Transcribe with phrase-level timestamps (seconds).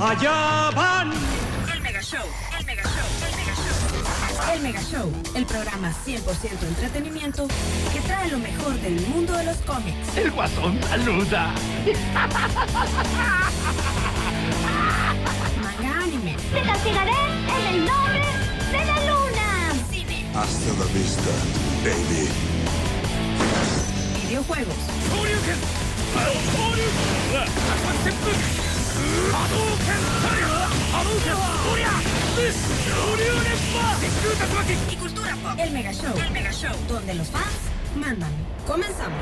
[0.00, 1.12] allá van.
[1.72, 2.20] El Mega Show,
[2.58, 4.54] el Mega Show, el Mega Show.
[4.54, 7.46] El Mega Show, el programa 100% entretenimiento
[7.92, 10.16] que trae lo mejor del mundo de los cómics.
[10.16, 11.52] El guasón saluda.
[15.62, 17.12] Manga anime, Te castigaré
[17.58, 18.24] en el nombre
[18.72, 19.72] de la luna.
[19.90, 21.30] cine, Hasta la vista,
[21.84, 22.28] baby.
[24.28, 24.74] videojuegos,
[35.58, 37.46] El Mega Show, el Mega Show, donde los fans
[37.96, 38.30] mandan.
[38.66, 39.18] Comenzamos.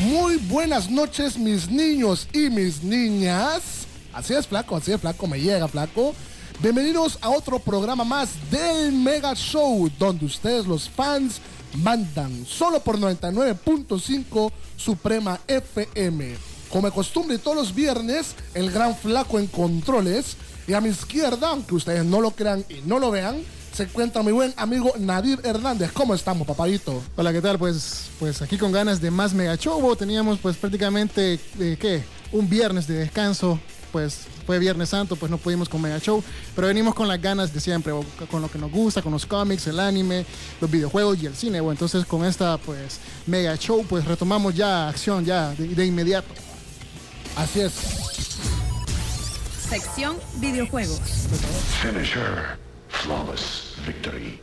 [0.00, 3.86] Muy buenas noches, mis niños y mis niñas.
[4.12, 6.14] Así es, flaco, así es, flaco, me llega, flaco.
[6.62, 11.40] Bienvenidos a otro programa más del Mega Show, donde ustedes, los fans,
[11.82, 16.36] mandan solo por 99.5 Suprema FM.
[16.68, 20.36] Como de costumbre, todos los viernes, el gran flaco en controles.
[20.68, 24.22] Y a mi izquierda, aunque ustedes no lo crean y no lo vean, se encuentra
[24.22, 25.92] mi buen amigo Nadir Hernández.
[25.92, 27.02] ¿Cómo estamos, papadito?
[27.16, 27.58] Hola, ¿qué tal?
[27.58, 29.96] Pues, pues aquí con ganas de más Mega Show.
[29.96, 32.04] Teníamos pues prácticamente, eh, ¿qué?
[32.32, 33.58] Un viernes de descanso.
[33.92, 36.24] Pues fue Viernes Santo, pues no pudimos con Mega Show.
[36.56, 37.92] Pero venimos con las ganas de siempre,
[38.28, 40.26] con lo que nos gusta, con los cómics, el anime,
[40.60, 41.60] los videojuegos y el cine.
[41.60, 42.98] Bueno, entonces con esta pues
[43.28, 46.34] Mega Show, pues retomamos ya acción ya de, de inmediato.
[47.36, 47.72] Así es.
[49.68, 50.98] Sección videojuegos.
[51.80, 52.58] Finisher.
[52.88, 54.40] Flawless victory.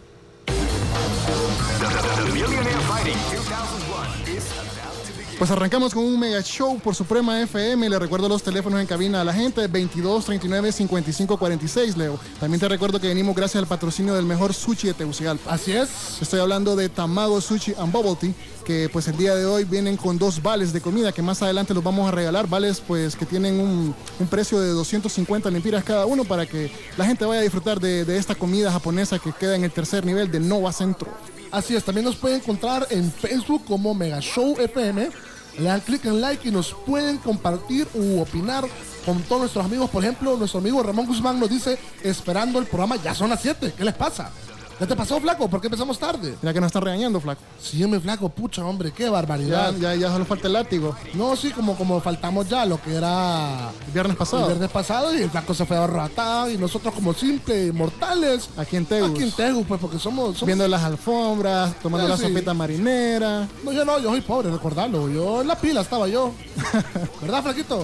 [5.38, 7.88] Pues arrancamos con un mega show por Suprema FM.
[7.90, 12.20] Le recuerdo los teléfonos en cabina a la gente: 22 39 55 46, Leo.
[12.40, 15.54] También te recuerdo que venimos gracias al patrocinio del mejor sushi de Tegucigalpa.
[15.54, 15.90] Así es.
[16.20, 18.34] Estoy hablando de Tamago Sushi and Bubble Tea,
[18.66, 21.76] que pues el día de hoy vienen con dos vales de comida que más adelante
[21.76, 22.48] los vamos a regalar.
[22.48, 27.06] Vales pues que tienen un, un precio de 250 lempiras cada uno para que la
[27.06, 30.32] gente vaya a disfrutar de, de esta comida japonesa que queda en el tercer nivel
[30.32, 31.12] de Nova Centro.
[31.52, 35.10] Así es, también nos pueden encontrar en Facebook como Mega Show FM.
[35.58, 38.66] Le dan clic en like y nos pueden compartir u opinar
[39.06, 39.90] con todos nuestros amigos.
[39.90, 43.74] Por ejemplo, nuestro amigo Ramón Guzmán nos dice, esperando el programa, ya son las 7.
[43.76, 44.32] ¿Qué les pasa?
[44.80, 45.48] ¿Ya te pasó, flaco?
[45.50, 46.36] ¿Por qué empezamos tarde?
[46.40, 47.42] Mira que nos están regañando, flaco.
[47.60, 49.74] Sí, mi flaco, pucha, hombre, qué Ya, barbaridad.
[49.80, 50.96] ya, ya solo falta el látigo.
[51.16, 54.46] No, sí, como, como faltamos ya lo que era El viernes el pasado.
[54.46, 58.50] viernes pasado y el flaco se fue arrebatado y nosotros como simples mortales.
[58.56, 59.10] Aquí en Tegus.
[59.10, 60.38] Aquí en Tegus, pues, porque somos...
[60.38, 62.24] somos Viendo las alfombras, tomando la sí.
[62.28, 63.48] sopita marinera.
[63.64, 65.10] No, yo no, yo soy pobre, recordarlo.
[65.10, 66.34] Yo en la pila estaba yo.
[67.22, 67.82] ¿Verdad, Flaquito?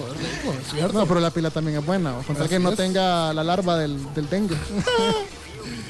[0.62, 0.96] Es cierto.
[0.96, 2.12] No, pero la pila también es buena.
[2.24, 2.76] Con tal Así que no es.
[2.76, 4.56] tenga la larva del, del dengue.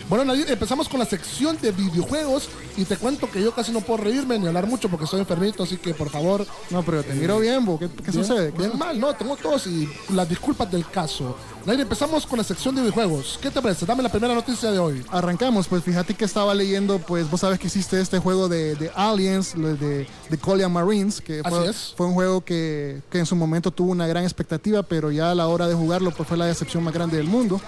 [0.08, 3.80] Bueno, Nadir, empezamos con la sección de videojuegos y te cuento que yo casi no
[3.80, 6.46] puedo reírme ni hablar mucho porque soy enfermito, así que por favor.
[6.70, 7.64] No, pero te miro bien.
[7.78, 8.52] ¿Qué, qué bien- sucede?
[8.52, 11.36] ¿Qué Bien mal, no, tengo tos y las disculpas del caso.
[11.64, 13.38] Nadir, empezamos con la sección de videojuegos.
[13.40, 13.86] ¿Qué te parece?
[13.86, 15.02] Dame la primera noticia de hoy.
[15.10, 18.90] Arrancamos, pues fíjate que estaba leyendo, pues vos sabes que existe este juego de, de
[18.94, 23.70] Aliens, de, de Collier Marines, que fue, fue un juego que, que en su momento
[23.70, 26.84] tuvo una gran expectativa, pero ya a la hora de jugarlo pues fue la decepción
[26.84, 27.58] más grande del mundo.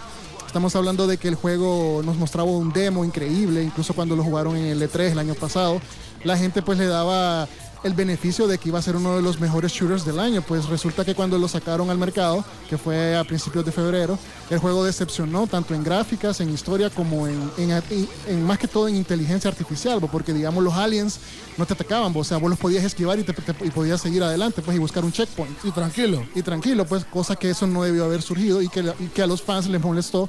[0.57, 4.57] Estamos hablando de que el juego nos mostraba un demo increíble, incluso cuando lo jugaron
[4.57, 5.83] en el E3 el año pasado,
[6.25, 7.47] la gente pues le daba
[7.87, 10.43] el beneficio de que iba a ser uno de los mejores shooters del año.
[10.43, 14.19] Pues resulta que cuando lo sacaron al mercado, que fue a principios de febrero,
[14.51, 18.97] el juego decepcionó tanto en gráficas, en historia, como en, en- más que todo en
[18.97, 21.19] inteligencia artificial, porque digamos los aliens
[21.57, 24.23] no te atacaban, o sea, vos los podías esquivar y, te- te- y podías seguir
[24.23, 25.57] adelante pues, y buscar un checkpoint.
[25.65, 26.25] Y tranquilo.
[26.35, 29.27] Y tranquilo, pues, cosa que eso no debió haber surgido y que, y que a
[29.27, 30.29] los fans les molestó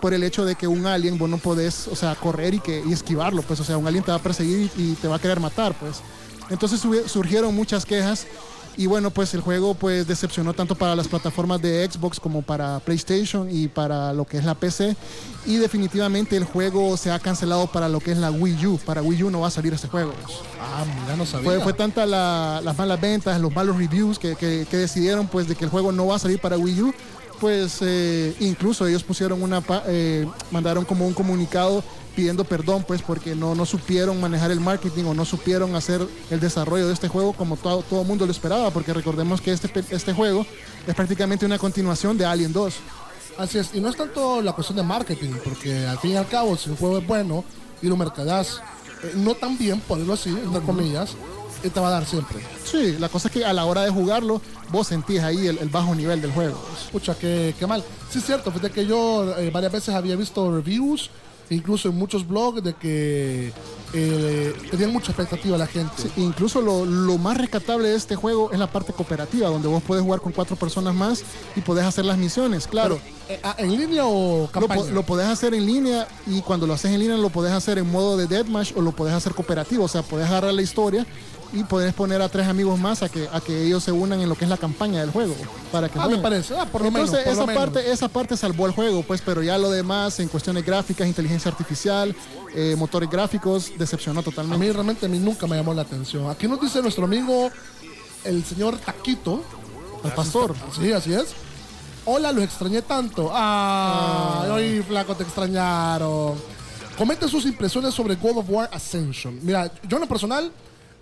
[0.00, 2.82] por el hecho de que un alien vos no podés, o sea, correr y, que,
[2.84, 5.16] y esquivarlo, pues, o sea, un alien te va a perseguir y, y te va
[5.16, 6.00] a querer matar, pues.
[6.52, 8.26] Entonces surgieron muchas quejas
[8.76, 12.80] y bueno, pues el juego pues decepcionó tanto para las plataformas de Xbox como para
[12.80, 14.96] PlayStation y para lo que es la PC
[15.44, 19.02] y definitivamente el juego se ha cancelado para lo que es la Wii U, para
[19.02, 20.12] Wii U no va a salir este juego.
[20.60, 21.44] Ah, mira, no sabía.
[21.50, 25.48] Fue, fue tanta la- las malas ventas, los malos reviews que, que- que decidieron pues
[25.48, 26.94] de que el juego no va a salir para Wii U.
[27.40, 31.82] Pues eh, incluso ellos pusieron una, eh, mandaron como un comunicado
[32.12, 36.40] pidiendo perdón pues porque no, no supieron manejar el marketing o no supieron hacer el
[36.40, 40.12] desarrollo de este juego como todo, todo mundo lo esperaba porque recordemos que este, este
[40.12, 40.46] juego
[40.86, 42.74] es prácticamente una continuación de Alien 2.
[43.38, 46.28] Así es, y no es tanto la cuestión de marketing, porque al fin y al
[46.28, 47.44] cabo, si un juego es bueno
[47.80, 48.60] y lo mercadas
[49.02, 51.16] eh, no tan bien, ponerlo así, entre comillas,
[51.62, 52.38] eh, te va a dar siempre.
[52.64, 55.68] Sí, la cosa es que a la hora de jugarlo vos sentís ahí el, el
[55.68, 56.60] bajo nivel del juego.
[56.90, 57.82] Pucha, qué, qué mal.
[58.10, 61.10] Sí, es cierto, fíjate que yo eh, varias veces había visto reviews
[61.52, 63.52] incluso en muchos blogs de que
[63.94, 65.92] eh, tenían mucha expectativa la gente.
[66.02, 69.82] Sí, incluso lo, lo más rescatable de este juego es la parte cooperativa, donde vos
[69.86, 71.22] puedes jugar con cuatro personas más
[71.56, 72.66] y podés hacer las misiones.
[72.66, 74.82] Claro, Eh, ah, ¿En línea o lo, campaña?
[74.82, 77.78] po- lo podés hacer en línea y cuando lo haces en línea lo podés hacer
[77.78, 79.84] en modo de deathmatch o lo podés hacer cooperativo.
[79.84, 81.06] O sea, podés agarrar la historia
[81.52, 84.28] y podés poner a tres amigos más a que, a que ellos se unan en
[84.28, 85.34] lo que es la campaña del juego.
[85.70, 86.54] Para que Ah, me parece.
[86.58, 87.62] Ah, por lo Entonces, menos, por lo esa, menos.
[87.64, 91.50] parte, esa parte salvó el juego, pues, pero ya lo demás, en cuestiones gráficas, inteligencia
[91.50, 92.14] artificial,
[92.54, 94.64] eh, motores gráficos, decepcionó A totalmente.
[94.64, 96.30] mí realmente a mí nunca me llamó la atención.
[96.30, 97.50] Aquí nos dice nuestro amigo,
[98.24, 99.42] el señor Taquito.
[100.04, 100.54] Al pastor.
[100.80, 101.26] Sí, así es.
[102.04, 103.30] Hola, los extrañé tanto.
[103.32, 106.34] Ay, ay, flaco, te extrañaron.
[106.98, 109.38] Comente sus impresiones sobre God of War Ascension.
[109.42, 110.50] Mira, yo en lo personal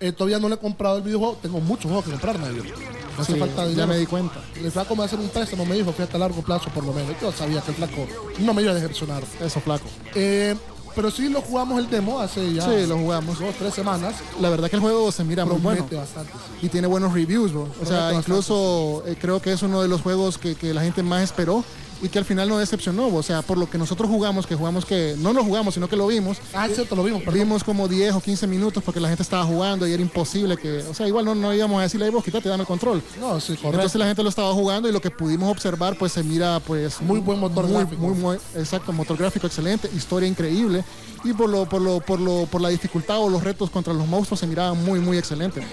[0.01, 1.37] eh, todavía no le he comprado el videojuego.
[1.41, 2.63] Tengo muchos juegos que comprar, Nadir.
[2.63, 3.87] Me hace Sí, falta ya dinero.
[3.87, 4.41] me di cuenta.
[4.55, 7.15] El flaco me hacer un préstamo, me dijo, fíjate a largo plazo por lo menos.
[7.21, 8.07] Yo sabía que el flaco
[8.39, 9.23] no me iba a decepcionar.
[9.39, 9.85] Eso, flaco.
[10.15, 10.55] Eh,
[10.95, 13.39] pero sí lo jugamos el demo hace ya Sí, lo jugamos.
[13.39, 14.15] dos, tres semanas.
[14.41, 16.01] La verdad que el juego se mira muy Promete bueno.
[16.01, 16.31] bastante.
[16.59, 16.65] sí.
[16.65, 17.61] y tiene buenos reviews, bro.
[17.61, 20.81] O Promete sea, incluso eh, creo que es uno de los juegos que, que la
[20.81, 21.63] gente más esperó
[22.01, 23.07] y que al final no decepcionó.
[23.07, 25.95] O sea, por lo que nosotros jugamos, que jugamos que no lo jugamos, sino que
[25.95, 26.37] lo vimos.
[26.53, 27.39] Ah, es cierto, lo vimos, perdón.
[27.39, 30.79] Vimos como 10 o 15 minutos porque la gente estaba jugando y era imposible que,
[30.89, 33.01] o sea, igual no, no íbamos a decirle, "Ay, vos quítate, dame el control.
[33.19, 33.69] No, sí, correcto.
[33.77, 37.01] Entonces la gente lo estaba jugando y lo que pudimos observar, pues se mira, pues
[37.01, 38.01] Muy buen motor muy, gráfico.
[38.01, 40.83] muy, muy- exacto, motor gráfico excelente, historia increíble
[41.23, 44.07] y por lo, por lo, por lo, por la dificultad o los retos contra los
[44.07, 45.63] monstruos se miraban muy, muy excelentes.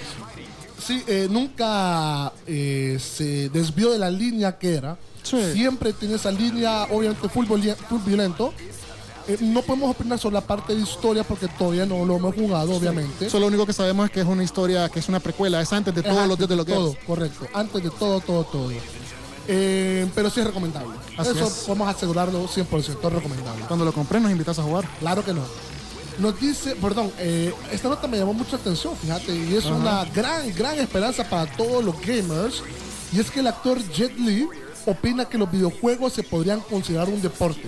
[0.85, 4.97] Sí, eh, nunca eh, se desvió de la línea que era.
[5.31, 5.53] Sí.
[5.53, 8.53] Siempre tiene esa línea, obviamente, violen- full violento.
[9.27, 12.75] Eh, no podemos opinar sobre la parte de historia porque todavía no lo hemos jugado,
[12.75, 13.27] obviamente.
[13.27, 15.71] Eso lo único que sabemos es que es una historia, que es una precuela, es
[15.73, 17.05] antes de Es todos los dios de los todo, guerras.
[17.07, 17.47] correcto.
[17.53, 18.71] Antes de todo, todo, todo.
[19.51, 20.95] Eh, pero sí es recomendable.
[21.17, 21.53] Así Eso es.
[21.67, 23.65] podemos asegurarlo 100%, es recomendable.
[23.67, 24.89] Cuando lo compré nos invitas a jugar.
[25.01, 25.43] Claro que no.
[26.19, 30.53] Nos dice, perdón, eh, esta nota me llamó mucha atención, fíjate, y es una gran,
[30.55, 32.63] gran esperanza para todos los gamers.
[33.13, 34.49] Y es que el actor Jet Li
[34.87, 37.63] opina que los videojuegos se podrían considerar un deporte.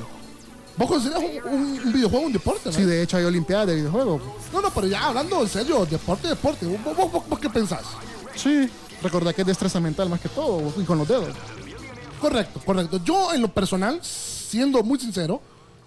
[0.76, 2.62] ¿Vos consideras un, un- un videojuego un deporte?
[2.66, 2.72] no?
[2.72, 4.22] Sí, de hecho hay olimpiadas de videojuegos.
[4.52, 6.66] No, no, pero ya hablando en serio, deporte, deporte.
[6.66, 7.82] ¿Vos, vos- vos- vos qué pensás?
[8.34, 8.68] Sí.
[9.02, 11.34] Recordá que es destreza mental más que todo, y con los dedos.
[12.20, 13.00] Correcto, correcto.
[13.04, 15.40] Yo en lo personal, siendo muy sincero,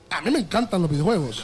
[0.10, 1.44] a mí me encantan los videojuegos.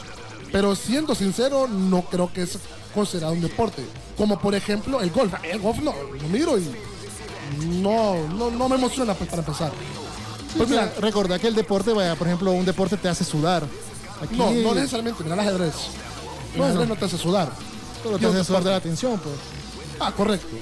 [0.52, 2.58] Pero siendo sincero, no creo que es
[2.92, 3.84] considerado un deporte.
[4.16, 5.32] Como por ejemplo el golf.
[5.44, 6.68] El golf no, lo miro y
[7.58, 9.72] no, no, no me emociona pues, para empezar.
[10.56, 13.64] Pues Mira, mira, recordá que el deporte, vaya, por ejemplo, un deporte te hace sudar.
[14.20, 15.74] Aquí no, no necesariamente, mira el ajedrez.
[16.54, 17.50] El ajedrez no te hace sudar.
[18.02, 19.36] solo te hace sudar de la atención, pues.
[20.00, 20.56] Ah, correcto.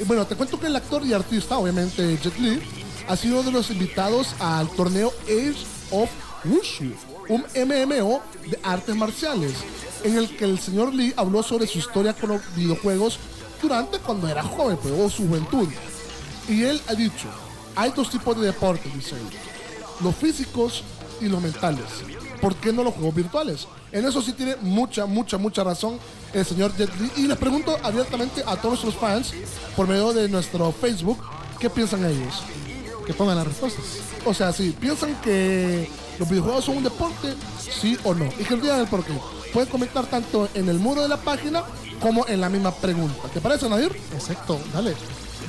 [0.00, 2.60] Y bueno, te cuento que el actor y artista, obviamente Jet Li,
[3.08, 6.10] ha sido uno de los invitados al torneo Age of
[6.44, 6.92] Wushu,
[7.28, 9.54] un MMO de artes marciales,
[10.04, 13.18] en el que el señor Lee habló sobre su historia con los videojuegos
[13.60, 15.68] durante cuando era joven, pues, o su juventud.
[16.48, 17.28] Y él ha dicho,
[17.76, 19.26] hay dos tipos de deportes, dice él,
[20.00, 20.82] los físicos
[21.20, 21.84] y los mentales.
[22.40, 23.66] ¿Por qué no los juegos virtuales?
[23.90, 25.98] En eso sí tiene mucha, mucha, mucha razón
[26.32, 27.10] el señor Jet Li.
[27.16, 29.32] Y les pregunto abiertamente a todos nuestros fans,
[29.76, 31.18] por medio de nuestro Facebook,
[31.58, 32.42] ¿qué piensan ellos?
[33.06, 33.84] Que pongan las respuestas.
[34.24, 38.26] O sea, si piensan que los videojuegos son un deporte, sí o no.
[38.38, 39.12] Y que digan el porqué.
[39.52, 41.64] Pueden comentar tanto en el muro de la página
[42.00, 43.28] como en la misma pregunta.
[43.32, 43.96] ¿Te parece, Nadir?
[44.14, 44.94] Exacto, dale.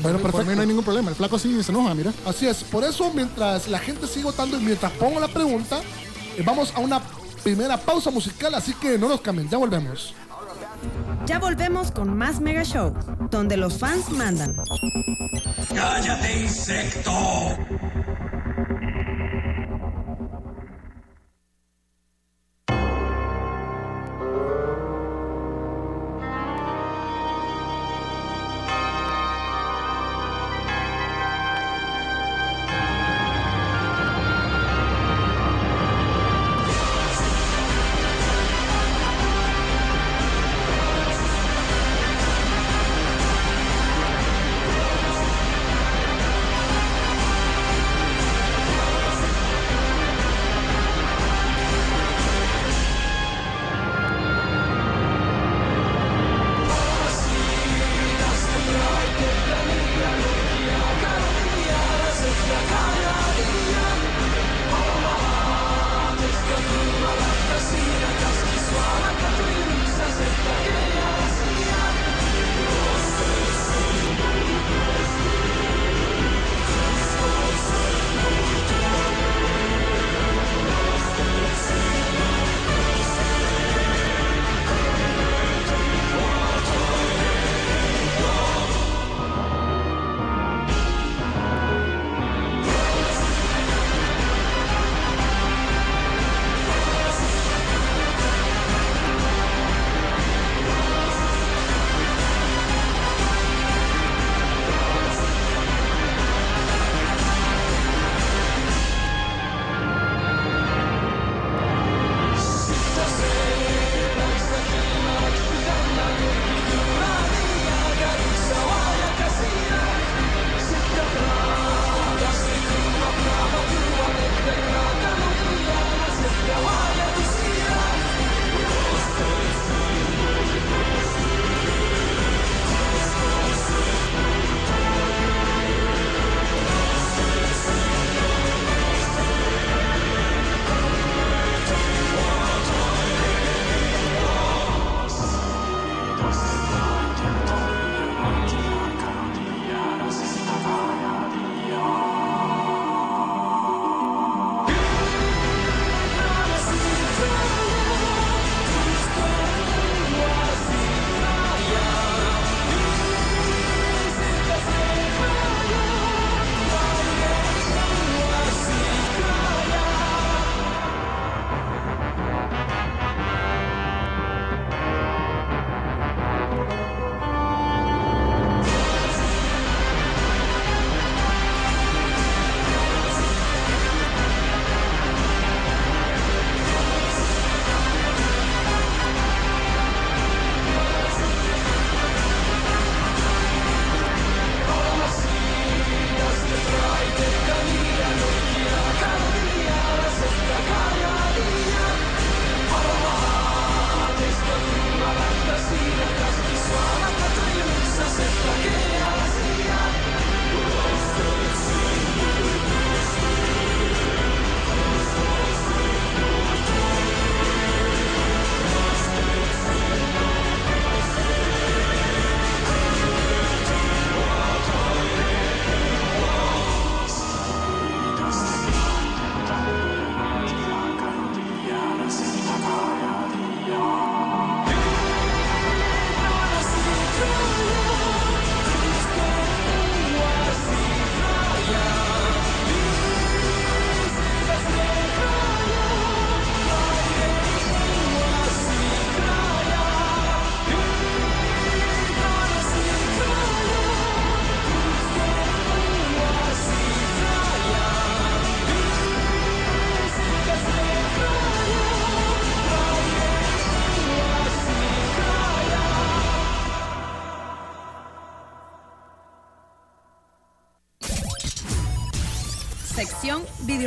[0.01, 0.49] Bueno, Por perfecto.
[0.49, 1.09] mí no hay ningún problema.
[1.09, 2.13] El flaco sí se enoja, mira.
[2.25, 5.79] Así es, por eso mientras la gente sigue votando y mientras pongo la pregunta,
[6.37, 7.01] eh, vamos a una
[7.43, 10.13] primera pausa musical, así que no nos cambien, ya volvemos.
[11.25, 12.93] Ya volvemos con más Mega Show,
[13.29, 14.55] donde los fans mandan.
[15.75, 17.11] ¡Cállate, insecto!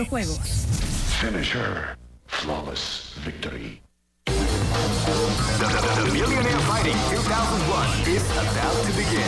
[0.03, 0.39] Videojuegos.
[1.21, 1.97] Finisher.
[2.27, 3.81] Flawless victory.
[4.25, 9.23] The Millionaire Fighting 2001 is about to begin.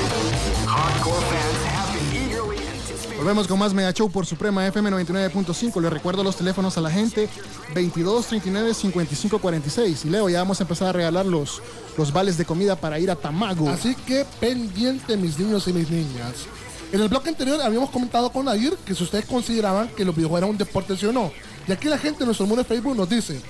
[0.66, 3.18] Hardcore fans have been eagerly anticipating.
[3.18, 5.80] Volvemos con más Mega Show por Suprema FM 99.5.
[5.82, 7.28] Les recuerdo los teléfonos a la gente
[7.74, 10.04] 22 39 55 46.
[10.06, 11.62] Y Leo, ya vamos a empezar a regalar los,
[11.98, 13.68] los vales de comida para ir a Tamago.
[13.68, 16.46] Así que pendiente, mis niños y mis niñas.
[16.94, 20.38] En el bloque anterior habíamos comentado con Nadir que si ustedes consideraban que los videojuegos
[20.38, 21.32] eran un deporte, sí o no.
[21.66, 23.40] Y aquí la gente en nuestro muro de Facebook nos dice: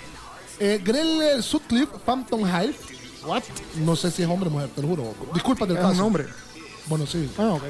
[0.58, 2.74] eh, Grell Sutcliffe, Phantom Hive.
[3.26, 3.42] What?
[3.84, 5.14] No sé si es hombre o mujer, te lo juro.
[5.34, 5.92] Disculpa del Es caso.
[5.92, 6.26] un nombre.
[6.86, 7.30] Bueno, sí.
[7.36, 7.62] Ah, ok.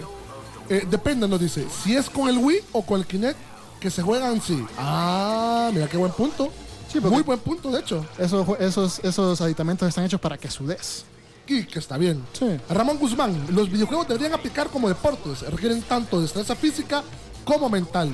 [0.69, 1.67] Eh, depende, nos dice.
[1.83, 3.37] Si es con el Wii o con el Kinect
[3.81, 4.65] que se juegan, sí.
[4.79, 6.53] Ah, mira qué buen punto.
[6.93, 8.07] Sí, Muy buen punto, de hecho.
[8.17, 11.05] Esos, esos, esos aditamentos están hechos para que sudes.
[11.47, 12.25] Y que está bien.
[12.33, 12.59] Sí.
[12.71, 15.43] Ramón Guzmán, los videojuegos deberían aplicar como deportes.
[15.43, 17.03] Requieren tanto destreza física
[17.45, 18.11] como mental.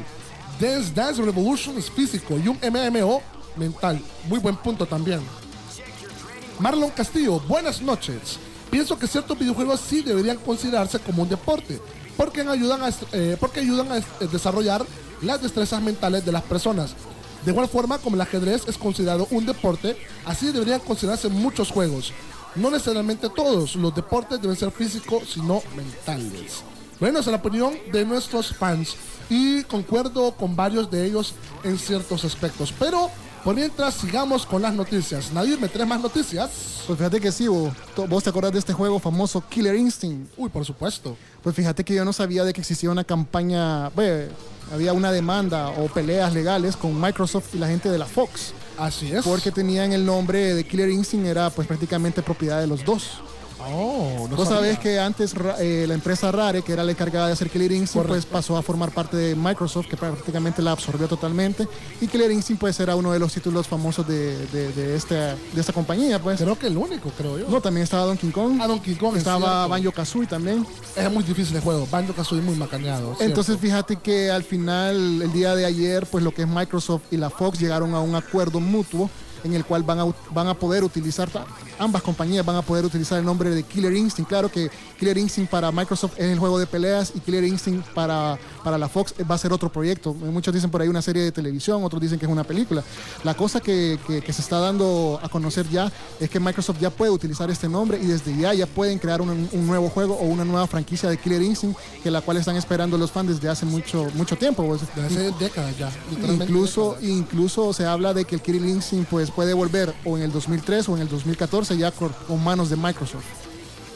[0.61, 3.23] Dance Dance Revolution es físico y un MMO
[3.57, 4.01] mental.
[4.29, 5.21] Muy buen punto también.
[6.59, 8.39] Marlon Castillo, buenas noches.
[8.71, 11.81] Pienso que ciertos videojuegos sí deberían considerarse como un deporte,
[12.17, 14.85] porque ayudan a, eh, porque ayudan a desarrollar
[15.23, 16.95] las destrezas mentales de las personas.
[17.45, 19.97] De igual forma, como el ajedrez es considerado un deporte,
[20.27, 22.13] así deberían considerarse muchos juegos.
[22.57, 26.63] No necesariamente todos los deportes deben ser físicos, sino mentales.
[26.99, 28.97] Bueno, esa es la opinión de nuestros fans
[29.31, 32.75] y concuerdo con varios de ellos en ciertos aspectos.
[32.79, 33.11] Pero
[33.45, 35.33] por mientras sigamos con las noticias.
[35.33, 36.51] Nadir, ¿me traes más noticias?
[36.87, 37.73] Pues fíjate que sí, vos,
[38.09, 40.31] vos te acordás de este juego famoso Killer Instinct.
[40.37, 41.17] Uy, por supuesto.
[41.43, 44.31] Pues fíjate que yo no sabía de que existía una campaña, bueno,
[44.73, 48.53] había una demanda o peleas legales con Microsoft y la gente de la Fox.
[48.81, 49.25] Así es.
[49.25, 53.21] Porque tenían el nombre de Killer Instinct, era pues prácticamente propiedad de los dos.
[53.69, 57.33] Oh, no Vos sabés que antes eh, la empresa Rare, que era la encargada de
[57.33, 61.69] hacer Instinct, pues pasó a formar parte de Microsoft, que prácticamente la absorbió totalmente.
[62.01, 65.73] Y Instinct pues era uno de los títulos famosos de, de, de esta, de esta
[65.73, 66.41] compañía, pues.
[66.41, 67.49] Creo que el único, creo yo.
[67.49, 68.59] No, también estaba Donkey Kong.
[68.61, 69.67] Ah, Donkey Kong, es Estaba.
[69.67, 70.67] Banjo Kazooie también.
[70.97, 71.87] Es muy difícil el juego.
[71.91, 73.17] Banjo Kazooie muy macaneado.
[73.21, 77.17] Entonces fíjate que al final, el día de ayer, pues lo que es Microsoft y
[77.17, 79.11] la Fox llegaron a un acuerdo mutuo
[79.45, 81.29] en el cual van a, van a poder utilizar,
[81.81, 84.29] ambas compañías van a poder utilizar el nombre de Killer Instinct.
[84.29, 88.39] Claro que Killer Instinct para Microsoft es el juego de peleas y Killer Instinct para,
[88.63, 90.15] para la Fox va a ser otro proyecto.
[90.15, 92.85] Muchos dicen por ahí una serie de televisión, otros dicen que es una película.
[93.25, 96.91] La cosa que, que- que se está dando a conocer ya es que Microsoft ya
[96.91, 100.25] puede utilizar este nombre y desde ya ya pueden crear un, un nuevo juego o
[100.27, 103.65] una nueva franquicia de Killer Instinct que la cual están esperando los fans desde hace
[103.67, 104.65] mucho, mucho tiempo.
[104.67, 104.81] pues.
[104.95, 105.91] De hace décadas ya.
[106.13, 107.05] Incluso, décadas.
[107.11, 110.89] incluso se habla de que el Killer Instinct pues, puede volver o en el 2003
[110.89, 113.25] o en el 2014 ya con, con manos de Microsoft.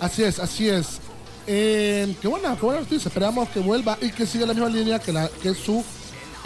[0.00, 0.98] Así es, así es.
[1.46, 3.08] Eh, qué buena, qué buena noticia.
[3.08, 5.84] Esperamos que vuelva y que siga la misma línea que, la, que su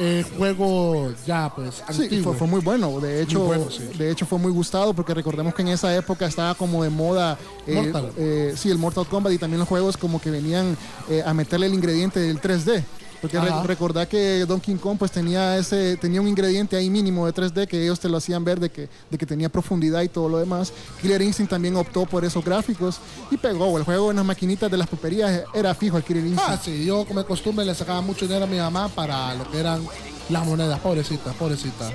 [0.00, 2.24] eh, juego ya, pues, Sí, antiguo.
[2.32, 3.00] fue, fue muy bueno.
[3.00, 3.82] De hecho, Muy bueno, sí.
[3.96, 7.38] de hecho fue muy gustado porque recordemos que en esa época estaba como de moda.
[7.66, 8.12] eh, Mortal.
[8.16, 10.76] eh, sí, el Mortal Kombat y también los juegos como que venían
[11.24, 12.82] a meterle el ingrediente del 3D.
[13.20, 17.34] Porque re- recordá que Donkey Kong pues tenía ese tenía un ingrediente ahí mínimo de
[17.34, 20.28] 3D que ellos te lo hacían ver de que, de que tenía profundidad y todo
[20.28, 20.72] lo demás.
[21.02, 23.76] Killer Instinct también optó por esos gráficos y pegó.
[23.76, 26.48] El juego en las maquinitas de las pulperías era fijo el Killer Instinct.
[26.50, 29.50] Ah, sí, yo como de costumbre le sacaba mucho dinero a mi mamá para lo
[29.50, 29.84] que eran
[30.28, 30.78] las monedas.
[30.80, 31.90] Pobrecita, pobrecita.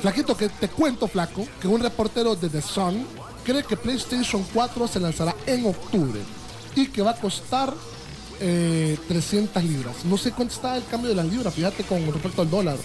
[0.00, 3.04] Flaquito, que te cuento, flaco, que un reportero de The Sun
[3.44, 6.20] cree que PlayStation 4 se lanzará en octubre
[6.76, 7.72] y que va a costar
[8.40, 10.04] eh, 300 libras.
[10.04, 12.76] No sé cuánto está el cambio de las libras, fíjate con respecto al dólar.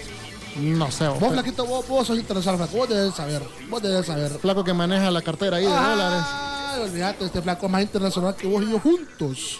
[0.57, 1.07] No sé.
[1.07, 2.77] Vos, Flaquito, vos, vos sos interesado, flaco.
[2.77, 3.41] Vos debes saber.
[3.69, 4.31] Vos debes saber.
[4.31, 6.23] flaco que maneja la cartera ahí de dólares.
[6.25, 9.59] Ay, olvídate, este flaco es más internacional que vos y yo juntos.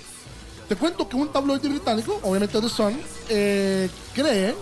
[0.68, 2.98] Te cuento que un tabloide británico, obviamente de Sony,
[3.30, 4.56] eh, cree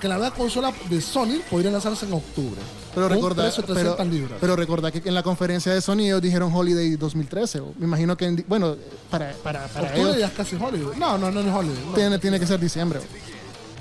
[0.00, 2.60] que la nueva consola de Sony podría lanzarse en octubre.
[3.06, 4.38] Pero de pero, 300 libras.
[4.40, 7.60] pero que en la conferencia de Sony ellos dijeron Holiday 2013.
[7.60, 8.76] o Me imagino que, en bueno,
[9.10, 10.94] para, para, ellos ya es casi Hollywood.
[10.96, 11.94] No, no, no, no es no.
[11.94, 13.00] tiene, tiene que ser diciembre.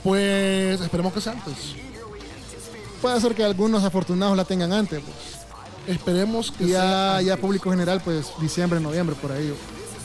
[0.04, 1.54] Pues esperemos que sea antes.
[3.02, 5.02] Puede ser que algunos afortunados la tengan antes.
[5.02, 5.96] pues.
[5.96, 7.28] Esperemos que sea ya, antes.
[7.28, 9.54] ya público general, pues diciembre, noviembre, por ahí.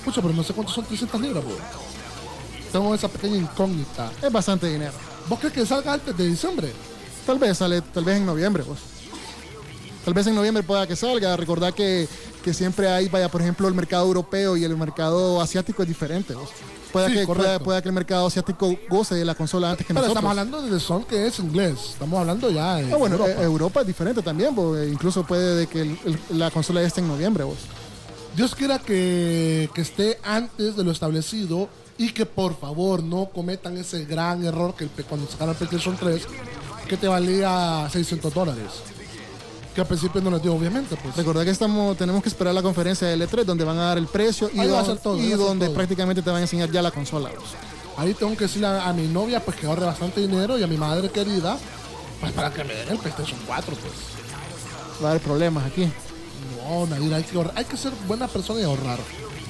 [0.05, 1.55] Pucha, pero no sé cuántos son 300 libras, bro.
[2.71, 4.11] Tengo esa pequeña incógnita.
[4.23, 4.93] Es bastante dinero.
[5.29, 6.73] ¿Vos crees que salga antes de diciembre?
[7.27, 8.81] Tal vez sale, tal vez en noviembre, pues.
[10.05, 11.37] Tal vez en noviembre pueda que salga.
[11.37, 12.09] Recordar que,
[12.43, 16.35] que siempre hay, vaya, por ejemplo, el mercado europeo y el mercado asiático es diferente.
[16.35, 16.49] pues.
[16.93, 19.95] Pueda, Sí, que, pueda, pueda que el mercado asiático goce de la consola antes que
[19.95, 20.23] Pero nosotros.
[20.25, 21.79] estamos hablando de Sun, que es inglés.
[21.93, 23.31] Estamos hablando ya de Ah, bueno, Europa.
[23.31, 23.45] Europa.
[23.45, 27.09] Europa es diferente también, pues, incluso puede de que el- el- la consola esté en
[27.09, 27.45] noviembre.
[28.37, 33.77] Dios quiera que, que esté antes de lo establecido y que por favor no cometan
[33.79, 36.27] ese gran error que cuando sacaron el PlayStation 3,
[36.89, 38.67] que te valía 600 dólares.
[39.75, 41.17] Que al principio no les dio, obviamente, pues.
[41.17, 44.07] Recordad que estamos, tenemos que esperar la conferencia de L3 donde van a dar el
[44.07, 45.75] precio y, va don- todo, donde todo.
[45.75, 47.31] prácticamente te van a enseñar ya la consola.
[47.31, 47.51] pues.
[47.97, 50.67] Ahí tengo que decirle a, a mi novia pues que ahorre bastante dinero y a
[50.67, 51.59] mi madre querida
[52.21, 53.93] pues para que me den el PlayStation 4 pues.
[55.03, 55.91] Va a haber problemas aquí.
[56.69, 58.99] No, Nadir, hay que, ahorrar- hay que ser buena persona y ahorrar.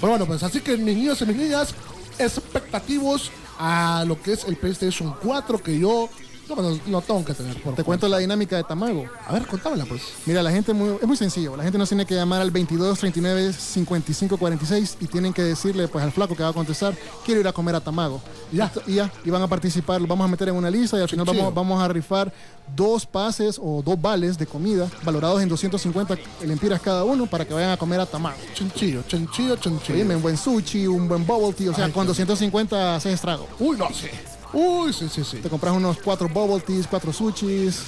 [0.00, 1.74] Pero bueno, pues así que mis niños y mis niñas,
[2.18, 6.08] expectativos a lo que es el PlayStation 4 que yo
[6.56, 7.60] no, no, no tengo que tener.
[7.62, 9.04] Por Te cuento la dinámica de Tamago.
[9.26, 10.02] A ver, contámela pues.
[10.26, 11.56] Mira, la gente muy- es muy sencillo.
[11.56, 15.88] La gente nos tiene que llamar al 22 39 55 46 y tienen que decirle
[15.88, 18.20] pues al flaco que va a contestar, quiero ir a comer a Tamago.
[18.52, 18.66] Ya.
[18.66, 21.02] Esto- Y ya, y van a participar, los vamos a meter en una lista y
[21.02, 22.32] al final vamos, vamos a rifar
[22.76, 27.52] dos pases o dos vales de comida valorados en 250 lempiras cada uno para que
[27.54, 28.36] vayan a comer a Tamago.
[28.54, 29.98] Chinchillo, chinchillo, chinchillo.
[29.98, 33.14] Dime, un buen sushi, un buen bubble tea, o sea, Ay, con qué- 250 haces
[33.14, 33.46] estrago.
[33.58, 34.10] Uy, no sé.
[34.52, 35.38] Uy, sí, sí, sí.
[35.38, 37.82] Te compras unos cuatro bubble teas, cuatro sushis.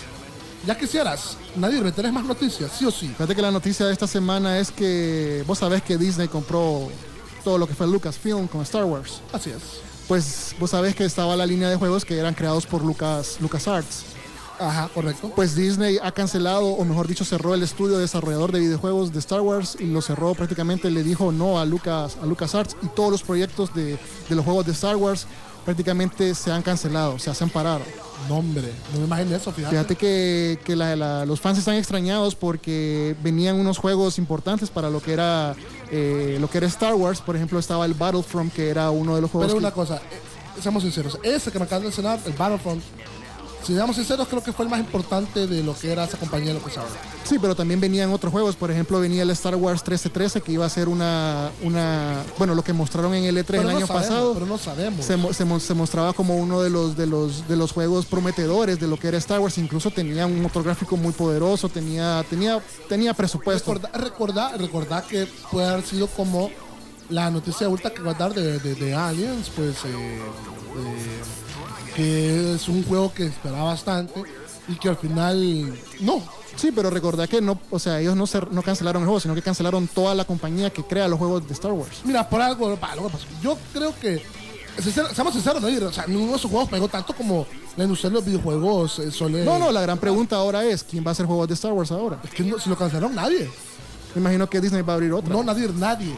[0.66, 2.72] Ya quisieras, Nadir, ¿me tenés más noticias?
[2.78, 3.08] ¿Sí o sí?
[3.08, 6.88] Fíjate que la noticia de esta semana es que vos sabés que Disney compró
[7.42, 9.20] todo lo que fue Lucasfilm con Star Wars.
[9.32, 9.62] Así es.
[10.08, 14.04] Pues vos sabés que estaba la línea de juegos que eran creados por Lucas, LucasArts.
[14.58, 15.32] Ajá, correcto.
[15.34, 19.40] Pues Disney ha cancelado, o mejor dicho, cerró el estudio desarrollador de videojuegos de Star
[19.40, 23.22] Wars y lo cerró prácticamente, le dijo no a Lucas, a LucasArts y todos los
[23.22, 23.98] proyectos de,
[24.28, 25.26] de los juegos de Star Wars
[25.64, 27.80] prácticamente se han cancelado, se han parado.
[28.28, 29.74] No, hombre, no me imaginé eso, fíjate.
[29.74, 34.88] Fíjate que, que la- la- los fans están extrañados porque venían unos juegos importantes para
[34.90, 35.54] lo que era
[35.90, 37.20] eh, lo que era Star Wars.
[37.20, 39.48] Por ejemplo, estaba el Battlefront, que era uno de los juegos.
[39.48, 42.82] Pero que- una cosa, eh, seamos sinceros, ese que me acabas de mencionar, el Battlefront,
[43.64, 46.48] si seamos sinceros, creo que fue el más importante de lo que era esa compañía
[46.48, 46.90] de LucasArts.
[47.24, 48.56] Sí, pero también venían otros juegos.
[48.56, 52.62] Por ejemplo, venía el Star Wars 1313, que iba a ser una, una bueno, lo
[52.62, 54.34] que mostraron en el E3 Pero el no año sabemos, pasado.
[54.34, 55.04] Pero no sabemos.
[55.06, 58.86] Se, se se mostraba como uno de los, de, los, de los juegos prometedores de
[58.86, 59.56] lo que era Star Wars.
[59.58, 63.72] Incluso tenía un motor gráfico muy poderoso, tenía, tenía, tenía presupuesto.
[63.74, 66.50] Recordá, recordá, recordá que puede haber sido como
[67.10, 70.18] la noticia ultra que va a dar de, de- de Aliens, pues eh,
[70.78, 71.22] eh,
[71.94, 74.22] que es un juego que esperaba bastante
[74.68, 76.22] y que al final no.
[76.56, 79.34] Sí, pero recordá que no, o sea, ellos no, cer- no cancelaron el juego, sino
[79.34, 82.00] que cancelaron toda la compañía que crea los juegos de Star Wars.
[82.04, 82.76] Mira, por algo,
[83.42, 84.22] yo creo que,
[85.12, 85.86] seamos sinceros, ¿no?
[85.88, 87.44] O sea, ninguno de esos juegos pegó tanto como
[87.76, 89.10] la industria de los videojuegos eh.
[89.44, 91.90] No, no, la gran pregunta ahora es, ¿quién va a hacer juegos de Star Wars
[91.90, 92.20] ahora?
[92.22, 93.50] Es que no, si lo cancelaron nadie.
[94.14, 95.32] Me imagino que Disney va a abrir otra.
[95.32, 96.14] No, nadie, nadie.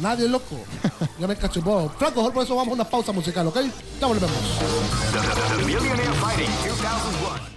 [0.00, 0.56] Nadie, loco.
[1.18, 1.60] ya me cacho.
[1.62, 3.58] Bueno, Franco, mejor por eso vamos a una pausa musical, ¿ok?
[4.00, 4.36] Ya volvemos.
[5.56, 7.54] The Millionaire Fighting 2001.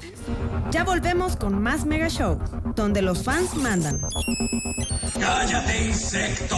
[0.72, 2.38] Ya volvemos con más Mega Show,
[2.76, 4.02] donde los fans mandan.
[5.20, 6.58] ¡Cállate, insecto!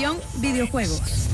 [0.00, 1.28] Videojuegos.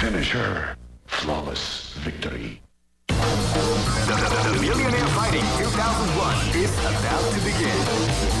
[0.00, 0.76] Finisher.
[1.06, 2.60] Flawless victory.
[3.06, 7.78] The Millionaire Fighting 2001 is about to begin.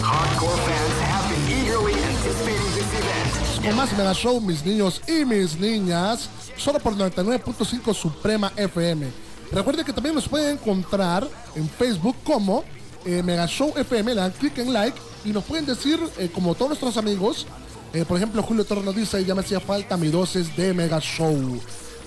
[0.02, 3.62] Hardcore fans have been eagerly anticipating this event.
[3.62, 9.06] Con más Mega Show, mis niños y mis niñas, solo por 99.5 Suprema FM.
[9.52, 12.64] Recuerden que también nos pueden encontrar en Facebook como
[13.06, 16.56] eh, Mega Show FM, le dan clic en like y nos pueden decir, eh, como
[16.56, 17.46] todos nuestros amigos,
[17.92, 21.00] eh, por ejemplo, Julio Torres nos dice, ya me hacía falta mi dosis de Mega
[21.00, 21.60] Show.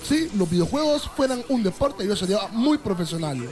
[0.06, 3.48] Si los videojuegos fueran un deporte, yo sería muy profesional.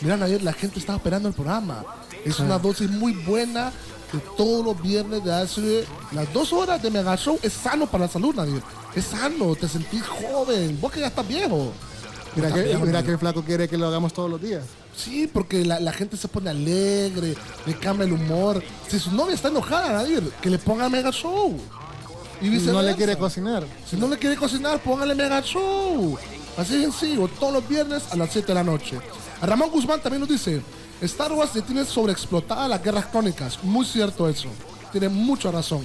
[0.00, 1.84] Miran ayer, la gente estaba esperando el programa.
[2.24, 3.72] Es una dosis muy buena
[4.10, 8.04] que todos los viernes de hace las dos horas de Mega Show es sano para
[8.04, 8.62] la salud, Nadir.
[8.94, 10.78] Es sano, te sentís joven.
[10.80, 11.72] Vos que ya estás viejo.
[12.36, 14.62] Mira que, mira que el flaco quiere que lo hagamos todos los días.
[14.94, 18.62] Sí, porque la, la gente se pone alegre, le cambia el humor.
[18.88, 21.58] Si su novia está enojada, Nadir, que le ponga Mega Show.
[22.40, 23.66] Y no le quiere cocinar.
[23.88, 26.18] Si no le quiere cocinar, póngale Mega Show.
[26.56, 28.98] Así de sencillo, todos los viernes a las 7 de la noche.
[29.40, 30.62] A Ramón Guzmán también nos dice,
[31.00, 33.62] Star Wars ya tiene sobreexplotada las guerras crónicas.
[33.62, 34.48] Muy cierto eso.
[34.92, 35.82] Tiene mucha razón.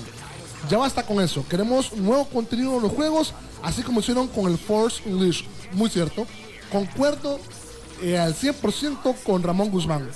[0.70, 1.46] Ya basta con eso.
[1.48, 5.46] Queremos nuevo contenido en los juegos, así como hicieron con el Force Unleashed.
[5.74, 6.26] Muy cierto.
[6.72, 7.40] Concuerdo
[8.02, 10.10] eh, al 100% con Ramón Guzmán.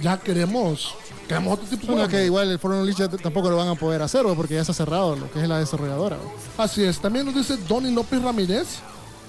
[0.00, 0.94] Ya queremos,
[1.28, 4.02] queremos otro tipo de Bueno, que igual el Foro Unleashed tampoco lo van a poder
[4.02, 4.34] hacer, ¿no?
[4.34, 6.16] porque ya está cerrado lo que es la desarrolladora.
[6.16, 6.62] ¿no?
[6.62, 8.66] Así es, también nos dice Donny López Ramírez.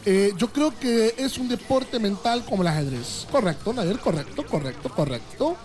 [0.06, 3.28] eh, yo creo que es un deporte mental como el ajedrez.
[3.32, 5.56] Correcto, Nadir, correcto, correcto, correcto.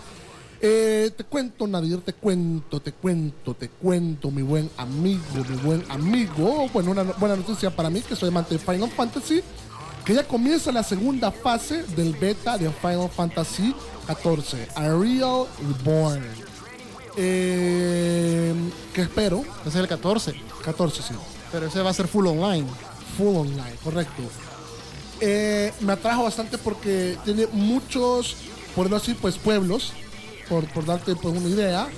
[0.62, 5.84] Eh, te cuento, Nadir, te cuento, te cuento, te cuento, mi buen amigo, mi buen
[5.90, 6.68] amigo.
[6.72, 9.40] Bueno, una no- buena noticia para mí, que soy amante de Final Fantasy,
[10.04, 13.74] que ya comienza la segunda fase del beta de Final Fantasy
[14.06, 15.46] XIV, A Real
[15.82, 16.22] Reborn.
[17.16, 18.54] Eh,
[18.92, 19.42] ¿Qué espero?
[19.66, 21.14] Es el 14, 14, sí.
[21.50, 22.66] pero ese va a ser full online.
[23.16, 24.22] Full online, correcto.
[25.22, 28.36] Eh, me atrajo bastante porque tiene muchos,
[28.74, 29.92] por decirlo así, pues pueblos,
[30.50, 31.88] por, por darte pues, una idea.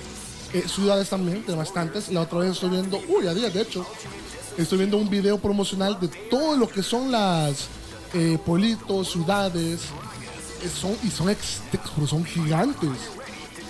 [0.53, 2.09] Eh, ciudades también, tiene bastantes.
[2.09, 3.85] La otra vez estoy viendo, uy, a día de hecho,
[4.57, 7.67] estoy viendo un video promocional de todo lo que son las
[8.13, 9.81] eh, pueblitos, ciudades.
[10.63, 11.59] Eh, son, y son, ex-
[12.07, 12.91] son gigantes.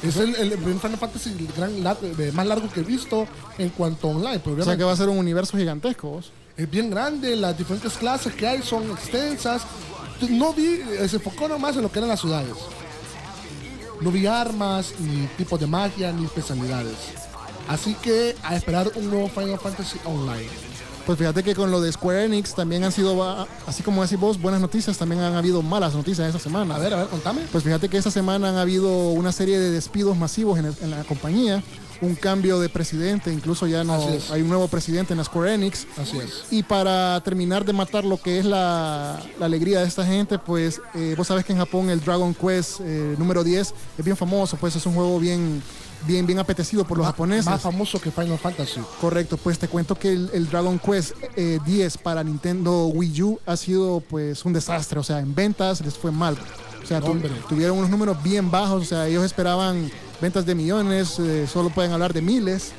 [0.03, 1.71] Es el, el, el Final Fantasy gran,
[2.19, 3.25] eh, más largo que he visto
[3.57, 4.39] en cuanto a online.
[4.43, 6.09] Pero O sea que va a ser un universo gigantesco.
[6.09, 6.31] vos.
[6.57, 9.61] es bien grande, las diferentes clases que hay son extensas.
[10.29, 12.53] No vi, eh, se enfocó nomás en lo que eran las ciudades.
[14.03, 16.95] No vi armas, ni tipos de magia, ni especialidades.
[17.67, 20.49] Así que a esperar un nuevo Final Fantasy Online.
[21.05, 24.41] Pues fíjate que con lo de Square Enix también han sido, así como decís vos,
[24.41, 26.75] buenas noticias, también han habido malas noticias esta semana.
[26.75, 27.41] A ver, a ver, contame.
[27.51, 30.91] Pues fíjate que esta semana han habido una serie de despidos masivos en, el- en
[30.91, 31.61] la compañía,
[32.03, 33.99] un cambio de presidente, incluso ya no
[34.31, 35.87] hay un nuevo presidente en la Square Enix.
[35.97, 36.43] Así es.
[36.51, 40.81] Y para terminar de matar lo que es la, la alegría de esta gente, pues
[40.95, 44.57] eh, vos sabes que en Japón el Dragon Quest eh, número 10 es bien famoso,
[44.57, 45.61] pues es un juego bien,
[46.05, 47.45] bien, bien apetecido por los japoneses.
[47.45, 48.81] Más famoso que Final Fantasy.
[48.99, 53.39] Correcto, pues te cuento que el, el Dragon Quest eh, 10 para Nintendo Wii U
[53.45, 56.37] ha sido pues un desastre, o sea, en ventas les fue mal.
[56.83, 59.89] O sea, tu- tuvieron unos números bien bajos, o sea, ellos esperaban
[60.21, 62.71] ventas de millones, eh, solo pueden hablar de miles.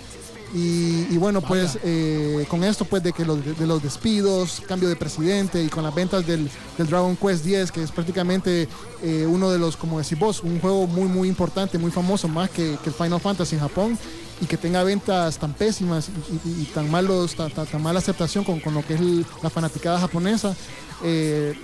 [0.54, 4.88] Y, y bueno, pues eh, con esto pues de que los, de los despidos, cambio
[4.88, 8.68] de presidente y con las ventas del, del Dragon Quest 10, que es prácticamente
[9.02, 12.50] eh, uno de los, como decís vos, un juego muy muy importante, muy famoso, más
[12.50, 13.98] que, que el Final Fantasy en Japón,
[14.40, 17.98] y que tenga ventas tan pésimas y, y- y tan malos, tan, tan- tan mala
[17.98, 20.54] aceptación con, con lo que es el- la fanaticada japonesa,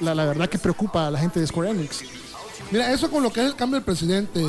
[0.00, 2.00] la, la verdad que preocupa a la gente de Square Enix.
[2.72, 4.44] Mira, eso con lo que es el cambio del presidente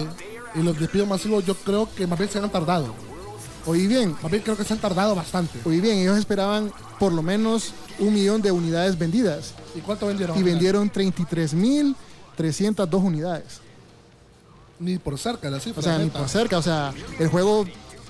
[0.56, 2.94] y los despidos masivos, yo creo que más bien se han tardado.
[3.66, 5.60] Oí bien, Más bien creo que se han tardado bastante.
[5.66, 10.36] oí bien, ellos esperaban por lo menos un millón de unidades vendidas ¿Y cuánto vendieron?
[10.38, 13.60] y vendieron 33.302 unidades.
[14.80, 15.80] Ni por cerca la cifra.
[15.80, 16.58] O sea, ni por cerca.
[16.58, 17.66] O sea, el juego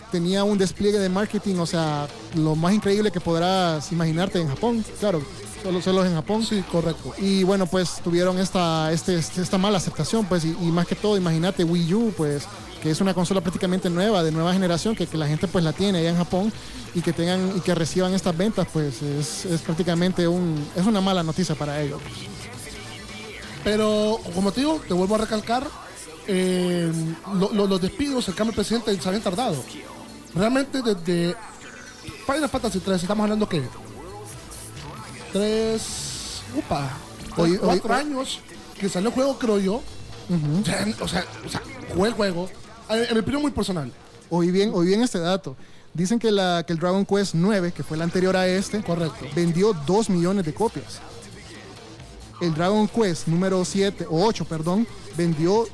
[0.10, 4.86] tenía un despliegue de marketing, o sea, lo más increíble que podrás imaginarte en Japón.
[5.00, 5.22] Claro,
[5.64, 6.46] solo, solo en Japón.
[6.46, 7.14] Sí, correcto.
[7.18, 11.18] Y bueno, pues tuvieron esta, este, esta mala aceptación, pues, y, y más que todo,
[11.18, 12.44] imagínate Wii U, pues,
[12.82, 15.72] que es una consola prácticamente nueva, de nueva generación, que, que la gente pues la
[15.74, 16.52] tiene allá en Japón,
[16.96, 21.00] y que tengan, y que reciban estas ventas, pues, es, es prácticamente un, es una
[21.02, 22.02] mala noticia para ellos.
[23.64, 25.68] Pero, como te digo, te vuelvo a recalcar,
[26.28, 26.92] eh,
[27.36, 29.64] lo- lo- los despidos, el cambio de presidente se habían tardado.
[30.34, 31.36] Realmente desde
[32.26, 33.62] Final Fantasy 3 estamos hablando que
[35.32, 36.98] tres, upa,
[37.36, 38.40] cuatro años
[38.80, 39.82] que salió el juego, creo yo.
[40.62, 40.66] O,
[41.08, 41.62] sea, o sea,
[41.94, 42.50] jugué el juego.
[42.90, 43.92] En mi opinión muy personal.
[44.30, 45.56] Oí bien, oí bien este dato.
[45.94, 49.26] Dicen que, la, que el Dragon Quest 9, que fue el anterior a este, Correcto.
[49.36, 51.02] vendió 2 millones de copias.
[52.40, 55.68] El Dragon Quest número 7 o 8, perdón, vendió,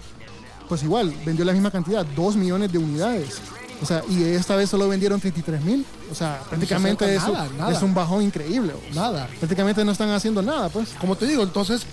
[0.67, 3.41] pues igual, vendió la misma cantidad, 2 millones de unidades.
[3.81, 5.85] O sea, y esta vez solo vendieron 33 mil.
[6.11, 7.71] O sea, prácticamente acerca es, un- nada, nada.
[7.77, 8.73] es un bajón increíble.
[8.73, 9.27] o sea, Nada.
[9.39, 10.89] Prácticamente no están haciendo nada, pues.
[10.99, 11.83] Como te digo, entonces,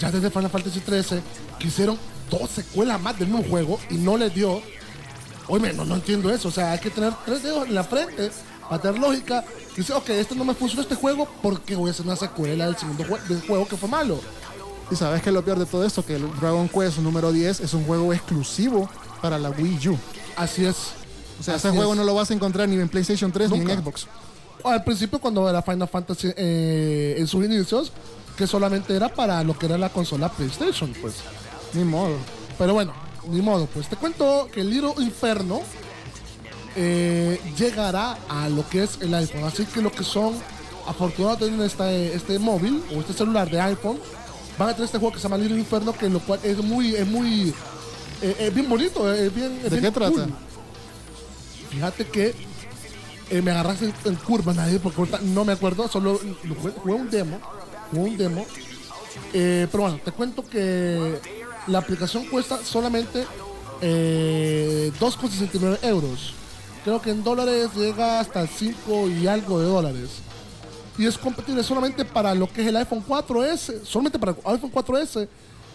[0.00, 1.22] ya desde Final Fantasy 13
[1.58, 1.96] quisieron
[2.30, 4.60] dos secuelas más del mismo juego y no les dio.
[5.48, 6.48] Oye, no, no entiendo eso.
[6.48, 8.30] O sea, hay que tener tres dedos en la frente
[8.68, 9.44] para tener lógica.
[9.76, 12.76] Dice, ok, este no me funcionó este juego porque voy a hacer una secuela del
[12.76, 14.20] segundo jue- del juego que fue malo.
[14.90, 17.72] Y sabes que lo peor de todo esto, que el Dragon Quest número 10 es
[17.74, 18.88] un juego exclusivo
[19.22, 19.98] para la Wii U.
[20.36, 20.76] Así es.
[21.42, 21.98] O sea, Así ese juego es.
[21.98, 24.06] no lo vas a encontrar ni en PlayStation 3 ni en Xbox.
[24.62, 27.90] Al principio, cuando era Final Fantasy eh, en sus inicios,
[28.36, 31.14] que solamente era para lo que era la consola PlayStation, pues.
[31.72, 32.14] Ni modo.
[32.56, 32.92] Pero bueno,
[33.28, 35.62] ni modo, pues te cuento que el Little Inferno
[36.76, 39.42] eh, llegará a lo que es el iPhone.
[39.42, 40.34] Así que lo que son
[40.86, 43.98] afortunados de tener este, este móvil o este celular de iPhone,
[44.56, 46.94] van a tener este juego que se llama Little Inferno, que lo cual es muy,
[46.94, 47.52] es muy,
[48.22, 49.60] eh, es bien bonito, es bien.
[49.64, 50.28] es ¿De bien qué trata?
[51.72, 52.34] Fíjate que
[53.30, 56.20] eh, me agarraste en curva, nadie, porque ahorita no me acuerdo, solo
[56.82, 57.40] jugué un demo,
[57.90, 58.46] jugué un demo.
[59.32, 61.18] Eh, pero bueno, te cuento que
[61.66, 63.24] la aplicación cuesta solamente
[63.80, 66.34] eh, 2,69 euros.
[66.84, 70.10] Creo que en dólares llega hasta 5 y algo de dólares.
[70.98, 74.72] Y es compatible solamente para lo que es el iPhone 4S, solamente para el iPhone
[74.72, 75.26] 4S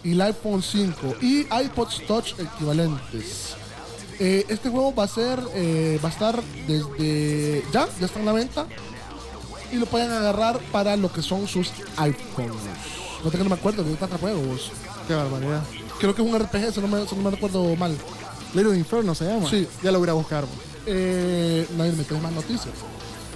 [0.04, 3.57] y el iPhone 5 y iPods Touch equivalentes.
[4.20, 8.26] Eh, este juego va a ser, eh, va a estar desde ya, ya está en
[8.26, 8.66] la venta
[9.72, 12.56] y lo pueden agarrar para lo que son sus iPhones.
[13.24, 14.72] No tengo no me acuerdo de tantos juegos.
[15.06, 15.62] Qué barbaridad.
[15.98, 17.96] Creo que es un RPG, si no me, si no me recuerdo mal.
[18.54, 19.48] Little Inferno se llama.
[19.48, 19.66] Sí.
[19.82, 20.44] Ya lo voy a buscar.
[20.86, 22.74] Eh, nadie me trae más noticias.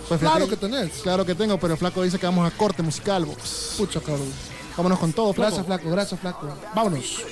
[0.08, 0.90] Pues Claro que tenés.
[1.02, 3.24] Claro que tengo, pero Flaco dice que vamos a corte musical.
[3.24, 3.74] box.
[3.78, 4.28] Pucha, cabrón.
[4.76, 5.50] Vámonos con todo, Flaco.
[5.50, 6.48] Gracias, flaco, gracias, flaco.
[6.74, 7.24] Vámonos.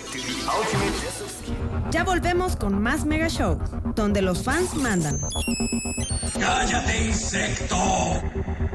[1.90, 3.59] Ya volvemos con más Mega Show,
[3.94, 5.20] donde los fans mandan.
[6.38, 8.70] ¡Cállate, insecto!「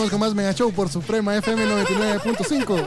[0.00, 2.86] Volvemos con más Mega Show por Suprema FM 99.5.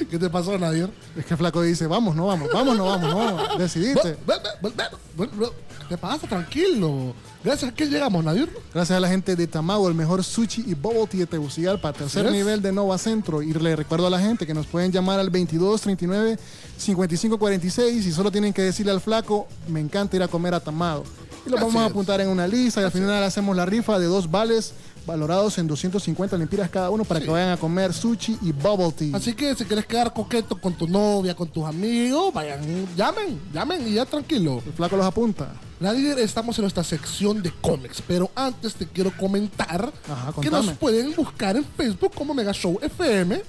[0.10, 0.90] ¿Qué te pasó, Nadir?
[1.16, 3.56] Es que flaco dice, vamos, no vamos, vamos, no vamos, no.
[3.56, 4.16] Decidiste.
[4.26, 5.50] Ve- ve-
[5.88, 6.26] ¿Qué pasa?
[6.26, 7.14] Tranquilo.
[7.44, 8.50] Gracias a que llegamos, Nadir.
[8.72, 12.60] Gracias a la gente de Tamago, el mejor sushi y tea de Tegucigalpa, tercer nivel
[12.62, 13.40] de Nova Centro.
[13.42, 16.36] Y le recuerdo a la gente que nos pueden llamar al 22 39
[16.78, 20.60] 55 46 y solo tienen que decirle al flaco, me encanta ir a comer a
[20.60, 21.04] Tamago.
[21.46, 23.98] Y lo Así vamos a apuntar en una lista y al final hacemos la rifa
[23.98, 24.72] de dos vales
[25.06, 29.16] valorados en 250 lempiras cada uno para que vayan a comer sushi y bubble tea.
[29.16, 32.60] Así que si quieres quedar coqueto con tu novia, con tus amigos, vayan,
[32.96, 34.62] llamen, llamen y ya tranquilo.
[34.64, 35.52] El flaco los apunta.
[35.80, 40.70] Nadir, estamos en nuestra sección de cómics, pero antes te quiero comentar Ajá, que nos
[40.70, 43.42] pueden buscar en Facebook como Mega Show FM.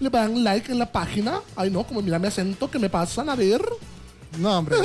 [0.00, 1.40] Le dan like en la página.
[1.56, 3.62] Ay, no, como mira mi acento, ¿qué me pasa, Nadir?
[4.38, 4.76] No, hombre,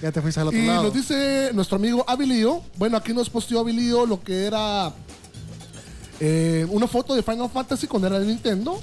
[0.00, 0.84] ya te fuiste al otro Y lado.
[0.84, 2.62] nos dice nuestro amigo Abilio.
[2.76, 4.92] Bueno, aquí nos posteó Abilio lo que era
[6.18, 8.80] eh, una foto de Final Fantasy cuando era de Nintendo.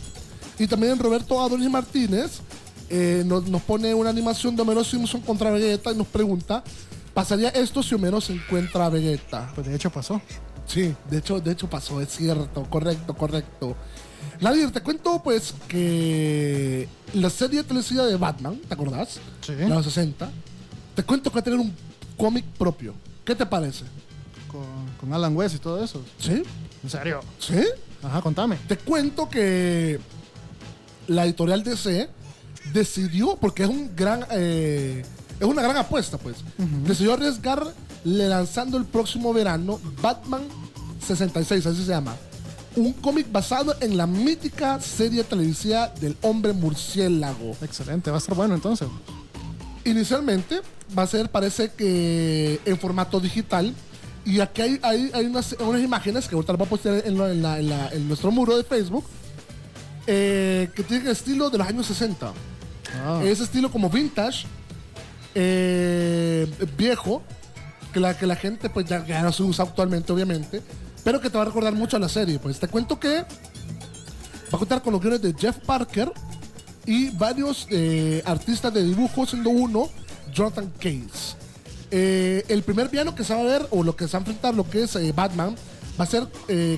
[0.60, 2.40] Y también Roberto Adonis Martínez
[2.90, 6.64] eh, nos, nos pone una animación de Homero Simpson contra Vegeta y nos pregunta:
[7.14, 9.52] ¿pasaría esto si Homero se encuentra a Vegeta?
[9.56, 10.22] Pues de hecho pasó.
[10.66, 13.76] Sí, de hecho, de hecho pasó, es cierto, correcto, correcto.
[14.42, 19.20] Nadir, te cuento pues que la serie televisiva de Batman, ¿te acordás?
[19.42, 19.54] Sí.
[19.54, 20.30] La de los 60.
[20.96, 21.74] Te cuento que va a tener un
[22.18, 22.94] cómic propio.
[23.26, 23.86] ¿Qué te parece?
[24.48, 24.66] Con,
[25.00, 26.04] con Alan West y todo eso.
[26.20, 26.44] ¿Sí?
[26.84, 27.22] ¿En serio?
[27.40, 27.62] ¿Sí?
[28.04, 28.58] Ajá, contame.
[28.68, 30.00] Te cuento que
[31.08, 32.10] la editorial DC
[32.74, 35.04] decidió, porque es un gran eh,
[35.40, 36.38] es una gran apuesta, pues.
[36.86, 37.66] Decidió arriesgar
[38.04, 40.42] lanzando el próximo verano Batman
[41.06, 42.16] 66, así se llama.
[42.78, 47.56] Un cómic basado en la mítica serie televisiva del hombre murciélago.
[47.62, 48.88] Excelente, va a estar bueno entonces.
[49.84, 50.62] Inicialmente
[50.98, 53.74] va a ser, parece que en formato digital.
[54.26, 57.20] Y aquí hay, hay, hay unas, unas imágenes que ahorita las voy a postear en,
[57.20, 59.06] en la- en la- en nuestro muro de Facebook.
[60.10, 62.32] eh, que tienen el estilo de los años 60.
[63.06, 63.22] Ah.
[63.26, 64.46] Ese estilo como vintage,
[65.36, 66.48] eh,
[66.78, 67.22] viejo,
[67.94, 70.62] que la, que la gente pues ya, ya no se usa actualmente, obviamente,
[71.08, 72.38] pero que te va a recordar mucho a la serie.
[72.38, 73.24] Pues te cuento que va
[74.52, 76.12] a contar con los guiones de Jeff Parker
[76.86, 79.88] y varios eh, artistas de dibujo, siendo uno
[80.34, 81.38] Jonathan Case.
[81.92, 84.22] Eh, el primer piano que se va a ver, o lo que se va a
[84.24, 85.56] enfrentar, lo que es eh, Batman,
[85.98, 86.28] va a ser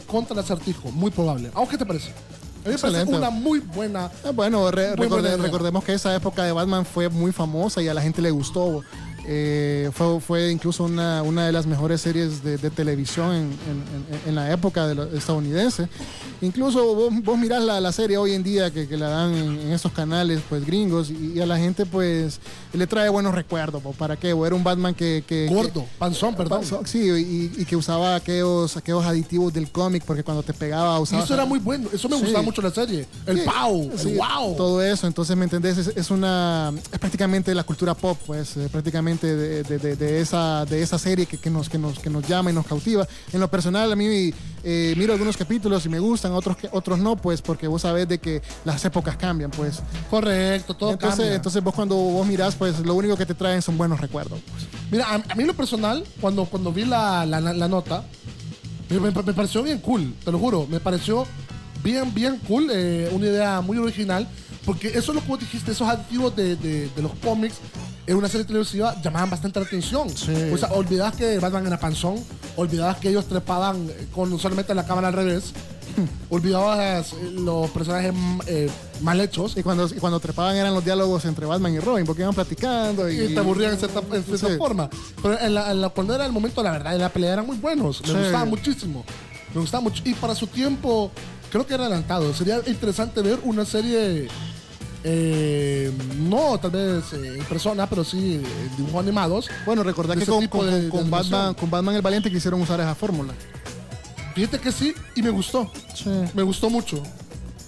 [0.06, 1.50] contra el acertijo, muy probable.
[1.56, 2.10] ¿A vos qué te parece?
[2.10, 3.16] A mí me parece Excelente.
[3.18, 4.12] una muy buena.
[4.24, 5.38] Ah, bueno, re- Muy buena recorde- idea.
[5.44, 8.84] recordemos que esa época de Batman fue muy famosa y a la gente le gustó.
[9.32, 13.52] Eh, fue, fue incluso una, una de las mejores series de, de televisión en,
[14.26, 15.88] en- la época de lo- estadounidense.
[16.42, 19.60] Incluso vos, vos mirás la, la serie hoy en día que, que la dan en,
[19.60, 22.40] en estos canales pues gringos y, y a la gente pues
[22.74, 23.84] le trae buenos recuerdos.
[23.84, 23.92] po.
[23.94, 24.34] ¿Para qué?
[24.34, 25.24] O era un Batman que...
[25.28, 26.62] que- que- Gordo, panzón, perdón.
[26.62, 30.98] Panzón, Sí, y, y que usaba aquellos, aquellos aditivos del cómic porque cuando te pegaba
[30.98, 31.24] Y usaba...
[31.24, 32.24] eso era muy bueno, eso me Sí.
[32.24, 33.06] gustaba mucho la serie.
[33.28, 34.56] El Sí, el wow.
[34.56, 35.78] Todo eso, entonces, ¿me entendés?
[35.78, 40.22] Es, es una, es prácticamente la cultura pop, pues, eh, prácticamente de, de- de- de
[40.22, 43.08] esa, de esa serie que, que nos, que, nos, que nos llama y nos cautiva.
[43.34, 47.16] En lo personal, a mí eh, miro algunos capítulos y me gustan, otros, otros no,
[47.16, 49.80] pues, porque vos sabés de que las épocas cambian, pues.
[50.10, 51.36] Correcto, todo Entonces, cambia.
[51.36, 54.40] entonces vos cuando vos mirás, pues, lo único que te traen son buenos recuerdos.
[54.50, 54.64] pues.
[54.92, 58.04] Mira, a, a mí lo personal, cuando, cuando vi la, la- la nota,
[58.90, 60.66] me, me- me pareció bien cool, te lo juro.
[60.68, 61.26] Me pareció
[61.84, 64.28] bien, bien cool, eh, una idea muy original,
[64.66, 67.56] porque eso es lo que vos dijiste, esos aditivos de, de- de los cómics
[68.12, 70.08] en una serie televisiva llamaban bastante la atención.
[70.54, 72.16] O sea, olvidabas que Batman era panzón,
[72.56, 75.54] olvidabas que ellos trepaban con solamente la cámara al revés,
[76.30, 78.14] olvidabas eh, los personajes
[78.48, 78.70] eh,
[79.02, 79.56] mal hechos.
[79.58, 83.10] Y cuando, y cuando trepaban eran los diálogos entre Batman y Robin, porque iban platicando
[83.10, 84.58] y, y te aburrían en cierta, en cierta Sí.
[84.58, 84.90] forma.
[85.22, 87.46] Pero en la, en la- cuando era el momento, la verdad, de la pelea eran
[87.46, 88.02] muy buenos.
[88.02, 88.14] Me Sí.
[88.14, 89.06] gustaba muchísimo.
[89.54, 90.02] Me gustaba mucho.
[90.06, 91.12] Y para su tiempo,
[91.52, 92.34] creo que era adelantado.
[92.34, 94.28] Sería interesante ver una serie,
[95.04, 99.48] eh, no tal vez eh, en persona, pero sí en dibujos animados.
[99.66, 101.32] Bueno, recordad de que con, con- de- de con animación.
[101.32, 103.34] Batman, con Batman el Valiente quisieron usar esa fórmula.
[104.36, 105.72] Fíjate que sí, y me gustó.
[105.96, 106.10] Sí.
[106.34, 107.02] Me gustó mucho.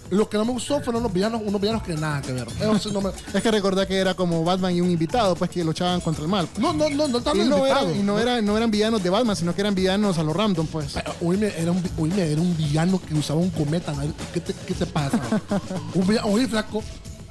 [0.09, 2.45] Lo que no me gustó fueron los villanos, unos villanos que nada que ver.
[2.75, 5.63] Eso no me- Es que recordad que era como Batman y un invitado, pues que
[5.63, 6.49] luchaban contra el mal.
[6.57, 9.09] No, no, no, no, Y estaba no, eran, y no, eran, no eran villanos de
[9.09, 10.95] Batman, sino que eran villanos a lo random, pues.
[11.21, 13.93] Oíme, era un, oíme, era un villano que usaba un cometa.
[14.33, 15.17] ¿Qué te, qué te pasa?
[15.95, 16.83] un villano, oye, flaco,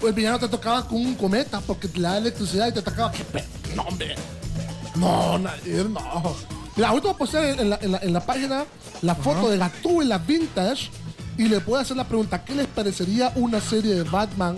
[0.06, 3.12] el villano te tocaba con un cometa porque te da electricidad y te atacaba.
[3.12, 3.44] ¿Qué pe-
[3.76, 4.14] No, hombre.
[4.96, 6.34] No, Nadir, no.
[6.76, 8.64] Mira, ahorita voy a postear en la, en la- en la página
[9.02, 10.90] la foto de Gatúbela Vintage
[11.38, 14.56] y le puedo hacer la pregunta, ¿qué les parecería una serie de Batman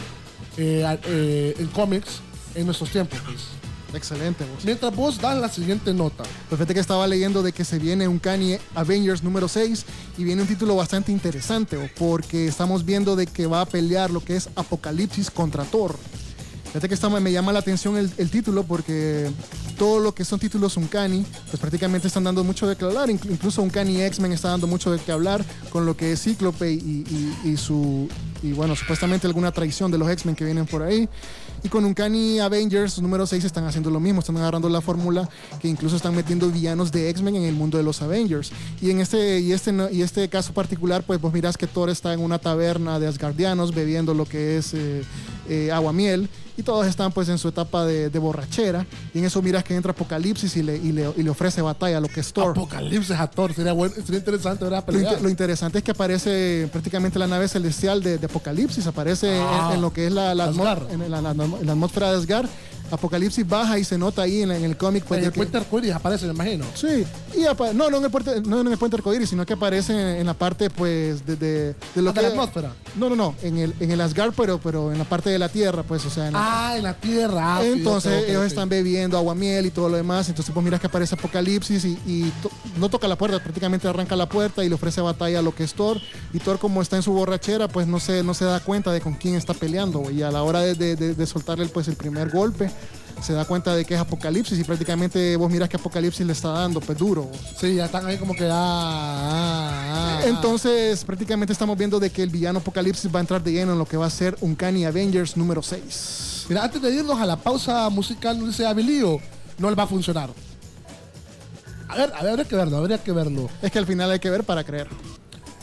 [0.57, 2.20] eh, eh, en cómics
[2.55, 3.18] en nuestros tiempos?
[3.24, 3.38] Pues?
[3.95, 4.64] Excelente, vos.
[4.64, 6.24] Mientras vos das la siguiente nota.
[6.49, 9.84] Pues fíjate que estaba leyendo de que se viene un Kanye Avengers número 6
[10.18, 14.11] y viene un título bastante interesante, o, porque estamos viendo de que va a pelear
[14.11, 15.97] lo que es Apocalipsis contra Thor.
[16.72, 19.30] Fíjate que me llama la atención el, el título porque
[19.76, 23.11] todo lo que son títulos Uncanny, pues prácticamente están dando mucho de qué hablar.
[23.11, 26.72] Inclu- Incluso Uncanny X-Men está dando mucho de qué hablar con lo que es Cíclope
[26.72, 26.76] y,
[27.45, 28.09] y- y su.
[28.43, 31.09] Y bueno, supuestamente alguna traición de los X-Men que vienen por ahí.
[31.64, 35.28] Y con Uncanny Avengers número 6 están haciendo lo mismo, están agarrando la fórmula
[35.61, 38.51] que incluso están metiendo villanos de X-Men en el mundo de los Avengers.
[38.80, 42.12] Y en este, y este, y este caso particular, pues vos mirás que Thor está
[42.12, 45.03] en una taberna de Asgardianos bebiendo lo que es eh,
[45.49, 49.24] eh, agua miel y todos están pues en su etapa de, de borrachera y en
[49.24, 52.09] eso miras que entra Apocalipsis y le, y le, y le ofrece batalla a lo
[52.09, 52.51] que es Thor.
[52.51, 53.55] Apocalipsis a Thor.
[53.55, 58.03] Sería, bueno, sería interesante ver Lo, lo interesante es que aparece prácticamente la nave celestial
[58.03, 60.47] de, de Apocalipsis, aparece en- Ah, en, lo que es la, la,
[60.91, 62.47] en la- la- atmósfera de Asgard.
[62.93, 65.05] Apocalipsis baja y se nota ahí en, en el cómic.
[65.05, 66.64] Pues, en el que- puente arcoíris aparece, me imagino.
[66.74, 67.40] Sí, y
[67.74, 70.26] no, no en el puente, no en el puente arcoíris, sino que aparece en, en
[70.26, 72.72] la parte pues de, de, de lo Ah, que de la atmósfera.
[72.97, 75.49] No, no, no, en el, en el Asgard, pero, pero en la parte de la
[75.49, 77.57] Tierra, pues, o sea, en la- Ah, en la tierra.
[77.59, 80.28] Ah, entonces ok, ellos están bebiendo agua miel y todo lo demás.
[80.28, 84.14] Entonces pues miras que aparece Apocalipsis y, y to- no toca la puerta, prácticamente arranca
[84.16, 85.99] la puerta y le ofrece batalla a lo que es Thor.
[86.32, 89.01] Y Thor como está en su borrachera, pues no se, no se da cuenta de
[89.01, 90.11] con quién está peleando.
[90.11, 92.70] Y a la hora de- de- de soltarle pues el primer golpe,
[93.23, 96.49] se da cuenta de que es Apocalipsis y prácticamente vos miras que Apocalipsis le está
[96.49, 97.31] dando pues duro.
[97.61, 98.45] Sí, ya están ahí como que.
[98.51, 100.20] Ah, ah, ah.
[100.27, 103.79] Entonces prácticamente estamos viendo de que el villano Apocalipsis va a entrar de lleno en
[103.79, 106.47] lo que va a ser un Uncanny Avengers número 6.
[106.49, 109.18] Mira, antes de irnos a la pausa musical, no dice Abilio,
[109.59, 110.31] no le va a funcionar.
[111.89, 113.49] A ver, a ver, habría que verlo, habría que verlo.
[113.61, 114.89] Es que al final hay que ver para creer.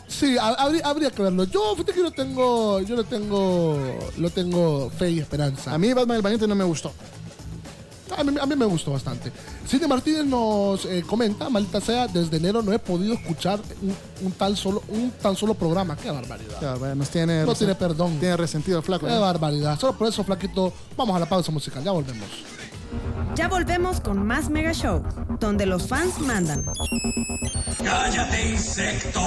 [0.07, 1.43] Sí, ha- habría, habría que verlo.
[1.45, 3.78] Yo, fíjate que yo no tengo, yo no tengo,
[4.18, 5.74] no tengo fe y esperanza.
[5.74, 6.91] A mí Batman el Valiente no me gustó.
[8.18, 9.32] A mí, a mí me gustó bastante.
[9.68, 13.95] Cindy Martínez nos eh, comenta, maldita sea, desde enero no he podido escuchar un,
[14.26, 15.95] un tal solo, un tan solo programa.
[15.95, 16.57] Qué barbaridad.
[16.62, 18.18] Ya, bueno, nos tiene, No tiene perdón.
[18.20, 19.05] tiene resentido el flaco.
[19.05, 19.22] Qué ¿no?
[19.22, 19.80] barbaridad.
[19.80, 21.84] Solo por eso, flaquito, vamos a la pausa musical.
[21.84, 22.28] Ya volvemos.
[23.36, 25.03] Ya volvemos con más Mega Show,
[25.39, 26.66] donde los fans mandan.
[27.84, 29.22] ¡Cállate, insecto!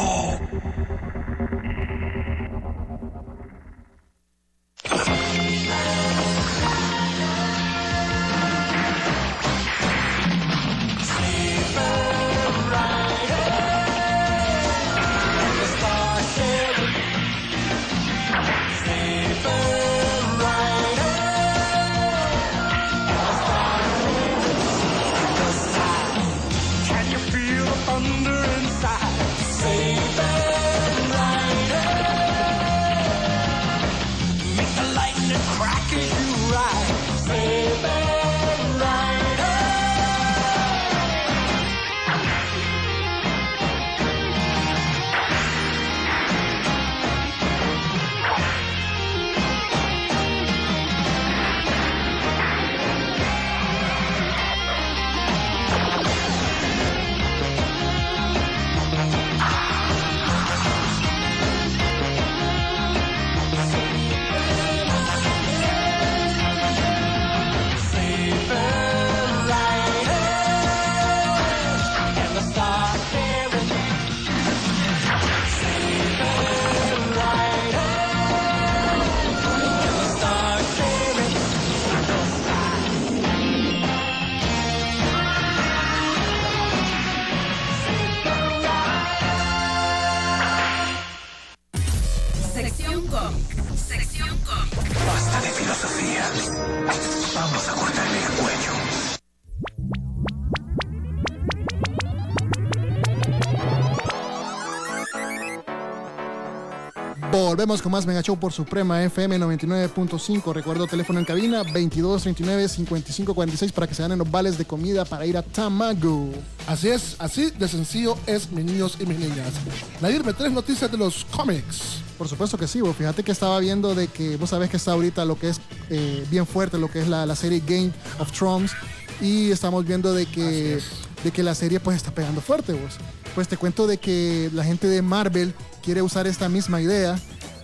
[107.52, 110.54] Volvemos con más Mega Show por Suprema FM 99.5.
[110.54, 115.26] Recuerdo teléfono en cabina 2239 5546 para que se ganen los vales de comida para
[115.26, 116.30] ir a Tamago.
[116.66, 119.52] Así es, así de sencillo es, mis niños y mis niñas.
[120.00, 122.00] Nadir, me tres noticias de los cómics.
[122.16, 124.92] Por supuesto que sí, vos fíjate que estaba viendo de que vos sabés que está
[124.92, 128.32] ahorita lo que es eh, bien fuerte, lo que es la, la serie Game of
[128.32, 128.72] Thrones
[129.20, 130.80] y estamos viendo de que,
[131.22, 132.96] de que la serie pues está pegando fuerte vos.
[133.34, 137.18] Pues te cuento de que la gente de Marvel quiere usar esta misma idea,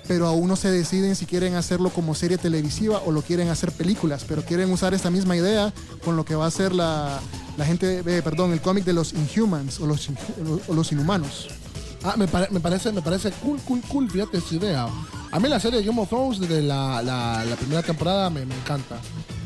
[0.09, 3.71] pero aún no se deciden si quieren hacerlo como serie televisiva o lo quieren hacer
[3.71, 5.73] películas, pero quieren usar esta misma idea
[6.05, 7.21] con lo que va a ser la,
[7.59, 10.09] la gente, eh, perdón, el cómic de los Inhumans o los,
[10.67, 11.49] o los Inhumanos.
[12.03, 14.89] Ah, me, me parece, me parece cool, cool, cool, fíjate esa idea.
[15.31, 18.55] A mí la serie Game of Thrones desde la, la- la primera temporada me, me
[18.55, 18.97] encanta.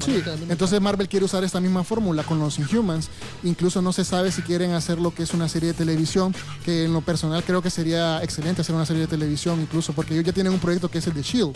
[0.05, 3.09] Sí, entonces Marvel quiere usar esta misma fórmula con los Inhumans.
[3.45, 6.35] Incluso no se sabe si quieren hacer lo que es una serie de televisión,
[6.65, 10.15] que en lo personal creo que sería excelente hacer una serie de televisión, incluso porque
[10.15, 11.53] ellos ya tienen un proyecto que es el de Shield.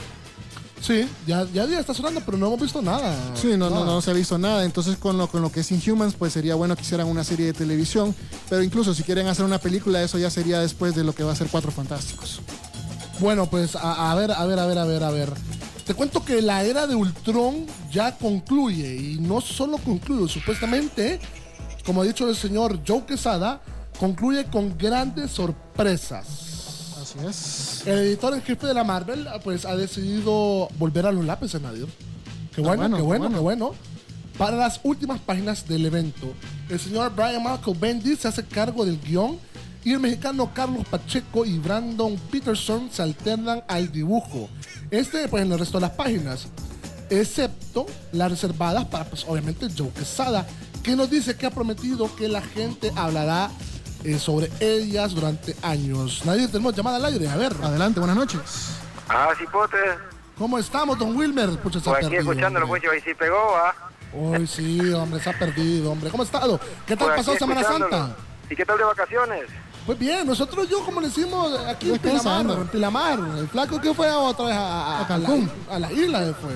[0.81, 3.17] Sí, ya, ya, ya está sonando, pero no hemos visto nada.
[3.35, 4.65] Sí, no, no, no se ha visto nada.
[4.65, 7.47] Entonces, con lo, con lo que es Inhumans, pues sería bueno que hicieran una serie
[7.47, 8.15] de televisión.
[8.49, 11.33] Pero incluso si quieren hacer una película, eso ya sería después de lo que va
[11.33, 12.41] a ser Cuatro Fantásticos.
[13.19, 15.33] Bueno, pues a, a ver, a ver, a ver, a ver, a ver.
[15.87, 21.21] Te cuento que la era de Ultron ya concluye y no solo concluye, supuestamente,
[21.85, 23.61] como ha dicho el señor Joe Quesada,
[24.01, 26.97] concluye con grandes sorpresas.
[27.01, 27.87] Así es.
[27.87, 31.87] El editor en jefe de la Marvel, pues ha decidido volver a los lápices, Nadir.
[32.53, 33.29] Qué bueno, bueno, qué bueno.
[33.29, 33.75] qué bueno.
[34.37, 36.33] Para las últimas páginas del evento,
[36.69, 39.39] el señor Brian Michael Bendis se hace cargo del guion
[39.87, 44.49] y el mexicano Carlos Pacheco y Brandon Peterson se alternan al dibujo.
[44.91, 46.49] Este, pues en el resto de las páginas,
[47.09, 50.45] excepto las reservadas para, pues obviamente, Joe Quesada,
[50.83, 53.49] que nos dice que ha prometido que la gente hablará
[54.03, 56.23] eh, sobre ellas durante años.
[56.25, 57.53] Nadie tenemos llamada al aire, a ver.
[57.63, 58.41] Adelante, buenas noches.
[59.09, 59.77] Ah, sí, pote.
[60.37, 61.51] ¿Cómo estamos, don Wilmer?
[61.61, 62.81] Pucha, se ha Pues aquí perdido, escuchándolo, hombre.
[62.89, 63.73] pues, y sí pegó, ¿ah?
[64.13, 66.11] Uy, sí, hombre, se ha perdido, hombre.
[66.11, 66.59] ¿Cómo ha estado?
[66.85, 67.63] ¿Qué tal Pues pasó Semana.
[67.63, 68.17] Santa?
[68.51, 69.47] ¿Y qué tal de vacaciones?
[69.87, 73.19] Pues bien, nosotros yo, como le decimos, aquí en Pilamar, en Pilamar.
[73.39, 74.61] El flaco que fue otra vez a,
[74.99, 75.51] a- A Cancún.
[75.71, 76.51] A, la, a la isla fue.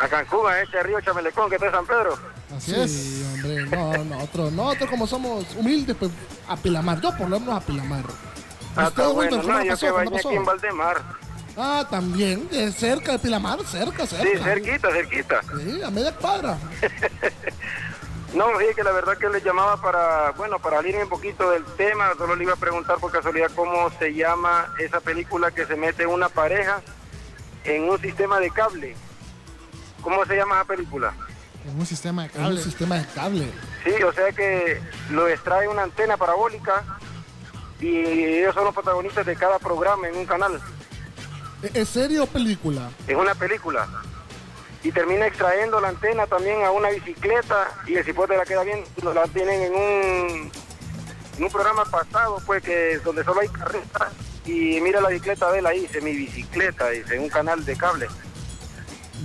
[0.00, 2.16] A Cancún, a este río Chamelecón que está en San Pedro.
[2.56, 3.26] Así Sí, es.
[3.34, 6.12] hombre, no, nosotros, nosotros como somos humildes, pues
[6.48, 7.00] a Pilamar.
[7.00, 8.04] Yo por lo menos a Pilamar.
[8.76, 9.42] Ah, ¿Usted, está Wilmer, bueno.
[9.42, 9.80] cómo No, yo pasó?
[9.86, 10.28] que ¿Cómo la bañé pasó?
[10.28, 11.02] aquí en Valdemar.
[11.58, 14.24] Ah, también, de cerca de Pilamar, cerca, cerca.
[14.24, 15.40] Sí, cerquita, cerquita.
[15.58, 16.58] Sí, a media cuadra.
[18.36, 21.64] No, dije que la verdad que le llamaba para, bueno, para salirme un poquito del
[21.76, 25.74] tema, solo le iba a preguntar por casualidad cómo se llama esa película que se
[25.74, 26.82] mete una pareja
[27.64, 28.94] en un sistema de cable.
[30.02, 31.14] ¿Cómo se llama esa película?
[31.64, 32.62] En un sistema de Es un cable.
[32.62, 33.52] sistema de cable.
[33.84, 36.84] Sí, o sea que lo extrae una antena parabólica
[37.80, 40.60] y ellos son los protagonistas de cada programa en un canal.
[41.62, 42.90] ¿Es- ¿Es serie o película?
[43.06, 43.88] Es una película.
[44.86, 48.84] Y termina extrayendo la antena también a una bicicleta y el cipote la queda bien,
[49.02, 50.50] lo- la tienen en un,
[51.38, 54.12] en un programa pasado, pues que donde solo hay carretas
[54.44, 57.76] y mira la bicicleta de él ahí, dice mi bicicleta, dice en un canal de
[57.76, 58.06] cable.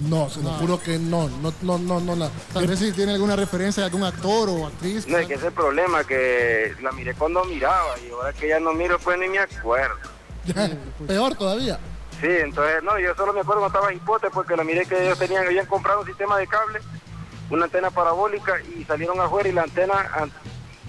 [0.10, 2.16] No, se lo juro que no, no, no, no, no.
[2.16, 5.06] la- Tal vez si tiene alguna referencia de algún actor o actriz.
[5.08, 8.48] No, es que ese es el problema, que la miré cuando miraba y ahora que
[8.48, 9.96] ya no miro, pues ni me acuerdo.
[11.06, 11.78] Peor todavía.
[12.22, 15.04] Sí, entonces, no, yo solo me acuerdo cuando estaba en hipote porque la miré que
[15.04, 16.80] ellos tenían, habían comprado un sistema de cable,
[17.50, 20.32] una antena parabólica y salieron afuera y la antena an-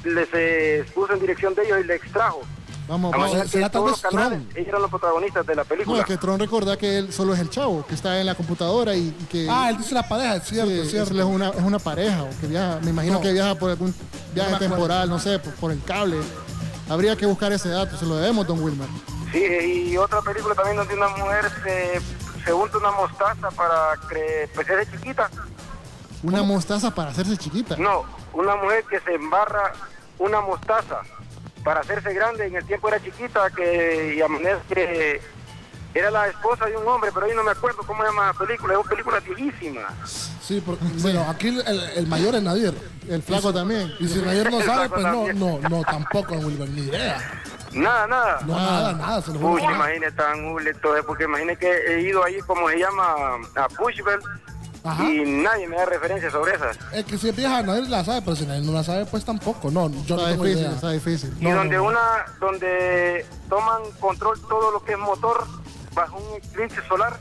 [0.04, 2.42] les eh, puso en dirección de ellos y le extrajo.
[2.88, 3.42] Vamos, La vamos.
[3.42, 4.56] que será tal todos vez los canales, Tron.
[4.56, 6.00] ellos eran los protagonistas de la No, película.
[6.00, 8.94] es que Tron recordá que él solo es el chavo, que está en la computadora
[8.94, 11.14] y, y que Ah, él dice la pareja, es cierto, sí, es cierto.
[11.18, 13.20] es una, es una pareja, o que viaja, me imagino No.
[13.22, 13.94] que viaja por algún
[14.34, 16.16] viaje No temporal, no sé, por, por el cable.
[16.92, 18.88] Habría que buscar ese dato, se lo debemos, don Wilmer.
[19.32, 22.00] Sí, y otra película también donde una mujer se,
[22.44, 25.30] se unta una mostaza para cre- pues es chiquita.
[26.22, 27.76] Una mostaza para hacerse chiquita.
[27.76, 29.72] No, una mujer que se embarra
[30.18, 31.00] una mostaza
[31.64, 32.46] para hacerse grande.
[32.46, 35.20] En el tiempo era chiquita, que y a manera que
[35.94, 38.32] era la esposa de un hombre, pero ahí no me acuerdo cómo se llama la
[38.34, 38.74] película.
[38.74, 39.88] Es una película viejísima.
[40.40, 41.60] Sí, porque, bueno, aquí el,
[41.96, 42.74] el mayor es Nadir.
[43.08, 43.92] El flaco también.
[44.00, 45.38] Y si Nadir no sabe, pues no, también.
[45.38, 47.42] no, no, tampoco, Wilber, ni idea.
[47.72, 48.40] Nada, nada.
[48.46, 51.70] No, nada, nada, se lo juro Uy, imagínate tan hule todo eso, porque imagínate que
[51.94, 53.04] he ido ahí, como se llama,
[53.56, 54.22] a Pushbelt,
[54.84, 55.02] Ajá.
[55.04, 56.76] y nadie me da referencia sobre esas.
[56.92, 59.24] Es que si es vieja, Nadir la sabe, pero si Nadir no la sabe, pues
[59.24, 59.70] tampoco.
[59.70, 60.74] No, yo no tengo difícil, idea.
[60.74, 61.34] está difícil.
[61.40, 61.84] y No, donde no.
[61.84, 62.00] una,
[62.40, 65.46] donde toman control todo lo que es motor
[65.94, 67.18] bajo un eclipse solar,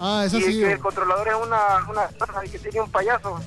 [0.00, 0.60] Ah, esa y sí.
[0.60, 3.38] que el controlador es una, una y que tiene un payaso.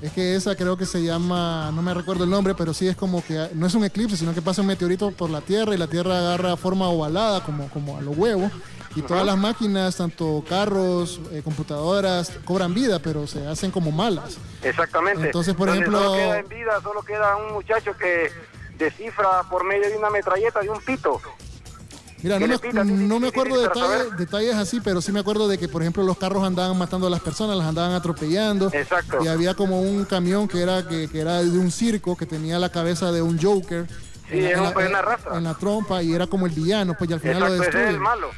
[0.00, 2.96] Es que esa creo que se llama, no me recuerdo el nombre, pero sí es
[2.96, 5.76] como que no es un eclipse, sino que pasa un meteorito por la Tierra y
[5.76, 8.52] la Tierra agarra forma ovalada como, como a los huevos.
[8.94, 14.38] Y todas las máquinas, tanto carros, eh, computadoras, cobran vida, pero se hacen como malas.
[14.62, 15.26] Exactamente.
[15.26, 18.30] Entonces, por ejemplo- Solo queda en vida, solo queda un muchacho que
[18.78, 21.20] descifra por medio de una metralleta de un pito.
[22.22, 25.56] Mira, no me, pita, no acuerdo de detalles, detalles así, pero sí me acuerdo de
[25.56, 28.70] que, por ejemplo, los carros andaban matando a las personas, las andaban atropellando.
[28.72, 29.18] Exacto.
[29.24, 32.58] Y había como un camión que era, que, que era de un circo, que tenía
[32.58, 33.86] la cabeza de un Joker.
[34.28, 35.36] Sí, es un- es una raza.
[35.36, 37.82] en la trompa y era como el villano, pues y al final lo Exacto, ese
[37.84, 38.28] es el malo.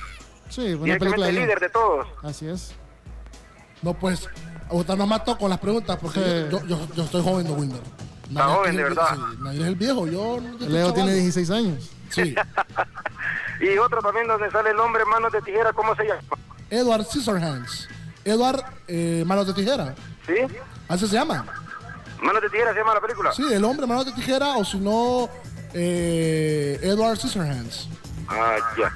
[0.51, 2.07] Sí, una película el líder de todos.
[2.22, 2.72] Así es.
[3.83, 4.28] No, pues,
[4.68, 6.47] usted nos mató con las preguntas porque Sí.
[6.53, 7.81] yo, yo, yo estoy joven de Wilmer.
[8.28, 9.16] Está joven, de verdad.
[9.16, 10.39] sí, Nadir es el viejo, yo...
[10.61, 11.14] Leo tiene chaval.
[11.22, 11.91] 16 años.
[12.11, 12.35] Sí.
[13.61, 16.22] Y otro también donde sale el hombre manos de tijera, ¿cómo se llama?
[16.70, 17.88] Edward Scissorhands.
[18.24, 19.94] Edward, eh, manos de tijera.
[20.26, 20.34] ¿Sí?
[20.88, 21.44] Así se llama.
[22.22, 23.32] Manos de tijera se llama la película.
[23.32, 25.28] Sí, el hombre mano de tijera o si no,
[25.74, 27.88] eh, Edward Scissorhands.
[28.28, 28.92] Ah, ya.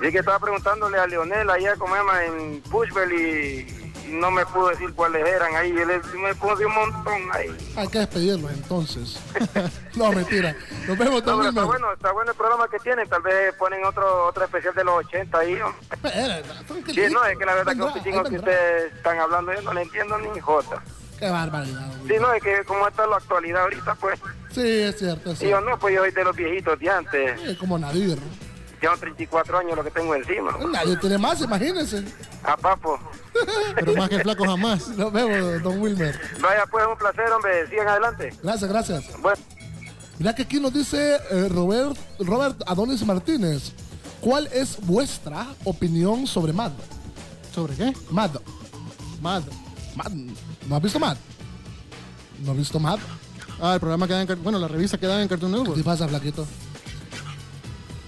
[0.00, 4.44] Sí que estaba preguntándole a Leonel allá, como llama, en Pushbell y, y no me
[4.46, 5.70] pudo decir cuáles eran ahí.
[5.70, 5.88] Él
[6.18, 7.56] me puso un montón ahí.
[7.76, 9.18] Hay que despedirlos entonces.
[9.96, 10.54] no, mentira.
[10.86, 13.08] Nos vemos, No, está bueno, está bueno el programa que tienen.
[13.08, 15.54] Tal vez ponen otro otro especial de los 80 ahí.
[15.54, 15.74] ¿no?
[15.90, 16.42] Espera,
[16.92, 19.72] Sí, no, es que la verdad que los ahí que ustedes están hablando yo no
[19.72, 20.82] le entiendo ni jota.
[21.18, 21.92] Qué barbaridad.
[22.06, 24.20] Sí, no, es que como está la actualidad ahorita, pues.
[24.50, 25.30] Sí, es cierto.
[25.32, 25.70] Es Y yo cierto.
[25.70, 27.40] no, pues yo soy de los viejitos de antes.
[27.40, 28.18] Sí, como Nadir.
[28.80, 30.56] Llevo 34 años lo que tengo encima.
[30.70, 32.04] Nadie tiene más, imagínense.
[32.42, 32.98] A papo.
[33.74, 34.88] Pero más que flaco jamás.
[34.88, 36.18] Nos vemos, Don Wilmer.
[36.40, 37.68] Vaya, pues un placer, hombre.
[37.68, 38.32] Sigan adelante.
[38.42, 39.04] Gracias, gracias.
[39.20, 39.40] Bueno.
[40.18, 43.72] Mira que aquí nos dice eh, Robert, Robert Adonis Martínez.
[44.20, 46.72] ¿Cuál es vuestra opinión sobre Mad?
[47.52, 47.92] ¿Sobre qué?
[48.10, 48.30] Mad.
[49.20, 49.42] Mad.
[49.96, 50.12] Mad.
[50.68, 51.16] ¿No has visto Mad?
[52.44, 52.98] ¿No has visto Mad?
[53.60, 54.42] Ah, el programa queda en...
[54.42, 55.78] Bueno, la revista queda en Cartoon ¿Qué Network.
[55.78, 56.46] te pasa, flaquito?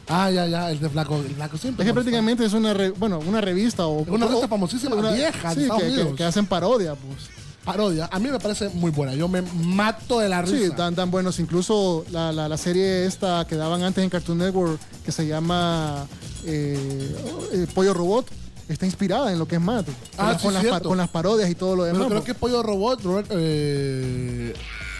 [0.08, 1.84] Ah, ya, ya, el de flaco, el flaco siempre.
[1.84, 4.02] Es que prácticamente es una, re- bueno, una revista o...
[4.02, 7.28] Una revista o- famosísima, vieja, de sí, que, que- que hacen parodia, pues.
[7.64, 8.08] Parodia.
[8.12, 9.14] A mí me parece muy buena.
[9.14, 10.56] Yo me mato de la risa.
[10.56, 11.40] Sí, tan, tan buenos.
[11.40, 16.06] Incluso la, la, la serie esta que daban antes en Cartoon Network, que se llama
[16.44, 17.16] eh,
[17.52, 18.28] eh, Pollo Robot,
[18.68, 19.86] está inspirada en lo que es Matt.
[19.86, 21.98] Con, Ah, las- sí, con, las, con las parodias y todo lo demás.
[22.02, 22.32] Pero creo pues.
[22.34, 24.54] que Pollo Robot, Robert, eh,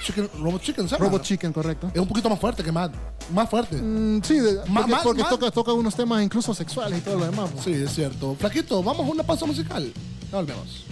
[0.07, 1.04] Chicken, Robot Chicken, ¿sabes?
[1.04, 1.90] Robot Chicken, correcto.
[1.92, 2.90] Es un poquito más fuerte que Mad.
[3.34, 3.76] Más fuerte.
[3.76, 7.02] Mm, sí, de- Ma- porque, más- porque más- toca, toca unos temas incluso sexuales y
[7.02, 7.50] todo lo demás.
[7.52, 7.64] pues.
[7.64, 8.36] Sí, es cierto.
[8.38, 9.92] Flaquito, vamos a una pausa musical.
[10.30, 10.84] Ya volvemos.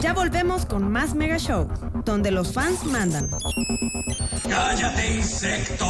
[0.00, 1.68] Ya volvemos con más Mega Show,
[2.04, 3.28] donde los fans mandan.
[4.48, 5.86] ¡Cállate, insecto!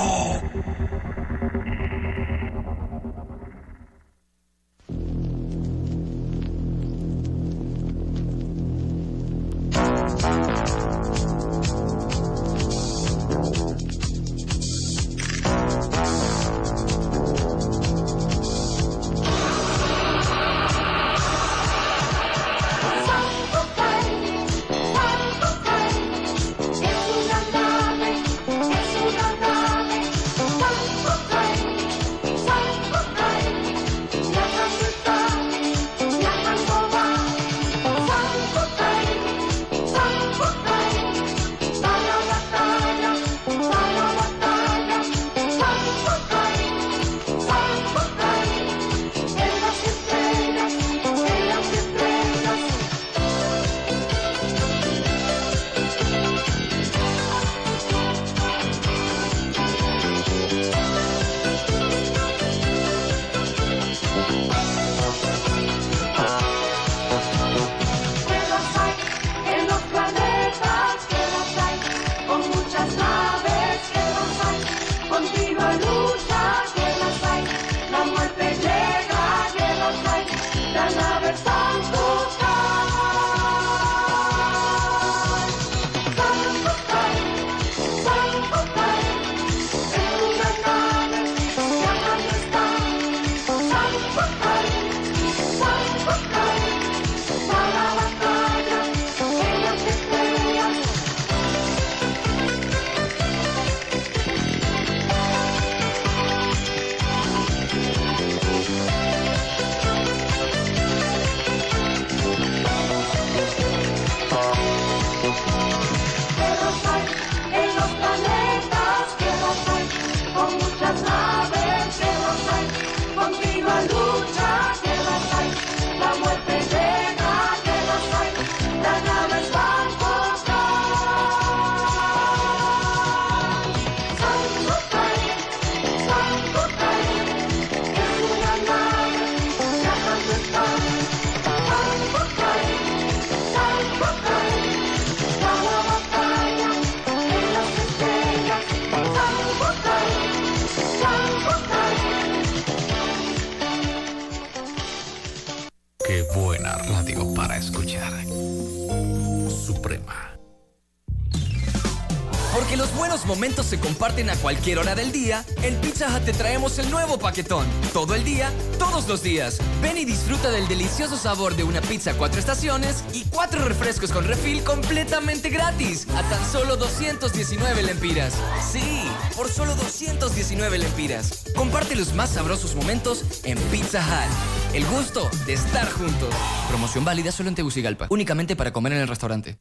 [164.09, 167.67] Comparten a cualquier hora del día, en Pizza Hut te traemos el nuevo paquetón.
[167.93, 169.59] Todo el día, todos los días.
[169.83, 174.25] Ven y disfruta del delicioso sabor de una pizza cuatro estaciones y cuatro refrescos con
[174.25, 176.07] refil completamente gratis.
[176.17, 178.33] A tan solo 219 lempiras.
[178.73, 179.03] Sí,
[179.37, 181.45] por solo 219 lempiras.
[181.55, 184.75] Comparte los más sabrosos momentos en Pizza Hut.
[184.75, 186.35] El gusto de estar juntos.
[186.69, 188.07] Promoción válida solo en Tegucigalpa.
[188.09, 189.59] Únicamente para comer en el restaurante.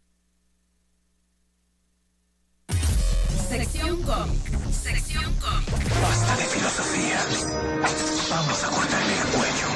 [4.07, 4.71] Cómic.
[4.71, 6.01] Sección cómic.
[6.01, 7.19] Basta de filosofía.
[8.29, 9.67] Vamos a cortarle el cuello.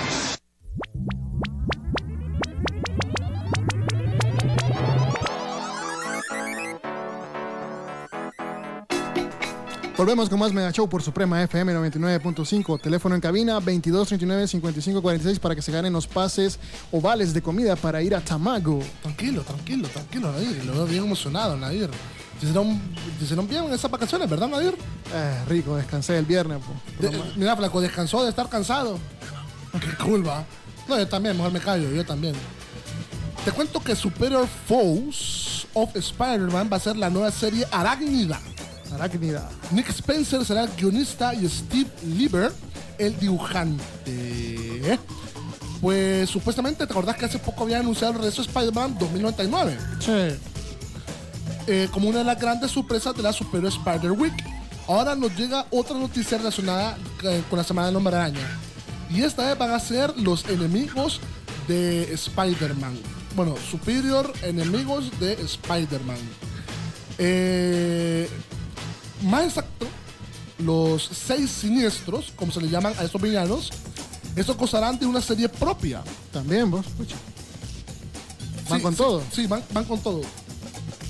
[9.97, 12.81] Volvemos con más Mega Show por Suprema FM 99.5.
[12.81, 16.57] Teléfono en cabina 2239-5546 para que se ganen los pases
[16.91, 18.79] ovales de comida para ir a Tamago.
[19.03, 20.65] Tranquilo, tranquilo, tranquilo, Nadir.
[20.65, 21.89] Lo veo bien emocionado, Nadir.
[22.41, 22.81] Te hicieron,
[23.21, 24.75] hicieron bien en esas vacaciones, ¿verdad, Nadir?
[25.13, 26.57] Eh, rico, descansé el viernes.
[26.99, 28.97] De- mira, flaco, descansó de estar cansado.
[29.79, 30.43] Qué cool, va.
[30.89, 32.33] No, yo también, mejor me callo, yo también.
[33.45, 38.39] Te cuento que Superior Foes of Spider-Man va a ser la nueva serie Arácnida.
[38.91, 39.47] Arácnida.
[39.71, 42.51] Nick Spencer será el guionista y Steve Lieber
[42.97, 44.97] el dibujante.
[45.79, 49.77] Pues supuestamente, ¿te acordás que hace poco había anunciado el regreso de Spider-Man 2099?
[49.99, 50.50] Sí.
[51.67, 54.33] Eh, como una de las grandes sorpresas de la Superior Spider Week.
[54.87, 58.59] Ahora nos llega otra noticia relacionada eh, con la Semana del Hombre Araña.
[59.09, 61.19] Y esta vez van a ser los enemigos
[61.67, 62.97] de Spider-Man.
[63.35, 66.17] Bueno, Superior enemigos de Spider-Man.
[67.17, 68.29] Eh,
[69.23, 69.85] más exacto,
[70.57, 73.69] los seis siniestros, como se le llaman a estos villanos,
[74.35, 76.03] estos gozarán de una serie propia.
[76.31, 76.85] También vos.
[76.97, 77.15] Pucha.
[78.69, 79.23] Van Sí, con sí, todo.
[79.31, 80.21] Sí, van, van con todo.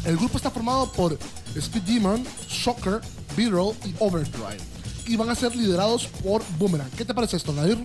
[0.06, 1.18] El grupo está formado por
[1.56, 3.02] Speed Demon, Shocker,
[3.38, 4.58] Beetle y Overdrive.
[5.06, 6.89] Y van a ser liderados por Boomerang.
[6.91, 7.78] ¿Qué te parece esto, Nadir?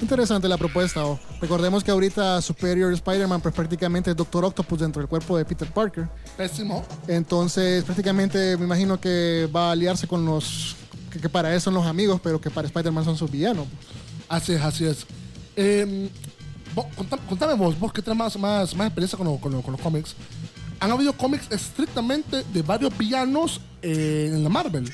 [0.00, 1.04] Interesante la propuesta.
[1.06, 1.20] oh.
[1.40, 5.70] Recordemos que ahorita Superior Spider-Man pues prácticamente es Doctor Octopus dentro del cuerpo de Peter
[5.72, 6.08] Parker.
[6.36, 6.84] Pésimo.
[7.06, 10.74] Entonces prácticamente me imagino que va a aliarse con los
[11.10, 13.66] que, que para él son los amigos, pero que para Spider-Man son sus villanos.
[14.28, 15.06] Así es, así es.
[15.54, 16.08] Eh,
[16.74, 19.62] vos- contá- contame vos, vos que tenés más, más, más experiencia con, lo- con lo-
[19.62, 20.16] con los cómics.
[20.82, 24.92] Han habido cómics estrictamente de varios villanos eh, en la Marvel.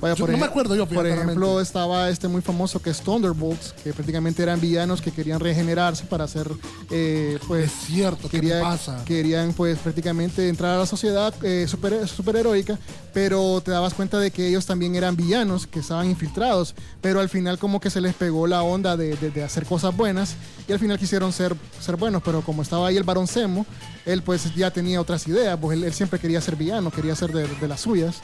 [0.00, 2.90] Vaya, Yo por no me ejem- acuerdo yo, Por ejemplo, estaba este muy famoso que
[2.90, 6.48] es Thunderbolts, que prácticamente eran villanos que querían regenerarse para hacer,
[6.90, 9.02] eh, pues, Es cierto, ¿qué quería- pasa?
[9.04, 12.78] querían pues prácticamente entrar a la sociedad eh, super, superheroica,
[13.12, 17.28] pero te dabas cuenta de que ellos también eran villanos, que estaban infiltrados, pero al
[17.28, 20.34] final como que se les pegó la onda de, de- de hacer cosas buenas
[20.68, 23.66] y al final quisieron ser, ser buenos, pero como estaba ahí el varón Zemo,
[24.06, 27.32] él pues ya tenía otras ideas, pues él, él siempre quería ser villano, quería ser
[27.32, 28.16] de, de las suyas.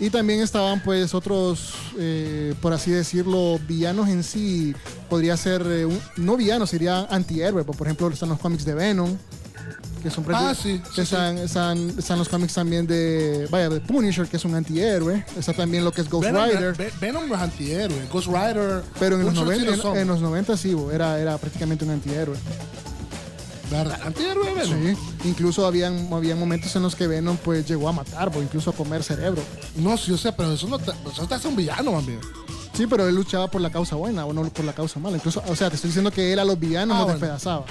[0.00, 4.74] Y también estaban pues otros, eh, por así decirlo, villanos en sí,
[5.10, 8.74] podría ser, eh, un- no villanos, sería antihéroe, pues, por ejemplo están los cómics de
[8.74, 9.14] Venom,
[10.02, 14.26] que son Ah, sí, sí, están, están- están los cómics también de, vaya, de Punisher,
[14.28, 16.74] que es un antihéroe, está también lo que es Ghost Venom, Rider.
[16.76, 18.06] Ve- Venom no es antihéroe.
[18.12, 18.82] Ghost Rider.
[19.00, 19.96] Pero en los, muchos sí 90, lo son.
[19.96, 22.36] en, en los 90 sí, bo, era, era prácticamente un antihéroe.
[24.64, 25.28] Sí.
[25.28, 28.72] Incluso habían, habían momentos en los que Venom pues llegó a matar, o incluso a
[28.72, 29.42] comer cerebro.
[29.76, 32.20] No, sí, yo sé, pero eso no te, eso te hace un villano, bien.
[32.72, 35.16] Sí, pero él luchaba por la causa buena o no por la causa mala.
[35.16, 37.20] Incluso, o sea, te estoy diciendo que él a los villanos Ah, los bueno.
[37.20, 37.64] despedazaba.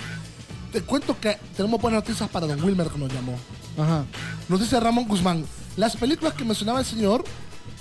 [0.71, 3.35] Te cuento que tenemos buenas noticias para Don Wilmer que nos llamó.
[3.77, 4.05] Ajá.
[4.49, 5.45] Nos dice Ramón Guzmán.
[5.77, 7.23] Las películas que mencionaba el señor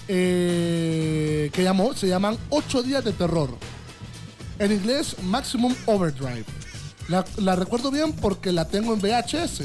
[0.09, 3.51] eh, que llamó se llaman 8 días de terror.
[4.59, 6.45] En inglés, Maximum Overdrive.
[7.13, 9.65] La, la recuerdo bien porque la tengo en VHS.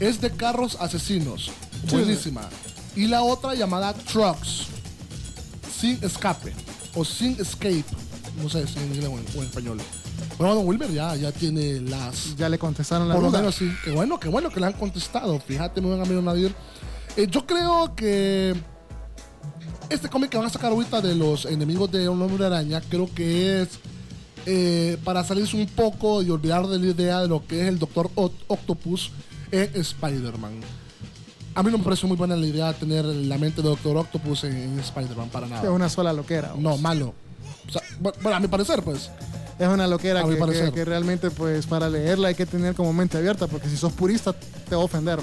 [0.00, 1.50] Es de carros asesinos.
[1.90, 2.48] Buenísima.
[2.96, 4.68] Y la otra llamada Trucks.
[5.78, 6.54] Sin escape.
[6.94, 7.84] O sin escape.
[8.42, 9.78] No sé si en inglés o en, español.
[10.38, 13.70] Bueno, Don Wilmer ya, ya tiene las, Ya le contestaron la por lo menos sí.
[13.84, 15.38] Qué bueno, qué bueno que le han contestado.
[15.40, 16.54] Fíjate, mi buen amigo Nadir.
[17.18, 18.54] Eh, yo creo que
[19.90, 23.06] este cómic que van a sacar ahorita de los enemigos de un hombre araña, creo
[23.14, 23.68] que es
[24.46, 27.78] eh, para salirse un poco y olvidar de la idea de lo que es el
[27.78, 29.10] Doctor Oct- Octopus
[29.50, 30.60] en Spider-Man.
[31.54, 33.96] A mí no me parece muy buena la idea de tener la mente de Doctor
[33.96, 35.70] Octopus en, en Spider-Man para Es nada.
[35.70, 36.52] una sola loquera.
[36.52, 36.60] bo.
[36.60, 37.14] No, malo.
[37.68, 39.10] O sea, bu- bueno, a mi parecer, pues.
[39.58, 43.16] Es una loquera que, que- que realmente pues para leerla hay que tener como mente
[43.18, 45.20] abierta porque si sos purista te va a ofender.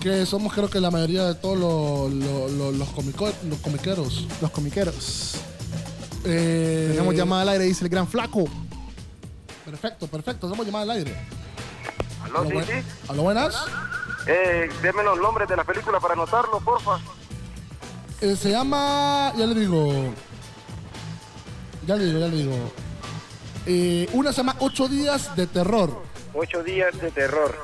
[0.00, 4.26] Que somos, creo que la mayoría de todos los, los comico- los comiqueros.
[4.40, 5.34] Los comiqueros.
[6.24, 8.44] Eh, Tenemos llamada al aire, dice el gran flaco.
[9.64, 10.46] Perfecto, perfecto.
[10.46, 11.16] Hacemos llamada al aire.
[12.24, 12.72] ¿Aló, Aló, sí, buen- sí?
[13.08, 13.54] aló, buenas.
[14.26, 16.98] Eh, deme los nombres de la película para anotarlo, porfa.
[18.20, 19.32] Eh, se llama.
[19.36, 20.12] Ya le digo.
[21.86, 22.72] Ya le digo, ya le digo.
[23.66, 26.02] Eh, una se llama 8 días de terror.
[26.34, 27.54] Ocho días de terror.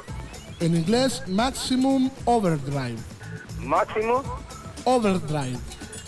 [0.60, 2.98] En inglés, Maximum Overdrive.
[3.58, 4.22] Máximo
[4.84, 5.58] Overdrive.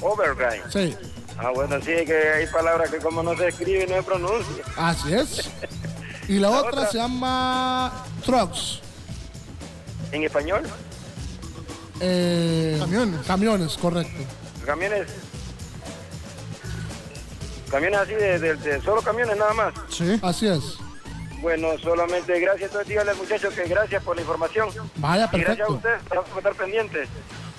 [0.02, 0.62] Overdrive.
[0.70, 0.94] Sí,
[1.38, 4.64] Ah, bueno, sí, que hay palabras que como no se escribe no se pronuncia.
[4.76, 5.50] así es.
[6.28, 6.90] Y la, La otra, otra.
[6.90, 8.80] se llama Trucks.
[10.12, 10.62] ¿En español?
[12.00, 13.26] eh, Camiones.
[13.26, 14.22] Camiones, correcto.
[14.66, 15.08] Camiones.
[17.70, 19.74] Camiones así de, de- de solo camiones nada más.
[19.88, 20.18] Sí.
[20.22, 20.76] Así es.
[21.40, 22.64] Bueno, solamente gracias.
[22.70, 24.68] Entonces díganle al muchacho que gracias por la información.
[24.96, 25.72] Vaya, Y gracias a perfecto.
[25.74, 27.08] ustedes, vamos a estar pendientes.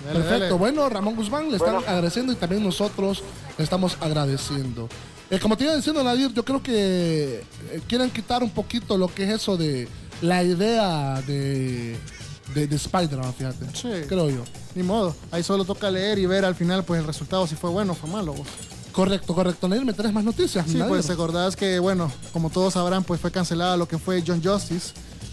[0.06, 0.44] Dale, Perfecto.
[0.46, 0.54] dale.
[0.54, 1.88] Bueno, Ramón Guzmán le están Bueno.
[1.90, 3.24] agradeciendo y también nosotros
[3.58, 4.90] le estamos agradeciendo.
[5.30, 9.08] Eh, como te iba diciendo, Nadir, yo creo que eh, quieren quitar un poquito lo
[9.08, 9.88] que es eso de
[10.22, 11.98] la idea de,
[12.54, 13.66] de, de Spider-Man, fíjate.
[13.74, 13.90] Sí.
[14.08, 14.44] Creo yo.
[14.76, 15.16] Ni modo.
[15.32, 17.96] Ahí solo toca leer y ver al final pues el resultado si fue bueno o
[17.96, 18.34] fue malo.
[18.34, 18.48] vos.
[18.92, 19.68] Correcto, correcto.
[19.68, 20.66] Nadir, ¿me traes más noticias?
[20.68, 20.90] Sí, Nadir?
[20.90, 24.92] pues recordás que, bueno, como todos sabrán, pues fue cancelada lo que fue John Justice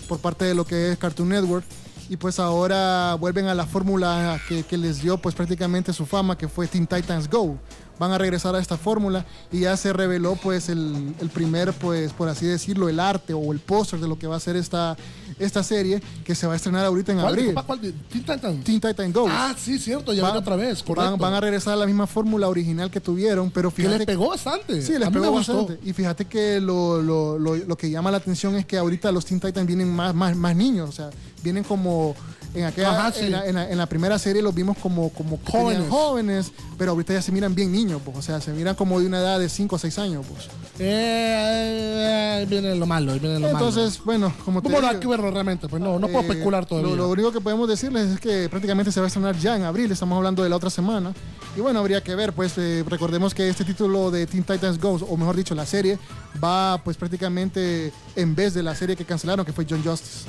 [0.08, 1.64] por parte de lo que es Cartoon Network.
[2.10, 6.48] Y pues ahora vuelven a la fórmula que, les dio pues prácticamente su fama, que
[6.48, 7.56] fue Teen Titans Go.
[8.00, 12.12] Van a regresar a esta fórmula y ya se reveló pues el, el primer, pues
[12.12, 14.96] por así decirlo, el arte o el póster de lo que va a ser esta,
[15.40, 17.54] esta serie que se va a estrenar ahorita en ¿Cuál, abril.
[17.66, 18.64] cuál Teen Titans?
[18.64, 19.26] Teen Titans Go.
[19.28, 21.10] Ah, sí, cierto, ya Van- otra vez, correcto.
[21.12, 24.06] Van, van a regresar a la misma fórmula original que tuvieron, pero que fíjate le
[24.06, 24.82] pegó bastante.
[24.82, 25.78] Sí, les pegó bastante.
[25.84, 29.24] Y fíjate que lo, lo- lo- lo que llama la atención es que ahorita los
[29.24, 30.88] Teen Titans vienen más, más, más niños.
[30.88, 31.10] O sea,
[31.42, 32.14] vienen como.
[32.52, 33.26] En, aquella, Ajá, sí.
[33.26, 35.88] en, la, en la- en la primera serie los vimos como, como Jóvenes.
[35.88, 38.00] jóvenes, pero ahorita ya se miran bien niños.
[38.04, 40.26] Pues, o sea, se miran como de una edad de 5 o 6 años.
[40.28, 40.48] Pues.
[40.80, 43.68] Eh, ahí viene lo malo, viene lo malo.
[43.68, 46.66] Entonces, bueno, como te hay digo, que verlo realmente, pues no, no puedo eh, especular
[46.66, 46.90] todavía.
[46.90, 49.62] Lo, lo único que podemos decirles es que prácticamente se va a estrenar ya en
[49.62, 51.12] abril, estamos hablando de la otra semana.
[51.56, 54.98] Y bueno, habría que ver, pues eh, recordemos que este título de Teen Titans Go,
[55.08, 55.98] o mejor dicho, la serie,
[56.42, 60.24] va pues prácticamente en vez de la serie que cancelaron, que fue John Justice.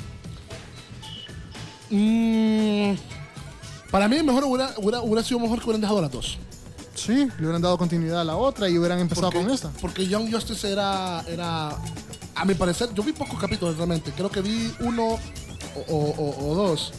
[1.92, 2.94] Mm,
[3.90, 6.38] para mí mejor hubiera, hubiera, hubiera sido mejor que hubieran dejado las dos.
[6.94, 9.70] Sí, le hubieran dado continuidad a la otra y hubieran empezado Porque, con esta.
[9.80, 11.70] porque Young Justice era, era,
[12.34, 15.18] a mi parecer, yo vi pocos capítulos realmente, creo que vi uno
[15.88, 16.92] o, o- o- dos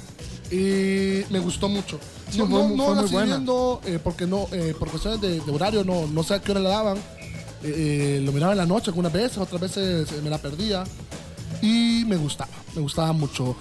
[0.51, 1.99] y me gustó mucho.
[2.29, 5.21] Sí, no fue no, no fue la seguí viendo eh, porque no, eh, por cuestiones
[5.21, 6.97] de, de horario, no, no sé a qué hora la daban.
[7.63, 10.83] Eh, lo miraba en la noche algunas veces, otras veces me la perdía
[11.61, 13.55] y me gustaba, me gustaba mucho.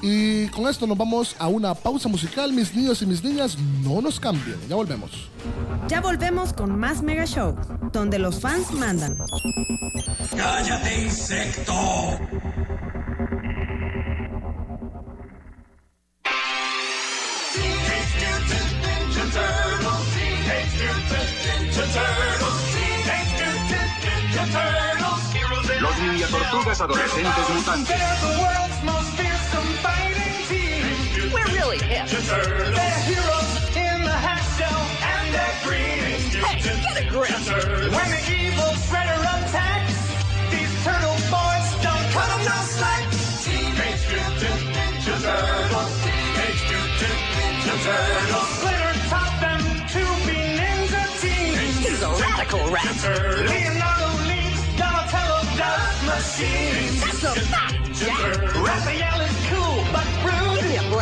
[0.00, 4.00] Y con esto nos vamos a una pausa musical, mis niños y mis niñas, no
[4.00, 5.28] nos cambien, ya volvemos.
[5.88, 7.56] Ya volvemos con más Mega Show,
[7.92, 9.16] donde los fans mandan.
[10.36, 11.72] ¡Cállate, insecto!
[25.80, 27.96] Los Ninja Tortugas Adolescentes Mutantes.
[31.82, 33.08] We're really hip.
[36.44, 37.30] Hey, get a grip.
[37.30, 39.98] When the evil shredder attacks,
[40.52, 43.04] these turtle boys don't cut 'em no slack.
[43.44, 45.92] Teenage Mutant Ninja Turtles.
[46.04, 48.52] Teenage Mutant Ninja Turtles.
[48.62, 49.62] Glitter taught them
[49.94, 51.78] to be ninja teens.
[51.86, 52.96] He's a radical rat.
[53.50, 57.00] Leonardo leads Donatello does machines.
[57.04, 58.54] That's a fact, Jack.
[58.66, 59.17] Raphael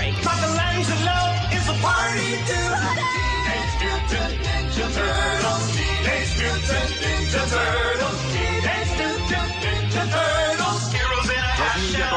[0.07, 0.25] break.
[0.25, 1.19] Michelangelo
[1.53, 2.77] is a party dude.
[3.13, 5.65] Teenage Mutant Ninja Turtles.
[5.77, 8.19] Teenage Mutant Ninja Turtles.
[8.33, 10.93] Teenage Mutant Ninja Turtles.
[10.93, 12.17] Heroes in a half shell.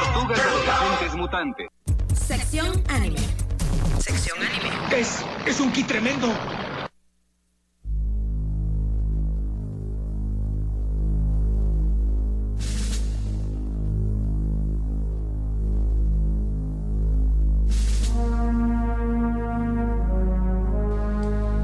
[1.18, 1.68] Mutantes.
[2.14, 3.20] Sección anime.
[4.00, 4.70] Sección anime.
[4.98, 6.34] Es, es un kit tremendo.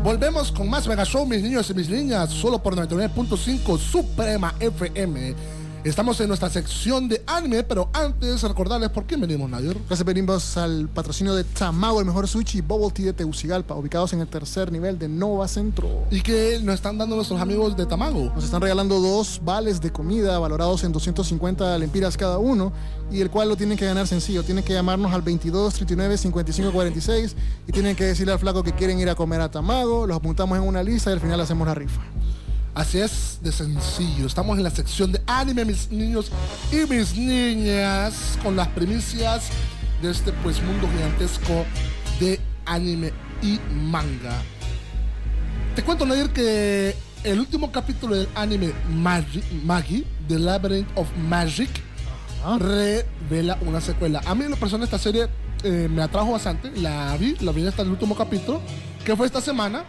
[0.06, 5.34] Volvemos con más Mega Show, mis niños y mis niñas, solo por 99.5 Suprema FM.
[5.86, 9.77] Estamos en nuestra sección de anime, pero antes recordarles por qué venimos, Nadir.
[9.88, 14.11] Gracias venimos al patrocinio de Tamago, el mejor sushi y bubble tea de Tegucigalpa, ubicados
[14.13, 15.88] en el tercer nivel de Nova Centro.
[16.09, 18.31] Y que nos están dando nuestros amigos de Tamago.
[18.33, 22.73] Nos están regalando dos vales de comida valorados en 250 lempiras cada uno
[23.11, 24.41] y el cual lo tienen que ganar sencillo.
[24.41, 27.36] Tienen que llamarnos al 22 39 55 46
[27.67, 30.07] y tienen que decirle al flaco que quieren ir a comer a Tamago.
[30.07, 32.01] Los apuntamos en una lista y al final hacemos la rifa.
[32.76, 34.28] Así es de sencillo.
[34.28, 36.30] Estamos en la sección de anime, mis niños
[36.73, 39.47] y mis niñas, con las primicias
[40.01, 41.65] de este pues mundo gigantesco
[42.19, 44.41] de anime y manga.
[45.73, 51.69] Te cuento, Nadir, que el último capítulo del anime Magi, Magi The Labyrinth of Magic,
[52.59, 54.21] revela una secuela.
[54.26, 55.30] A mí en lo personal esta serie
[55.63, 56.71] eh, me atrajo bastante.
[56.76, 58.59] La vi, la vi hasta el último capítulo,
[59.05, 59.86] que fue esta semana,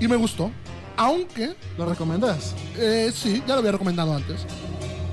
[0.00, 0.50] y me gustó.
[0.96, 2.54] Aunque ¿Lo recomendás?
[2.78, 4.46] eh, sí, ya lo había recomendado antes.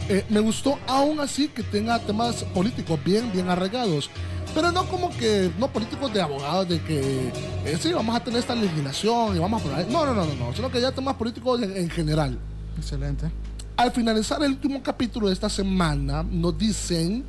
[0.09, 4.09] Eh, me gustó aún así que tenga temas políticos bien, bien arraigados.
[4.53, 7.29] Pero no como que, no políticos de abogados, de que
[7.65, 9.87] eh, sí, vamos a tener esta legislación y vamos a aprobar.
[9.87, 12.37] No, no, no, no, no, sino que ya temas políticos en, en general.
[12.77, 13.31] Excelente.
[13.77, 17.23] Al finalizar el último capítulo de esta semana, nos dicen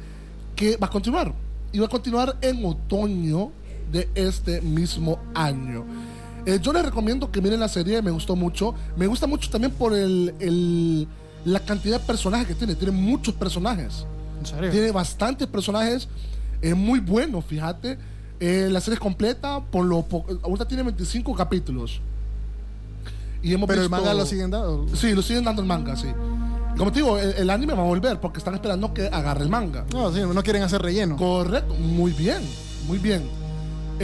[0.57, 1.33] que va a continuar.
[1.71, 3.53] Y va a continuar en otoño
[3.93, 5.85] de este mismo año.
[6.47, 8.75] Eh, yo les recomiendo que miren la serie, me gustó mucho.
[8.97, 11.07] Me gusta mucho también por el, el-
[11.45, 12.75] la cantidad de personajes que tiene.
[12.75, 14.05] Tiene muchos personajes.
[14.41, 14.71] ¿En serio?
[14.71, 16.09] Tiene bastantes personajes.
[16.61, 17.99] Es muy bueno, fíjate.
[18.41, 19.61] Eh, la serie es completa.
[19.61, 22.01] Por lo po- ahorita tiene 25 capítulos.
[23.43, 24.87] Y hemos Pero el visto- manga lo siguen dando.
[24.95, 26.09] Sí, lo siguen dando el manga, sí.
[26.77, 29.51] Como te digo, el, el anime va a volver porque están esperando que agarre el
[29.51, 29.85] manga.
[29.93, 31.17] No, sí, no quieren hacer relleno.
[31.17, 32.41] Correcto, muy bien,
[32.87, 33.23] muy bien.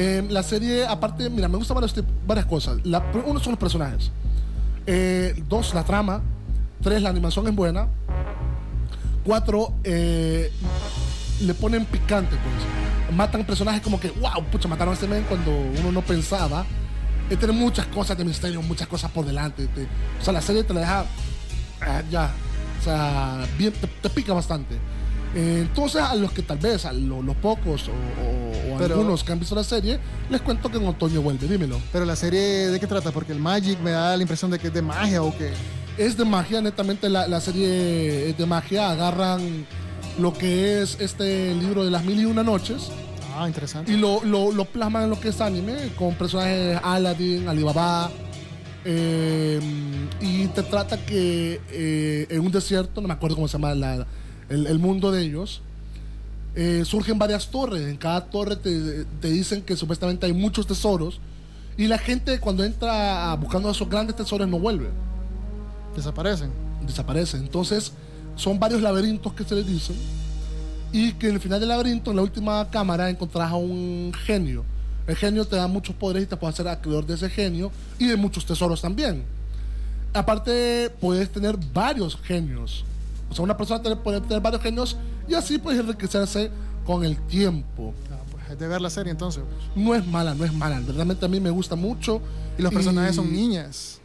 [0.00, 1.76] Eh, la serie, aparte, mira, me gustan
[2.24, 2.78] varias, cosas.
[2.84, 4.12] La, uno son los personajes.
[4.86, 6.22] Eh, dos, la trama.
[6.80, 7.88] Tres, la animación es buena.
[9.24, 10.52] Cuatro, eh,
[11.40, 13.16] le ponen picante, pues.
[13.16, 16.64] Matan personajes como que, wow, pucha, mataron a este men cuando uno no pensaba.
[17.28, 19.66] Eh, tiene muchas cosas de misterio, muchas cosas por delante.
[19.66, 19.88] te-
[20.20, 21.04] o sea, la serie te la deja
[21.80, 22.30] ah, ya.
[22.80, 24.76] O sea, bien, te pica bastante.
[25.34, 28.94] Eh, entonces, a los que tal vez, a lo- los pocos o, o- o Pero-
[28.94, 29.98] algunos que han visto la serie,
[30.30, 31.78] les cuento que en otoño vuelve, dímelo.
[31.92, 33.10] Pero la serie, ¿de qué trata?
[33.12, 35.52] Porque el Magic me da la impresión de que es de magia o que.
[35.98, 38.90] Es de magia, netamente la, la serie es de magia.
[38.90, 39.66] Agarran
[40.18, 42.88] lo que es este libro de las mil y una noches
[43.36, 43.92] Ah, interesante.
[43.92, 48.10] y lo, lo, lo plasman en lo que es anime, con personajes Aladdin, Alibaba.
[48.84, 49.60] eh,
[50.20, 54.06] y te trata que eh, en un desierto, no me acuerdo cómo se llama la-
[54.48, 55.62] el, el mundo de ellos,
[56.54, 57.86] eh, surgen varias torres.
[57.86, 61.20] En cada torre te, te dicen que supuestamente hay muchos tesoros.
[61.76, 64.88] Y la gente cuando entra buscando esos grandes tesoros no vuelve
[65.94, 66.50] Desaparecen.
[66.84, 67.36] desaparece.
[67.36, 67.92] Entonces,
[68.34, 69.96] son varios laberintos que se les dicen.
[70.92, 74.64] Y que en el final del laberinto, en la última cámara, encontrarás a un genio.
[75.06, 78.06] El genio te da muchos poderes y te puede hacer acreedor de ese genio y
[78.06, 79.22] de muchos tesoros también.
[80.12, 82.84] Aparte, puedes tener varios genios.
[83.30, 84.96] O sea, una persona puede tener varios genios
[85.28, 86.50] y así puedes enriquecerse
[86.86, 87.92] con el tiempo.
[88.10, 89.42] Ah, pues es de ver la serie entonces.
[89.46, 89.84] pues.
[89.84, 90.80] No es mala, no es mala.
[90.80, 92.20] Realmente a mí me gusta mucho.
[92.58, 94.00] Y los personajes son niñas.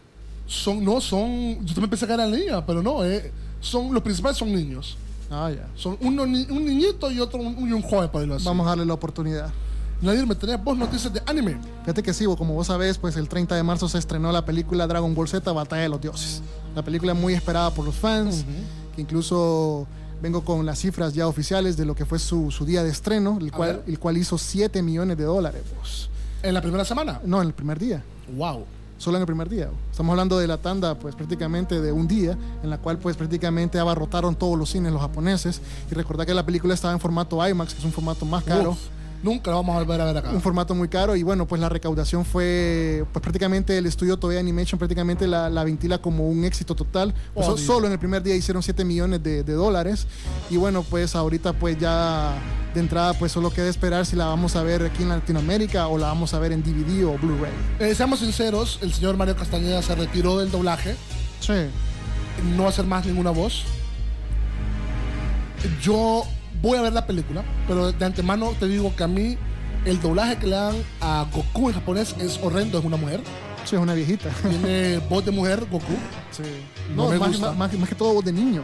[0.45, 1.65] Son, no, son.
[1.65, 4.97] Yo también pensé que eran niñas, pero no, eh, son, los principales son niños.
[5.31, 5.67] Ah, ya.
[5.75, 8.45] Son uno un niñito y otro un, y un joven, por decirlo así.
[8.45, 9.51] Vamos a darle la oportunidad.
[10.01, 11.57] Nadir, me tenés vos noticias de anime.
[11.81, 14.85] Fíjate que sí, como vos sabés, pues el 30 de marzo se estrenó la película
[14.85, 16.41] Dragon Ball Z, Batalla de los Dioses.
[16.75, 18.43] La película muy esperada por los fans,
[18.95, 19.87] que incluso
[20.21, 23.37] vengo con las cifras ya oficiales de lo que fue su, su día de estreno,
[23.41, 25.63] el cual, el cual hizo 7 millones de dólares.
[25.77, 26.09] vos.
[26.41, 27.21] En la primera semana.
[27.25, 28.03] No, en el primer día.
[28.35, 28.65] Wow.
[28.97, 29.69] Solo en el primer día.
[29.91, 33.79] Estamos hablando de la tanda, pues prácticamente de un día, en la cual pues prácticamente
[33.79, 35.59] abarrotaron todos los cines los japoneses.
[35.91, 38.71] Y recordad que la película estaba en formato IMAX, que es un formato más caro.
[38.71, 38.79] Uf,
[39.23, 40.29] nunca lo vamos a volver a ver acá.
[40.29, 44.37] un formato muy caro y bueno, pues la recaudación fue, pues prácticamente el estudio Toei
[44.37, 47.13] Animation prácticamente la, la ventila como un éxito total.
[47.33, 50.05] Pues, Oh, solo en el primer día hicieron 7 millones de, de dólares
[50.49, 52.33] y bueno, pues ahorita pues ya
[52.73, 55.97] de entrada pues solo queda esperar si la vamos a ver aquí en Latinoamérica o
[55.97, 57.51] la vamos a ver en DVD o Blu-ray.
[57.79, 60.95] Eh, seamos sinceros, el señor Mario Castañeda se retiró del doblaje.
[61.39, 61.53] Sí.
[62.55, 63.63] No va a hacer más ninguna voz.
[65.81, 66.25] Yo
[66.63, 69.37] voy a ver la película, pero de antemano te digo que a mí
[69.85, 73.21] el doblaje que le dan a Goku en japonés es horrendo, es una mujer.
[73.65, 74.29] Sí, es una viejita.
[74.49, 75.93] Tiene voz de mujer, Goku.
[76.31, 76.41] Sí.
[76.95, 77.51] No No, me más, gusta.
[77.53, 78.63] más- más- que todo voz de niño.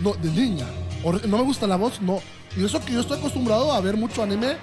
[0.00, 0.66] No, de niña.
[1.04, 2.20] No me gusta la voz, no.
[2.56, 4.56] Y eso que yo estoy acostumbrado a ver mucho anime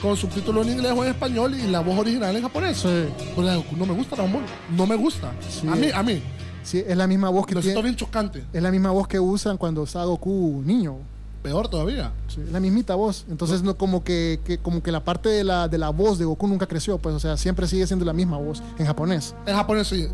[0.00, 2.78] con subtítulos en inglés o en español y la voz original en japonés.
[2.78, 3.04] Sí.
[3.34, 4.42] Pero la Goku no me gusta Dragon Ball.
[4.76, 5.32] No me gusta.
[5.48, 5.66] Sí.
[5.68, 6.22] A mí, a mí.
[6.62, 8.44] Sí, es la misma voz que Lo tiene, bien chocante.
[8.52, 10.96] es la misma voz que usan cuando está Goku niño.
[11.42, 12.12] Peor todavía.
[12.28, 13.24] Sí, la mismita voz.
[13.30, 16.24] Entonces, no, como, que, que- como que la parte de la, de la voz de
[16.26, 19.34] Goku nunca creció, pues, o sea, siempre sigue siendo la misma voz en japonés.
[19.46, 20.06] En japonés sí.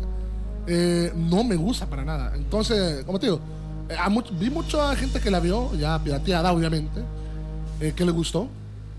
[0.67, 2.33] Eh, no me gusta para nada.
[2.35, 3.39] Entonces, como te digo,
[3.89, 7.01] eh, a much- vi mucha gente que la vio, ya pirateada obviamente,
[7.79, 8.47] eh, que le gustó.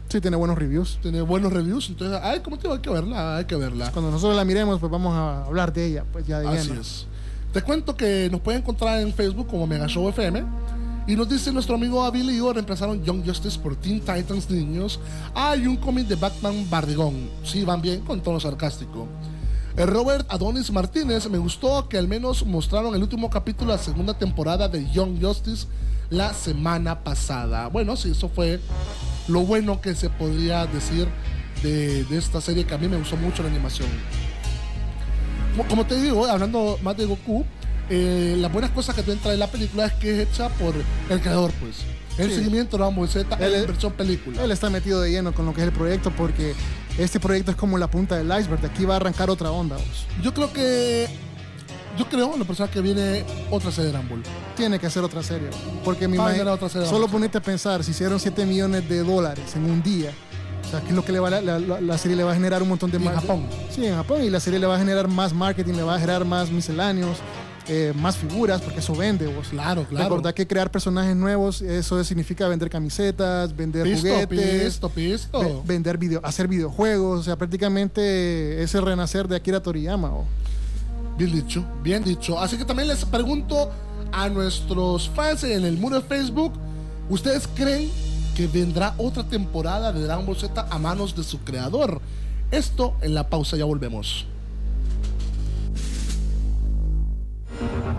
[0.08, 0.98] Sí, tiene buenos reviews.
[1.02, 1.88] Tiene buenos reviews.
[1.90, 3.90] Entonces, ay, como te digo, hay que verla, hay que verla.
[3.92, 6.80] Cuando nosotros la miremos, pues vamos a hablar de ella, pues ya de Así lleno.
[6.80, 7.06] es.
[7.52, 10.44] Te cuento que nos pueden encontrar en Facebook como Mega Show FM.
[11.08, 15.00] Y nos dice nuestro amigo Avil y yo reemplazaron Young Justice por Teen Titans Niños.
[15.34, 17.30] Hay un cómic de Batman Bardigón.
[17.42, 19.08] Sí, van bien, con tono sarcástico.
[19.78, 23.82] Eh, Robert Adonis Martínez, me gustó que al menos mostraron el último capítulo de la
[23.82, 25.66] segunda temporada de Young Justice
[26.10, 27.68] la semana pasada.
[27.68, 28.60] Bueno, sí, eso fue
[29.28, 31.08] lo bueno que se podría decir
[31.62, 33.88] de, de esta serie que a mí me gustó mucho la animación.
[35.70, 37.46] Como te digo, hablando más de Goku,
[37.90, 40.74] eh, las buenas cosas que te trae la película es que es hecha por
[41.08, 41.76] el creador, pues.
[42.18, 42.36] El Sí.
[42.36, 44.42] seguimiento de Ball Z en es- versión película.
[44.42, 46.54] Él está metido de lleno con lo que es el proyecto porque
[46.98, 48.60] este proyecto es como la punta del iceberg.
[48.60, 49.76] De aquí va a arrancar otra onda.
[49.76, 50.06] vos.
[50.22, 51.08] Yo creo que.
[51.96, 54.22] Yo creo, en la persona que viene otra serie de Ball.
[54.56, 55.48] Tiene que hacer otra serie.
[55.84, 56.52] Porque a imagino.
[56.52, 60.12] otra serie Solo ponete a pensar, si hicieron 7 millones de dólares en un día.
[60.66, 62.34] O sea, ¿qué es lo que le va, la, la- la serie le va a
[62.34, 63.46] generar un montón de Y en Japón.
[63.74, 64.22] Sí, en Japón.
[64.22, 67.16] Y la serie le va a generar más marketing, le va a generar más misceláneos,
[67.68, 69.26] eh, más figuras, porque eso vende.
[69.26, 69.48] Vos.
[69.48, 70.04] Claro, claro.
[70.04, 74.64] Recordad que crear personajes nuevos, eso significa vender camisetas, vender Pisto, juguetes.
[74.64, 75.40] pisto, pisto.
[75.40, 80.08] ve- vender video, hacer videojuegos, o sea, prácticamente es el renacer de Akira Toriyama.
[80.12, 80.24] o.
[81.18, 82.38] Bien dicho, bien dicho.
[82.38, 83.70] Así que también les pregunto
[84.12, 86.52] a nuestros fans en el muro de Facebook,
[87.10, 87.90] ¿ustedes creen
[88.36, 92.00] que vendrá otra temporada de Dragon Ball Z a manos de su creador?
[92.50, 94.26] Esto en la pausa, ya volvemos.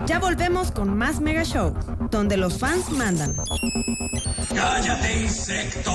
[0.06, 1.74] Ya volvemos con más Mega Show,
[2.10, 3.36] donde los fans mandan.
[4.54, 5.90] ¡Cállate, insecto!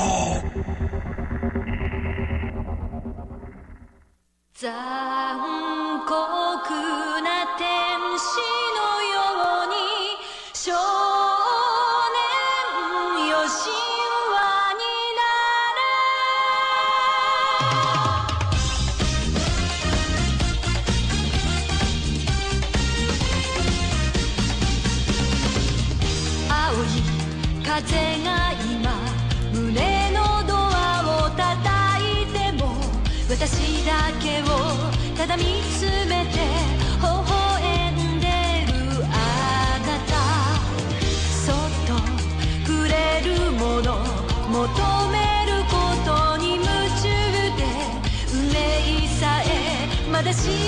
[50.36, 50.65] しい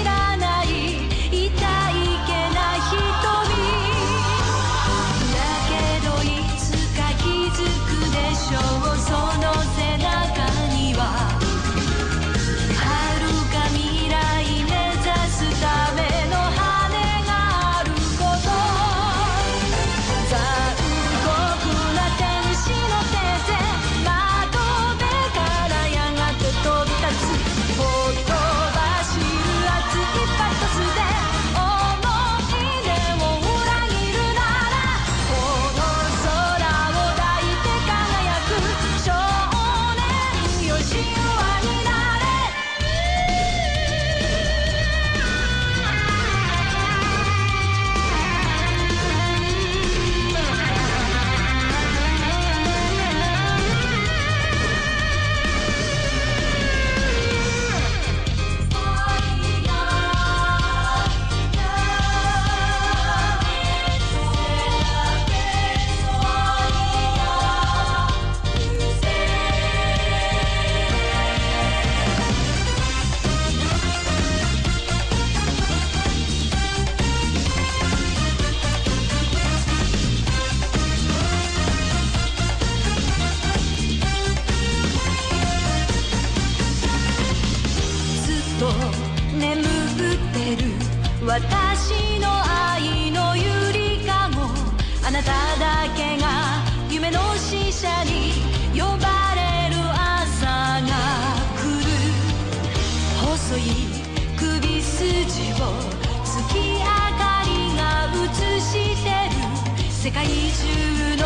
[110.07, 111.25] 世界中の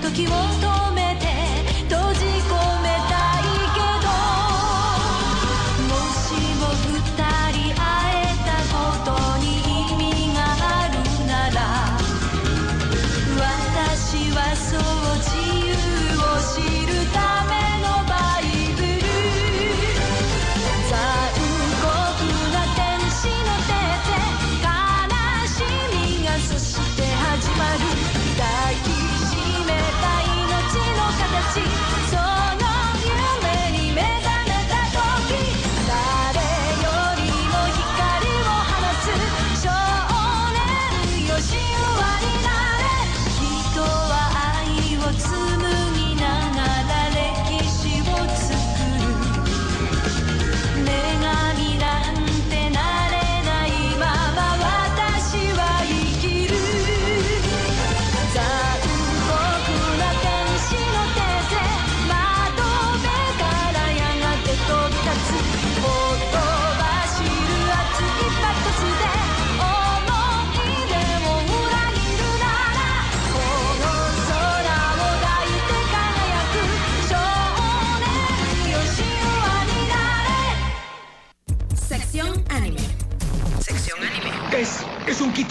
[0.00, 0.81] 時を通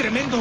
[0.02, 0.38] tremendo.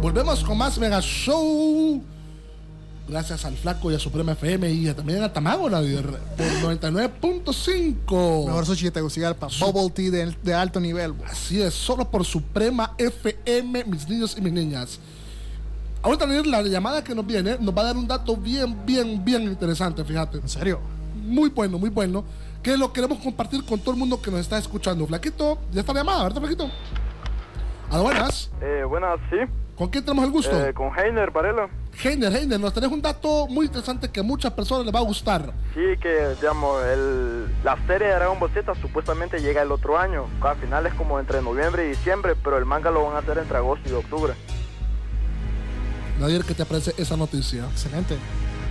[0.00, 2.13] Volvemos con más Mega Show.
[3.14, 6.02] Gracias al Flaco y a Suprema FM y a- también a Tamago Nadir
[6.36, 8.46] por 99.5.
[8.46, 9.46] Mejor Sushi de Tegucigalpa.
[9.60, 11.14] Bubble tea de, de alto nivel.
[11.30, 14.98] Así es, solo por Suprema FM, mis niños y mis niñas.
[16.02, 19.42] Ahorita la llamada que nos viene nos va a dar un dato bien, bien, bien
[19.44, 20.38] interesante, fíjate.
[20.38, 20.80] ¿En serio?
[21.14, 22.24] Muy bueno, muy bueno.
[22.64, 25.06] Que lo queremos compartir con todo el mundo que nos está escuchando.
[25.06, 26.68] Flaquito, ya está la llamada, ¿verdad, Flaquito?
[27.92, 28.50] A buenas.
[28.60, 29.36] Eh, buenas, sí.
[29.76, 30.66] ¿Con quién tenemos el gusto?
[30.66, 31.68] Eh, con Heiner Varela.
[32.02, 35.02] Heiner, Heiner, nos tenés un dato muy interesante que a muchas personas les va a
[35.02, 35.52] gustar.
[35.74, 40.26] Sí, que digamos, el, la serie de Dragon Ball Z supuestamente llega el otro año.
[40.42, 43.56] A finales como entre noviembre y diciembre, pero el manga lo van a hacer entre
[43.56, 44.34] agosto y octubre.
[46.20, 47.64] Nadir, ¿qué te parece esa noticia?
[47.64, 48.16] Excelente.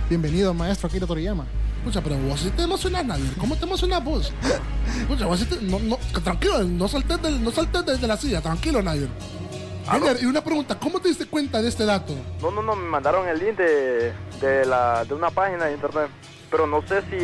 [0.08, 1.44] Bienvenido, maestro Akira Toriyama.
[1.84, 3.34] Pucha, pero vos sí te emocionas, Nadir.
[3.36, 4.32] ¿Cómo te emocionas vos?
[5.08, 5.60] Pucha, vos sí te...
[5.60, 8.40] No, no, tranquilo, no saltes, del, no saltes de, de la silla.
[8.40, 9.10] Tranquilo, Nadir.
[9.92, 10.78] Heiner, y una pregunta.
[10.78, 12.14] ¿Cómo te diste cuenta de este dato?
[12.40, 16.08] No, no, no, me mandaron el link de, de, la, de una página de internet.
[16.50, 17.18] Pero no sé si,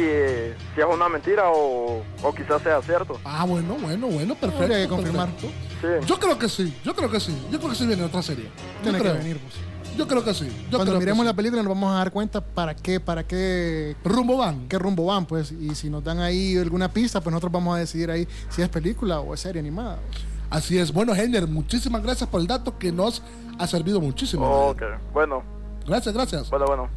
[0.75, 3.19] si es una mentira o, o quizás sea cierto.
[3.25, 4.65] Ah, bueno, bueno, bueno, perfecto.
[4.65, 5.29] Habría que confirmar.
[5.31, 5.57] perfecto.
[5.81, 6.07] Sí.
[6.07, 7.37] Yo creo que sí, yo creo que sí.
[7.51, 8.51] Yo creo que sí viene otra serie.
[8.83, 9.55] Tiene que venir, pues.
[9.97, 10.47] Yo creo que sí.
[10.71, 13.25] Yo Cuando creo miremos que la película nos vamos a dar cuenta para qué, para
[13.27, 14.67] qué, rumbo van.
[14.69, 15.53] qué rumbo van, pues.
[15.53, 18.69] Y si nos dan ahí alguna pista, pues nosotros vamos a decidir ahí si es
[18.69, 19.99] película o es serie animada.
[20.11, 20.30] pues.
[20.51, 20.93] Así es.
[20.93, 23.23] Bueno, Heiner, muchísimas gracias por el dato que nos
[23.59, 24.47] ha servido muchísimo.
[24.71, 24.83] Ok,
[25.13, 25.43] bueno,
[25.87, 26.51] Gracias, gracias.
[26.51, 26.89] bueno, bueno.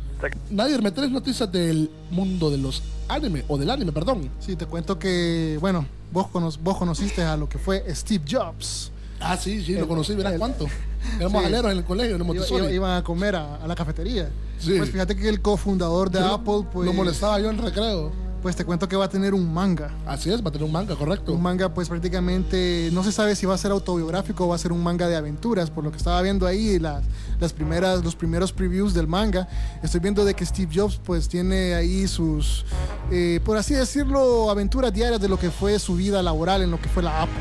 [0.51, 4.30] Nadir, ¿me traes noticias del mundo de los anime o del anime, perdón?
[4.39, 8.91] Sí, te cuento que, bueno, vos, cono- vos conociste a lo que fue Steve Jobs.
[9.19, 10.65] Ah, sí, sí, lo conocí, verás el- cuánto.
[11.19, 11.47] Éramos Sí.
[11.47, 12.63] aleros en el colegio, en el Iba- Montessori.
[12.63, 14.30] iba- iban a comer a, a la cafetería.
[14.59, 14.75] Sí.
[14.77, 18.11] Pues fíjate que el cofundador de Yo Apple, pues, Lo molestaba yo en recreo.
[18.44, 19.90] Pues te cuento que va a tener un manga.
[20.06, 21.32] Así es, va a tener un manga, correcto.
[21.32, 24.57] Un manga, pues prácticamente no se sabe si va a ser autobiográfico o va a
[24.57, 25.70] ser un manga de aventuras.
[25.70, 27.06] Por lo que estaba viendo ahí las,
[27.40, 29.48] las primeras, los primeros previews del manga,
[29.82, 32.65] estoy viendo de que Steve Jobs, pues tiene ahí sus,
[33.10, 36.82] eh, por así decirlo, aventuras diarias de lo que fue su vida laboral en lo
[36.82, 37.40] que fue la Apple.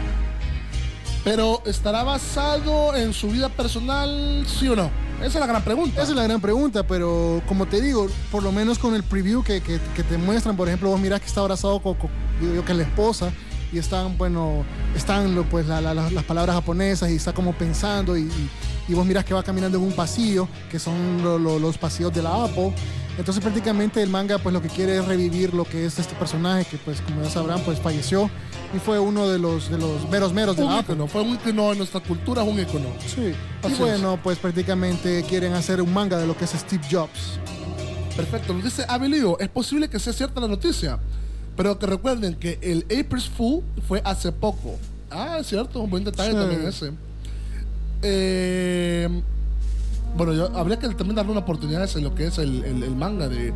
[1.24, 5.11] Pero ¿estará basado en su vida personal, sí o no?
[5.24, 6.03] Esa es la gran pregunta.
[6.03, 9.43] Esa es la gran pregunta, pero como te digo, por lo menos con el preview
[9.43, 12.11] que, que- que te muestran, por ejemplo, vos mirás que está abrazado con, con-
[12.55, 13.32] yo que la esposa
[13.73, 18.23] y están, bueno, están pues la- la- las palabras japonesas y está como pensando y,
[18.23, 18.51] y-
[18.89, 22.12] y vos mirás que va caminando en un pasillo, que son lo- lo- los pasillos
[22.12, 22.74] de la Apple.
[23.18, 26.64] Entonces prácticamente el manga pues lo que quiere es revivir lo que es este personaje
[26.64, 28.30] que pues como ya sabrán pues falleció
[28.74, 31.34] y fue uno de los, de los meros meros de un la ícono, fue un
[31.34, 32.86] ícono en nuestra cultura, es un ícono.
[33.06, 33.32] Sí.
[33.62, 37.39] Así Y bueno, pues prácticamente quieren hacer un manga de lo que es Steve Jobs.
[38.16, 40.98] Perfecto, nos dice Abelio, es posible que sea cierta la noticia,
[41.56, 44.78] pero que recuerden que el April's Fool fue hace poco.
[45.10, 46.36] Ah, es cierto, un buen detalle Sí.
[46.36, 46.93] también ese.
[48.01, 49.09] Eh,
[50.16, 52.94] bueno, yo, habría que también darle una oportunidad en lo que es el, el- el
[52.97, 53.52] manga de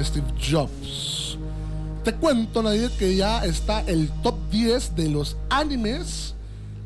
[0.00, 1.38] Steve Jobs.
[2.04, 6.34] Te cuento, Nadir, que ya está el top 10 de los animes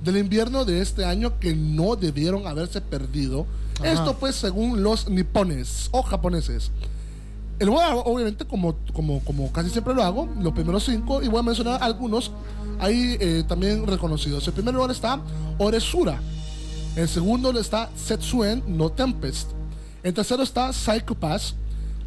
[0.03, 3.47] del invierno de este año que no debieron haberse perdido.
[3.81, 3.93] Ajá.
[3.93, 6.71] Esto pues según los nipones o japoneses.
[7.59, 11.29] El voy a, obviamente, como, como, como casi siempre lo hago, los primeros cinco, y
[11.29, 12.31] voy a mencionar algunos
[12.79, 14.49] ahí eh, también reconocidos.
[14.49, 15.21] En primer lugar está
[15.59, 16.19] Oresura.
[16.97, 19.51] En segundo está Setsuen no Tempest.
[20.03, 21.55] En tercero está Psycho Pass.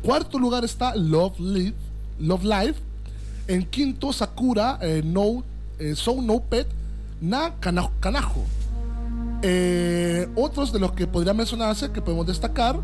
[0.03, 1.75] Cuarto lugar está Love Live.
[2.19, 2.75] Love.
[3.47, 5.43] En quinto, Sakura eh, no,
[5.79, 6.67] eh, So No Pet
[7.21, 8.43] Na Kana- Kanajo.
[9.41, 12.79] Eh, otros de los que podría mencionarse que podemos destacar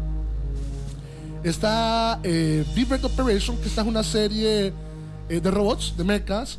[1.43, 2.65] está eh,
[3.03, 4.73] Operation, que esta es una serie
[5.29, 6.57] eh, de robots, de mechas,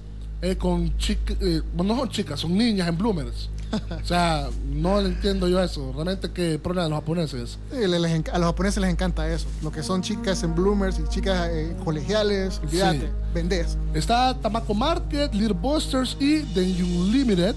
[0.59, 1.37] con chicas,
[1.75, 3.51] bueno, no son chicas, son niñas en bloomers.
[3.73, 5.93] O sea, no entiendo yo eso.
[5.93, 7.59] Realmente qué problema de los japoneses.
[7.73, 9.47] Sí, les a los japoneses les encanta eso.
[9.63, 13.07] Lo que son chicas en bloomers y chicas eh, colegiales, olvídate, Sí.
[13.35, 13.77] vendés.
[13.95, 17.55] Está Tamako Market, Little Busters y The Unlimited.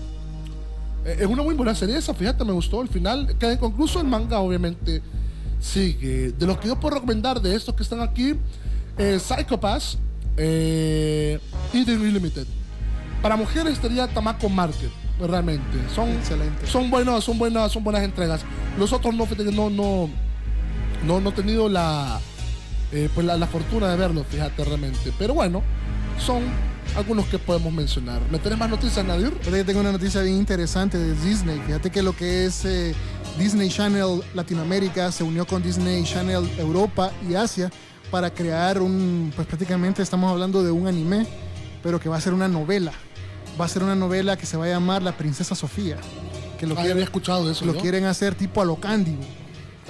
[1.06, 2.82] Eh, es una muy buena serie esa, fíjate, me gustó.
[2.82, 5.02] El final queda inconcluso, el manga obviamente
[5.60, 6.32] sigue.
[6.32, 8.36] De los que yo puedo recomendar de estos que están aquí,
[8.98, 9.98] eh, Psychopaths
[10.38, 11.40] eh,
[11.74, 12.46] y The Unlimited.
[13.22, 15.78] Para mujeres estaría Tamako Market, realmente.
[15.94, 16.68] Son, Excelente.
[16.68, 18.42] son buenos, son buenas, son buenas entregas.
[18.78, 20.10] Los otros no, no, no,
[21.06, 22.20] no, no he tenido la,
[22.92, 25.14] eh, pues la, la fortuna de verlos, fíjate realmente.
[25.18, 25.62] Pero bueno,
[26.20, 26.44] son
[26.96, 28.22] algunos que podemos mencionar.
[28.32, 29.32] ¿Me tenés más noticias, Nadir?
[29.66, 31.60] Tengo una noticia bien interesante de Disney.
[31.66, 32.94] Fíjate que lo que es eh,
[33.38, 37.72] Disney Channel Latinoamérica se unió con Disney Channel Europa y Asia
[38.12, 41.26] para crear un, pues prácticamente estamos hablando de un anime,
[41.82, 42.92] pero que va a ser una novela.
[43.60, 45.98] Va a ser una novela que se va a llamar La Princesa Sofía.
[46.60, 47.66] Que lo, Ah, quieren, había escuchado de eso.
[47.66, 47.82] lo yo.
[47.82, 49.16] quieren hacer tipo a lo Candy.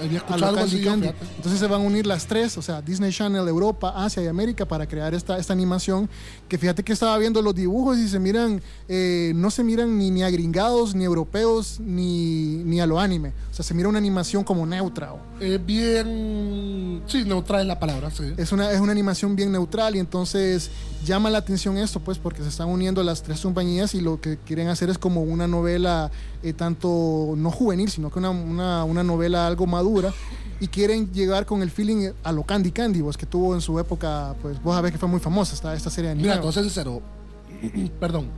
[0.00, 0.78] Había escuchado algo así.
[0.86, 4.66] Entonces se van a unir las tres, o sea, Disney Channel, Europa, Asia y América
[4.66, 6.08] para crear esta, esta animación.
[6.48, 10.10] Que fíjate que estaba viendo los dibujos y se miran, eh, no se miran ni,
[10.10, 13.32] ni a gringados, ni europeos, ni, ni a lo anime.
[13.50, 15.12] O sea, se mira una animación como neutra.
[15.12, 17.02] o- Eh, bien.
[17.06, 18.24] Sí, neutral es la palabra, sí.
[18.36, 20.70] Es una, es una animación bien neutral y entonces
[21.04, 24.38] llama la atención esto, pues, porque se están uniendo las tres compañías y lo que
[24.38, 26.10] quieren hacer es como una novela
[26.44, 30.12] eh, tanto no juvenil, sino que una, una, una novela algo madura
[30.60, 33.78] y quieren llegar con el feeling a lo Candy Candy, pues, que tuvo en su
[33.80, 36.16] época, pues, vos sabés que fue muy famosa esta, esta serie de.
[36.16, 37.02] Mira, entonces sincero.
[38.00, 38.28] perdón.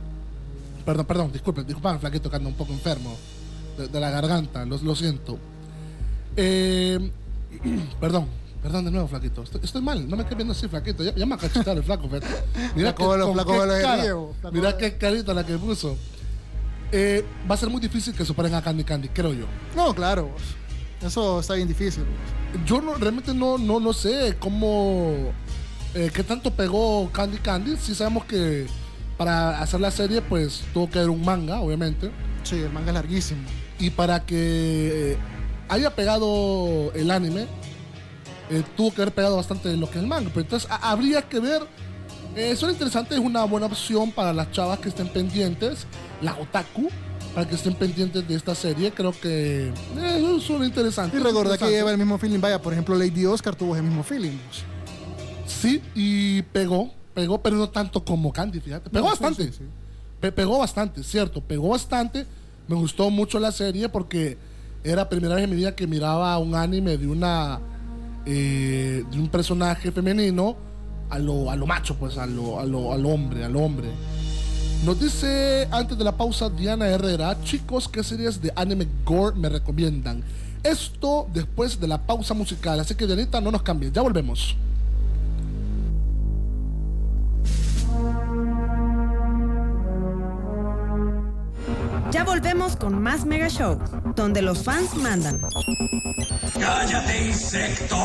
[0.85, 3.13] Perdón, perdón, disculpen, disculpen, flaquito, que ando un poco enfermo
[3.77, 5.37] de, de la garganta, lo, lo siento.
[6.35, 7.11] Eh,
[7.99, 8.27] perdón,
[8.63, 9.43] perdón de nuevo, flaquito.
[9.43, 11.03] Estoy, estoy mal, no me quedes viendo así, flaquito.
[11.03, 12.27] Ya, ya me ha cachetado el flaco, fíjate.
[12.75, 15.97] Mira Flaco con flaco qué cara- flaco Mira qué carita la que puso.
[16.91, 19.45] Eh, va a ser muy difícil que superen a Candy Candy, creo yo.
[19.75, 20.29] No, claro,
[21.01, 22.03] eso está bien difícil.
[22.65, 25.31] Yo no, realmente no, no, no sé cómo.
[25.93, 27.75] eh, qué tanto pegó Candy Candy.
[27.77, 28.67] Sí sabemos que
[29.17, 32.09] para hacer la serie, pues tuvo que haber un manga, obviamente.
[32.43, 33.41] Sí, el manga es larguísimo.
[33.79, 35.17] Y para que eh,
[35.69, 37.47] haya pegado el anime,
[38.49, 40.29] eh, tuvo que haber pegado bastante lo que es el manga.
[40.29, 41.63] Pero entonces habría que ver.
[42.37, 45.87] Eh, suena interesante, es una buena opción para las chavas que estén pendientes,
[46.21, 46.87] las otaku,
[47.33, 48.91] para que estén pendientes de esta serie.
[48.91, 49.71] Creo que eh,
[50.17, 51.17] eso suena interesante.
[51.17, 52.39] Y recordá que lleva el mismo feeling.
[52.39, 54.37] Vaya, por ejemplo, Lady Oscar tuvo el mismo feeling.
[55.47, 58.91] Sí, y pegó, pegó, pero no tanto como Candy, fíjate.
[58.91, 59.51] Pegó No, sí, bastante.
[59.51, 59.63] sí, sí.
[60.19, 62.27] Pe- pegó bastante, cierto, pegó bastante.
[62.67, 64.37] Me gustó mucho la serie porque
[64.83, 67.59] era la primera vez en mi vida que miraba un anime de una
[68.27, 70.55] eh, de un personaje femenino
[71.09, 73.89] a lo, a lo macho, pues, a lo, a lo, al hombre, al hombre.
[74.85, 79.49] Nos dice antes de la pausa Diana Herrera, chicos, ¿qué series de anime gore me
[79.49, 80.23] recomiendan?
[80.63, 84.55] Esto después de la pausa musical, así que Dianita, no nos cambien, ya volvemos.
[92.11, 93.79] Ya volvemos con más Mega Show,
[94.15, 95.41] donde los fans mandan.
[96.59, 97.97] ¡Cállate, insecto!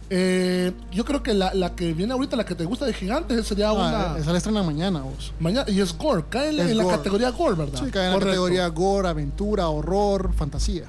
[0.09, 3.45] Eh, yo creo que la, la que viene ahorita, la que te gusta de gigantes,
[3.47, 4.17] sería Ah, una...
[4.19, 5.33] esa la estrena mañana vos.
[5.41, 7.81] Mañana, y es gore, cae en, la categoría gore, ¿verdad?
[7.85, 8.31] Sí, cae en la Correcto.
[8.31, 10.85] categoría gore, aventura, horror, fantasía.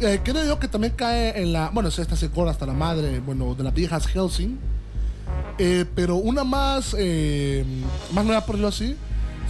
[0.00, 1.70] Eh, creo yo que también cae en la...
[1.70, 4.58] Bueno, esta se gore hasta la madre, bueno, de las viejas Helsing.
[5.58, 7.64] Eh, pero una más, eh,
[8.12, 8.96] más nueva por decirlo así,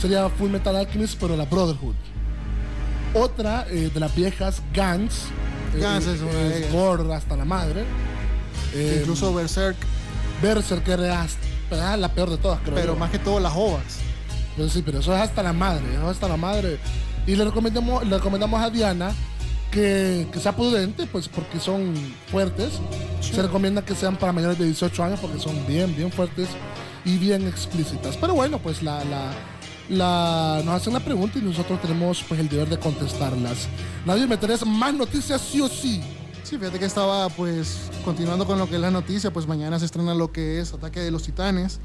[0.01, 1.95] sería Full Metal Alchemist, pero la Brotherhood.
[3.15, 5.25] Otra eh, de las viejas, Gans.
[5.79, 7.85] Gans es una gore hasta la madre.
[8.75, 9.77] Eh, Incluso Berserk,
[10.43, 12.99] Berserker es hasta- la peor de todas, creo pero yo.
[12.99, 13.83] más que todo las ovas.
[14.57, 16.79] Pero sí, pero eso es hasta la madre, eso es hasta la madre.
[17.27, 19.13] Y le recomendamos, le recomendamos a Diana
[19.71, 21.95] que, que sea prudente, pues porque son
[22.31, 22.73] fuertes.
[23.21, 26.49] Se recomienda que sean para mayores de 18 años porque son bien, bien fuertes
[27.05, 28.17] y bien explícitas.
[28.17, 29.33] Pero bueno, pues la, la,
[29.89, 33.69] la- nos hacen la pregunta y nosotros tenemos pues el deber de contestarlas.
[34.07, 36.01] Nadie me tenés más noticias sí o sí.
[36.43, 39.85] Sí, fíjate que estaba pues continuando con lo que es la noticia, pues mañana se
[39.85, 41.79] estrena lo que es Ataque de los Titanes.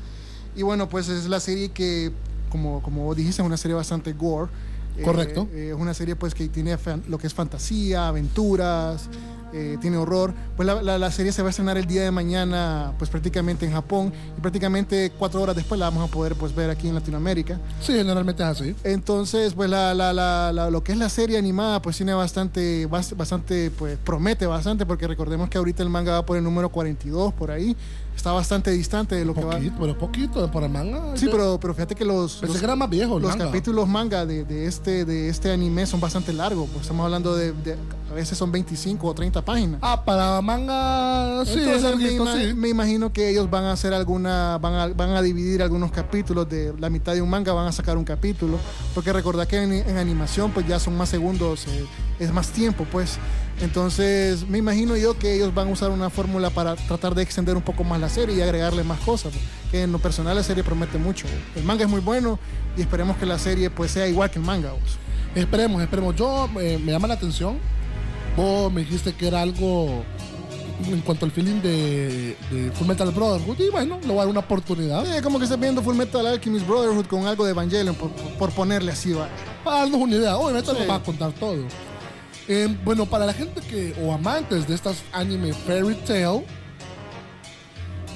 [0.55, 2.13] Y bueno, pues es la serie que,
[2.49, 4.49] como, como dijiste, es una serie bastante gore.
[4.97, 5.47] Eh, Correcto.
[5.53, 9.09] eh, es una serie pues que tiene lo que es fantasía, aventuras,
[9.53, 10.33] eh, tiene horror.
[10.55, 13.65] Pues la, la- la serie se va a estrenar el día de mañana pues prácticamente
[13.65, 16.95] en Japón y prácticamente cuatro horas después la vamos a poder pues ver aquí en
[16.95, 17.59] Latinoamérica.
[17.81, 18.75] Sí, generalmente es así.
[18.83, 23.71] Entonces, pues la, la- lo que es la serie animada, pues tiene bastante, bas- bastante,
[23.71, 27.51] pues promete bastante, porque recordemos que ahorita el manga va por el número 42, por
[27.51, 27.75] ahí.
[28.15, 29.53] Está bastante distante de lo que va.
[29.55, 31.17] Poquito, pero poquito para el manga.
[31.17, 33.45] Sí, pero, pero fíjate que los, Pensé los, que era más viejo los manga.
[33.45, 36.69] capítulos manga de, de este, de este anime son bastante largos.
[36.69, 37.75] Pues estamos hablando de, de-
[38.11, 39.79] a veces son 25 o 30 páginas.
[39.83, 42.53] Ah, para manga, sí, es Entonces, me, larguito, ima- sí.
[42.53, 46.49] me imagino que ellos van a hacer alguna, van a, van a dividir algunos capítulos
[46.49, 48.57] de la mitad de un manga, van a sacar un capítulo,
[48.95, 51.85] porque recordad que en, en animación pues ya son más segundos, eh,
[52.19, 53.17] es más tiempo pues.
[53.61, 57.55] Entonces me imagino yo que ellos van a usar una fórmula para tratar de extender
[57.55, 60.43] un poco más la serie y agregarle más cosas, pues, que en lo personal la
[60.43, 61.27] serie promete mucho.
[61.55, 62.39] El manga es muy bueno
[62.75, 64.71] y esperemos que la serie pues sea igual que el manga.
[64.71, 64.97] pues.
[65.35, 66.15] Esperemos, esperemos.
[66.15, 67.57] Yo eh, me llama la atención.
[68.35, 70.03] Vos me dijiste que era algo
[70.89, 73.59] en cuanto al feeling de, de Full Metal Brotherhood.
[73.59, 75.05] Y bueno, le voy a dar una oportunidad.
[75.05, 78.51] Sí, como que estás viendo Full Metal Alchemist Brotherhood con algo de Evangelion, por, por-
[78.51, 79.27] ponerle así, va.
[79.63, 80.37] Para darnos una idea.
[80.37, 80.77] Obviamente Sí.
[80.79, 81.63] nos va a contar todo.
[82.47, 86.41] Eh, bueno, para la gente que, o amantes de estas anime Fairy Tail,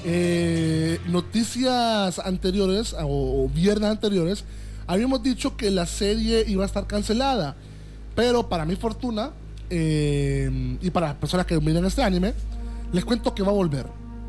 [0.04, 4.44] eh, noticias anteriores o, o viernes anteriores,
[4.88, 7.56] habíamos dicho que la serie iba a estar cancelada.
[8.16, 9.32] Pero para mi fortuna,
[9.70, 12.34] eh, y para las personas que miran este anime,
[12.92, 13.86] les cuento que va a volver.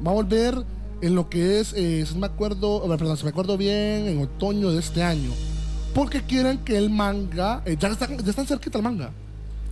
[0.07, 0.65] Va a volver
[1.01, 4.71] en lo que es, eh, si me acuerdo, perdón, si me acuerdo bien, en otoño
[4.71, 5.31] de este año.
[5.95, 9.11] Porque quieren que el manga, eh, ya, están, ya están cerquita el manga.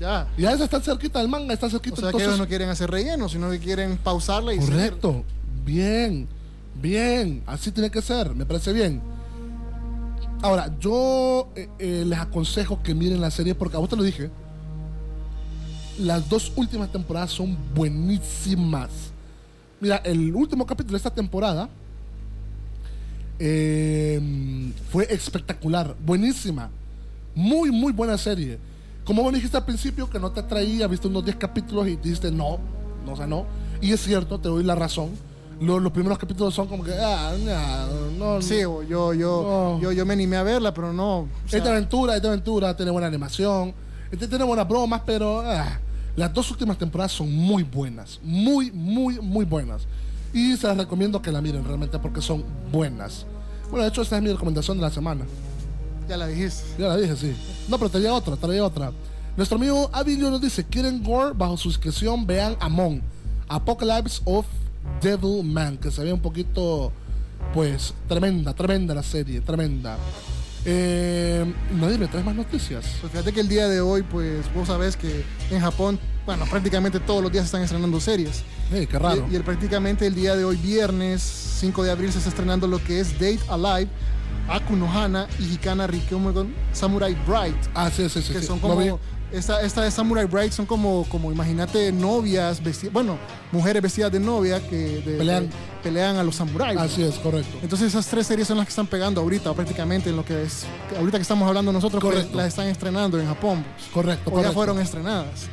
[0.01, 0.28] Ya.
[0.36, 1.97] Ya están cerquita el manga, está cerquita.
[1.97, 4.74] O sea que ellos no quieren hacer relleno, sino que quieren pausarla y seguir.
[4.74, 5.24] Correcto.
[5.64, 6.28] Bien.
[6.80, 7.43] Bien.
[7.47, 8.34] Así tiene que ser.
[8.34, 9.01] Me parece bien.
[10.43, 14.30] Ahora, yo eh, les aconsejo que miren la serie porque a vos te lo dije.
[15.98, 18.90] Las dos últimas temporadas son buenísimas.
[19.81, 21.68] Mira, el último capítulo de esta temporada
[23.39, 24.20] eh,
[24.90, 26.70] fue espectacular, buenísima.
[27.35, 28.59] Muy, muy buena serie.
[29.05, 32.31] Como vos dijiste al principio que no te atraía, viste unos 10 capítulos y dijiste
[32.31, 32.59] no,
[33.05, 33.44] no, o sea, no.
[33.81, 35.10] Y es cierto, te doy la razón.
[35.60, 37.35] Lo- los primeros capítulos son como que, ah,
[38.18, 38.43] no, no.
[38.43, 39.81] Sí, yo, yo, No.
[39.81, 41.20] yo, yo me animé a verla, pero no.
[41.20, 43.73] o sea, Es de aventura, es de aventura, tiene buena animación,
[44.10, 45.78] este tiene buenas bromas, pero ah,
[46.16, 49.82] las dos últimas temporadas son muy buenas, muy, muy, muy buenas.
[50.32, 53.26] Y se las recomiendo que la miren realmente porque son buenas.
[53.70, 55.24] Bueno, de hecho, esta es mi recomendación de la semana.
[56.09, 56.64] ya la dijiste.
[56.78, 57.34] Ya la dije, sí.
[57.68, 58.93] No, pero traía otra, traía otra.
[59.36, 61.34] Nuestro amigo Avilio nos dice, ¿quieren gore?
[61.34, 63.02] Bajo suscripción vean Amon,
[63.48, 64.47] Apocalypse of
[65.02, 66.93] Devil Man, que se ve un poquito,
[67.52, 69.98] pues, tremenda, tremenda la serie, tremenda.
[70.68, 71.44] Eh,
[71.78, 72.84] nadie me trae más noticias.
[73.01, 76.98] Pues fíjate que el día de hoy, pues vos sabés que en Japón, bueno, prácticamente
[76.98, 78.43] todos los días se están estrenando series.
[78.72, 79.24] Hey, qué raro.
[79.30, 82.66] Y, y el, prácticamente el día de hoy, viernes 5 de abril, se está estrenando
[82.66, 83.88] lo que es Date Alive,
[84.48, 87.56] Aku no Hana y Hikana Rikeomegon Samurai Bright.
[87.74, 88.32] Ah, sí, sí, sí.
[88.32, 88.98] que son como
[89.32, 93.19] esta, esta de Samurai Bride son como, como imagínate novias vestidas, bueno,
[93.53, 95.48] mujeres vestidas de novia que de- Pelean.
[95.48, 96.78] de- pelean a los samuráis.
[96.78, 97.59] Así es, correcto.
[97.62, 100.65] Entonces esas tres series son las que están pegando ahorita, prácticamente en lo que es,
[100.98, 102.36] ahorita que estamos hablando nosotros, Correcto.
[102.36, 103.65] las están estrenando en Japón.
[103.77, 103.89] pues.
[103.93, 104.51] Correcto, O correcto.
[104.51, 105.47] ya fueron estrenadas.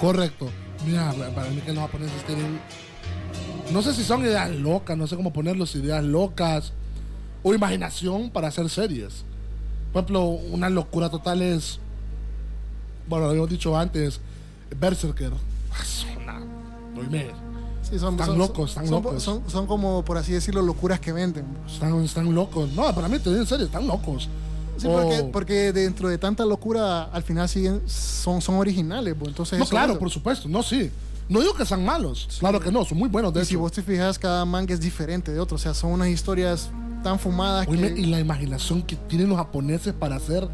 [0.00, 0.48] Correcto.
[0.86, 2.60] Mira, para mí que los japoneses tienen.
[3.72, 6.72] No sé si son ideas locas, no sé cómo ponerlos, ideas locas
[7.42, 9.24] o imaginación para hacer series.
[9.92, 11.80] Por ejemplo, una locura total es.
[13.08, 14.20] Bueno, lo habíamos dicho antes,
[14.78, 15.32] Berserker.
[15.80, 16.04] Es
[17.90, 19.22] Sí, son, Están son- locos, están son- locos.
[19.22, 21.44] Son, son como, por así decirlo, locuras que venden.
[21.66, 22.70] Están, están locos.
[22.72, 24.28] No, para mí, en serio, están locos.
[24.78, 29.14] Sí, O- porque, porque dentro de tanta locura, al final siguen, son, son originales.
[29.18, 30.00] pues, Entonces, No, claro, vende.
[30.00, 30.48] por supuesto.
[30.48, 30.90] No, sí.
[31.28, 32.26] No digo que sean malos.
[32.40, 33.60] Claro que no, son muy buenos de Y si hecho.
[33.60, 35.56] vos te fijas, cada manga es diferente de otro.
[35.56, 36.70] O sea, son unas historias
[37.02, 38.00] tan fumadas Oíme, que...
[38.00, 40.48] y la imaginación que tienen los japoneses para hacer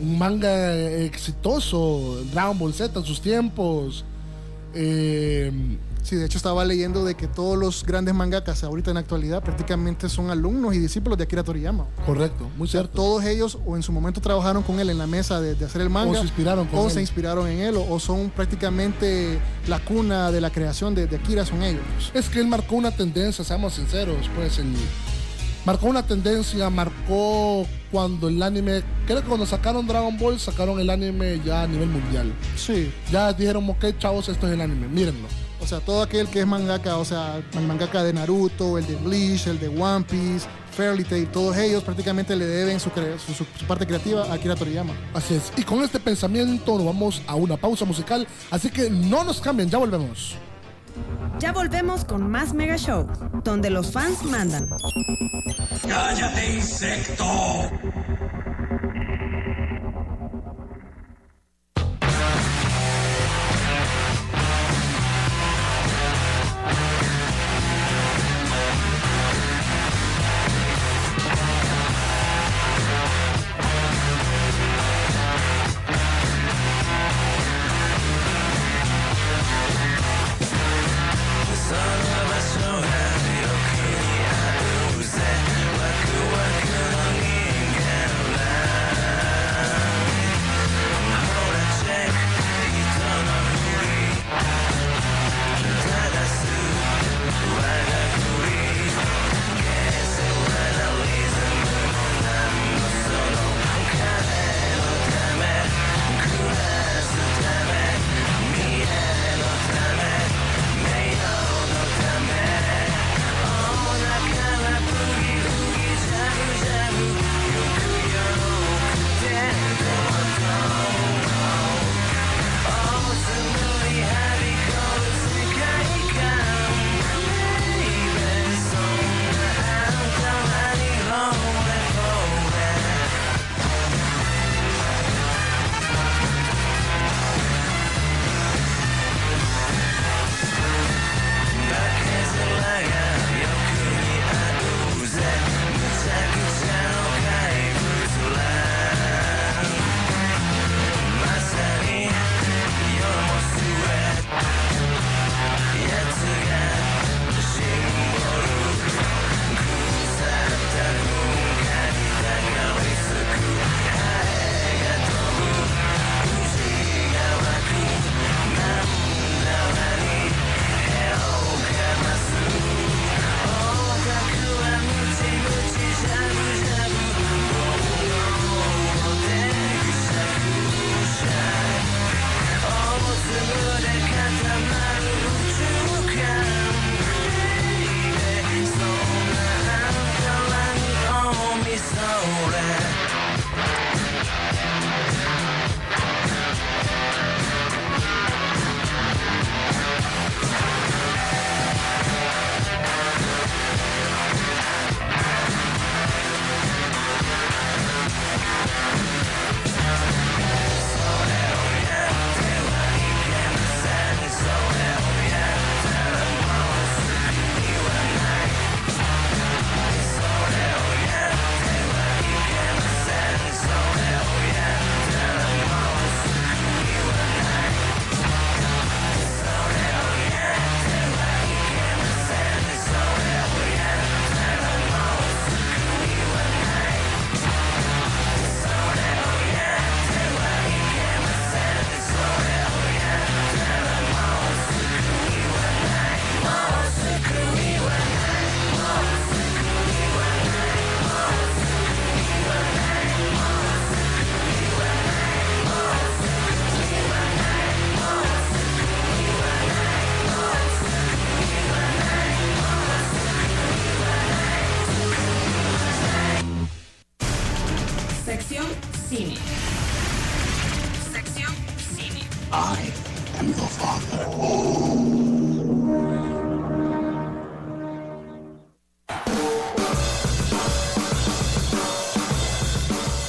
[0.00, 4.04] un manga exitoso, Dragon Ball Z en sus tiempos.
[4.74, 5.52] Eh,
[6.02, 9.42] Sí, de hecho estaba leyendo de que todos los grandes mangakas ahorita en la actualidad
[9.42, 11.86] prácticamente son alumnos y discípulos de Akira Toriyama.
[12.04, 12.96] correcto, muy O sea, cierto.
[12.96, 15.80] todos ellos o en su momento trabajaron con él en la mesa de, de hacer
[15.80, 16.90] el manga O se inspiraron con o él.
[16.90, 21.16] se inspiraron en él o, o son prácticamente la cuna de la creación de, de
[21.16, 21.80] Akira son ellos.
[22.12, 24.74] Es que él marcó una tendencia, seamos sinceros, pues el
[25.64, 30.90] marcó una tendencia, marcó cuando el anime, creo que cuando sacaron Dragon Ball, sacaron el
[30.90, 32.32] anime ya a nivel mundial.
[32.56, 32.90] Sí.
[33.10, 35.28] Ya dijeron, ok, chavos, esto es el anime, mírenlo.
[35.60, 38.96] O sea, todo aquel que es mangaka, o sea, el mangaka de Naruto, el de
[38.96, 40.46] Bleach, el de One Piece,
[40.76, 44.34] Fairy Tail, todos ellos prácticamente le deben su, cre- su- su- su parte creativa a
[44.34, 44.92] Akira Toriyama.
[45.14, 45.52] Así es.
[45.56, 49.70] Y con este pensamiento nos vamos a una pausa musical, así que no nos cambien,
[49.70, 50.34] ya volvemos.
[51.38, 53.06] Ya volvemos con más Mega Show,
[53.42, 54.68] donde los fans mandan.
[55.88, 57.24] ¡Cállate, insecto!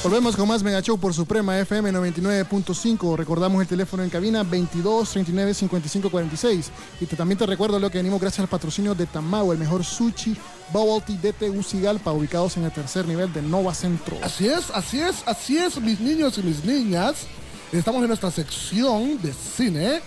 [0.06, 3.16] Volvemos con más Mega Show por Suprema FM 99.5.
[3.16, 6.70] Recordamos el teléfono en cabina 22 39 55 46.
[7.00, 9.82] Y te- también te recuerdo lo que venimos gracias al patrocinio de Tamao, el mejor
[9.84, 10.36] sushi
[10.72, 14.16] bubble tea de Tegucigalpa, ubicados en el tercer nivel de Nova Centro.
[14.22, 17.26] Así es, así es, así es, mis niños y mis niñas.
[17.72, 20.00] Estamos en nuestra sección de cine.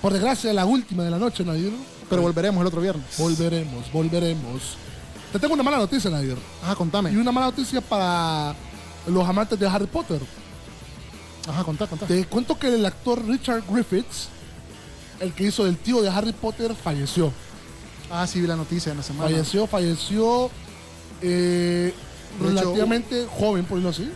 [0.00, 1.72] Por desgracia, la última de la noche, Nadir.
[2.08, 3.04] Pero volveremos el otro viernes.
[3.18, 4.76] Volveremos, volveremos.
[5.32, 6.36] Te tengo una mala noticia, Nadir.
[6.62, 7.10] Ajá, contame.
[7.10, 8.54] Y una mala noticia para
[9.06, 10.20] los amantes de Harry Potter.
[11.48, 12.06] Ajá, contá, contá.
[12.06, 14.28] Te cuento que el actor Richard Griffiths,
[15.20, 17.32] el que hizo el tío de Harry Potter, falleció.
[18.10, 19.30] Ah, sí, vi la noticia en la semana.
[19.30, 20.50] Falleció, falleció
[21.20, 24.12] eh, hecho, relativamente joven, por decirlo así.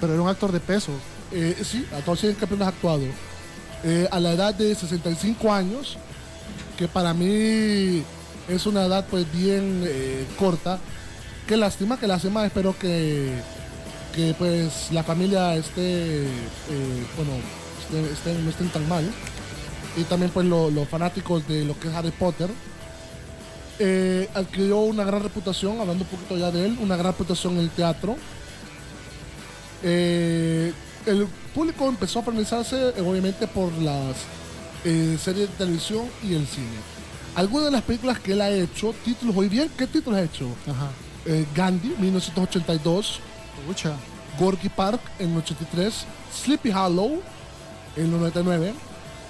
[0.00, 0.92] Pero era un actor de peso.
[1.32, 3.02] Eh, sí, a todos los campeones ha actuado.
[3.84, 5.96] Eh, a la edad de 65 años,
[6.78, 8.02] que para mí
[8.48, 9.88] es una edad pues bien
[10.38, 10.78] corta.
[11.46, 12.46] Qué lástima, qué lástima.
[12.46, 13.34] Espero que,
[14.14, 17.32] que pues la familia esté, eh, bueno,
[17.82, 19.04] esté- esté- no estén tan mal.
[19.96, 22.50] Y también pues lo- los fanáticos de lo que es Harry Potter.
[23.78, 27.60] Eh, adquirió una gran reputación, hablando un poquito ya de él, una gran reputación en
[27.60, 28.16] el teatro.
[29.82, 30.72] Eh,
[31.06, 34.16] el público empezó a familiarizarse eh, obviamente por las
[34.84, 36.66] eh, series de televisión y el cine.
[37.34, 39.68] Algunas de las películas que él ha hecho, títulos, ¿oí bien?
[39.76, 40.46] ¿Qué títulos ha hecho?
[40.70, 40.90] Ajá.
[41.54, 43.18] Gandhi, 1982,
[44.38, 47.20] Gorky Park, en el 83, Sleepy Hollow,
[47.96, 48.74] en el 99,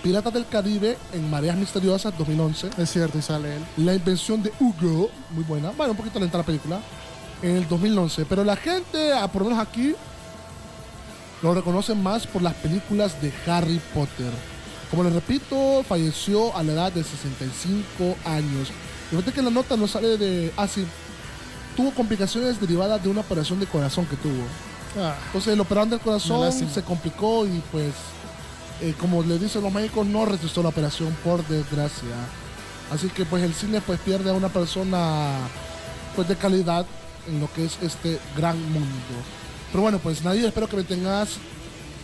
[0.03, 3.65] Piratas del Caribe, en Mareas Misteriosas, 2011, Es cierto, y sale él.
[3.79, 6.81] La invención de Hugo, muy buena, bueno, un poquito lenta la película,
[7.43, 9.95] en el 2011, pero la gente, ah, por lo menos aquí,
[11.43, 14.33] lo reconoce más por las películas de Harry Potter.
[14.91, 18.71] Como les repito, falleció a la edad de 65 años.
[19.07, 20.53] Y fíjate que la nota no sale de...
[20.57, 20.87] Ah, sí.
[21.77, 24.45] Tuvo complicaciones derivadas de una operación de corazón que tuvo.
[24.99, 27.93] Ah, Entonces el operador del corazón se complicó y pues,
[28.81, 32.15] eh, como le dicen los médicos, no resistió la operación por desgracia.
[32.93, 35.39] Así que pues el cine pues pierde a una persona
[36.15, 36.87] pues de calidad
[37.27, 38.89] en lo que es este gran mundo.
[39.73, 41.31] Pero bueno, pues nadie espero que me tengas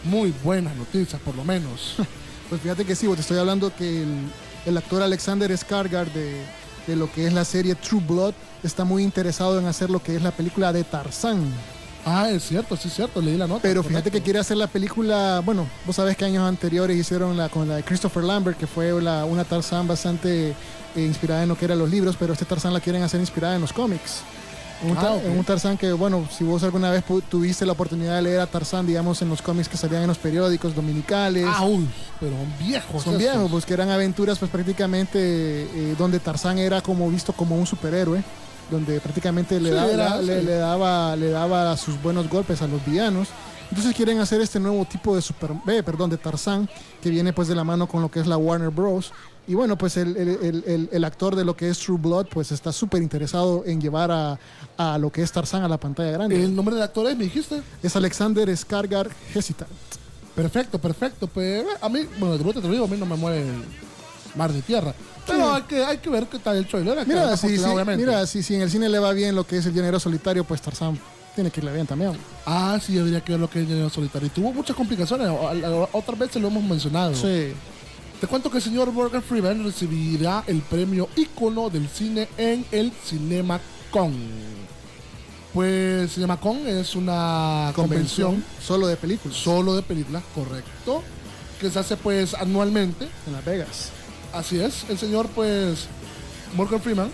[0.05, 1.97] muy buenas noticias por lo menos.
[2.49, 4.31] pues fíjate que sí, vos te estoy hablando que el,
[4.67, 6.45] el actor Alexander Skarsgård de,
[6.91, 10.17] de lo que es la serie True Blood está muy interesado en hacer lo que
[10.17, 11.41] es la película de Tarzán.
[12.05, 13.61] ah, es cierto, sí es cierto, leí la nota.
[13.63, 14.19] Pero fíjate correcto.
[14.19, 17.77] que quiere hacer la película, bueno, vos sabés que años anteriores hicieron la con la
[17.77, 20.55] de Christopher Lambert, que fue la- una Tarzán bastante eh,
[20.97, 23.61] inspirada en lo que eran los libros, pero este Tarzán la quieren hacer inspirada en
[23.61, 24.23] los cómics.
[24.83, 28.41] Un, Ah, un Tarzán que, bueno, si vos alguna vez tuviste la oportunidad de leer
[28.41, 31.45] a Tarzán, digamos, en los cómics que salían en los periódicos dominicales.
[31.47, 31.87] Ah, uy,
[32.19, 33.03] pero son viejos.
[33.03, 37.57] Son viejos, pues que eran aventuras pues prácticamente eh, donde Tarzán era como visto como
[37.57, 38.23] un superhéroe,
[38.71, 40.47] donde prácticamente le, Sí, da- era, le, sí.
[40.47, 43.29] le daba, le daba sus buenos golpes a los villanos.
[43.71, 46.69] Entonces quieren hacer este nuevo tipo de super, eh, perdón, de Tarzán
[47.01, 49.13] que viene pues de la mano con lo que es la Warner Bros.
[49.49, 52.73] Y bueno, pues el, el- el- actor de lo que es True Blood pues está
[52.73, 54.39] súper interesado en llevar a,
[54.77, 56.41] a lo que es Tarzán a la pantalla grande.
[56.43, 57.61] El nombre del actor es, me dijiste.
[57.83, 59.71] Es Alexander Skarsgård Hesitant.
[60.37, 61.27] Perfecto, perfecto.
[61.27, 63.65] Pues a mí, bueno, de vuelta te lo digo, a mí no me mueve el
[64.37, 64.95] mar de tierra.
[65.27, 68.05] Pero hay, que, hay que ver qué tal el que ver Mira, si- oportunidad, obviamente.
[68.07, 70.45] mira si, si en el cine le va bien lo que es el género solitario,
[70.45, 70.99] pues Tarzán
[71.35, 72.13] tiene que irle bien también.
[72.47, 74.27] Ah, sí, habría que ver lo que es el dinero solitario.
[74.27, 75.29] Y tuvo muchas complicaciones.
[75.93, 77.15] Otras veces lo hemos mencionado.
[77.15, 77.53] Sí.
[78.21, 82.93] Te cuento que el señor Morgan Freeman recibirá el premio ícono del cine en el
[82.93, 84.15] CinemaCon.
[85.55, 91.03] Pues CinemaCon es una convención, solo de películas solo de películas, correcto,
[91.59, 93.09] que se hace pues anualmente.
[93.27, 93.91] en Las Vegas.
[94.35, 95.87] Así es, el señor pues
[96.55, 97.11] Morgan Freeman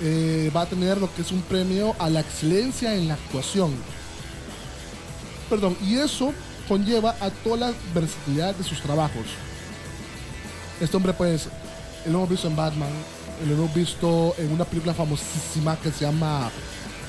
[0.00, 3.74] eh, va a tener lo que es un premio a la excelencia en la actuación.
[5.48, 6.32] Perdón, y eso
[6.70, 9.26] conlleva a toda la versatilidad de sus trabajos.
[10.80, 11.48] Este hombre pues
[12.06, 12.90] lo hemos visto en Batman,
[13.44, 16.48] lo hemos visto en una película famosísima que se llama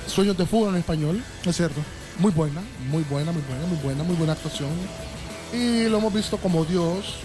[0.08, 1.24] Sueños de Fuga en español.
[1.46, 1.80] Es cierto.
[2.18, 2.60] Muy buena,
[2.90, 4.72] muy buena, muy buena, muy buena, muy buena actuación.
[5.54, 7.18] Y lo hemos visto como Dios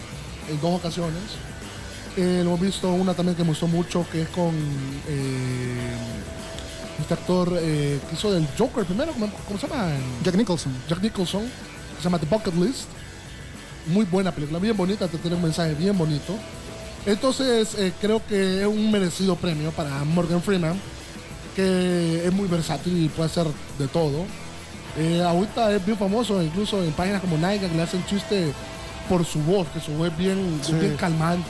[0.51, 1.23] en dos ocasiones.
[2.19, 4.55] Eh, lo hemos visto una también que me gustó mucho, que es con
[5.09, 5.97] eh,
[7.01, 9.89] este actor eh, que hizo del Joker primero, ¿cómo, cómo se llama?
[10.23, 10.73] Jack Nicholson.
[10.87, 11.51] Jack Nicholson,
[11.99, 12.85] se llama The Bucket List.
[13.87, 16.35] Muy buena película, bien bonita, te tiene un mensaje bien bonito.
[17.05, 20.75] Entonces eh, creo que es un merecido premio para Morgan Freeman,
[21.55, 23.47] que es muy versátil y puede hacer
[23.79, 24.25] de todo.
[24.99, 28.53] Eh, ahorita es bien famoso, incluso en páginas como Nike, que le hacen chiste
[29.09, 30.73] por su voz, que su voz es bien, es Sí.
[30.75, 31.49] bien calmante.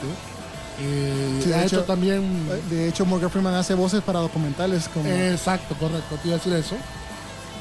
[0.78, 2.22] Eh, Sí, de ha hecho- hecho también...
[2.68, 5.08] De hecho, Morgan Freeman hace voces para documentales como...
[5.08, 6.76] Exacto, correcto, te iba a decir eso.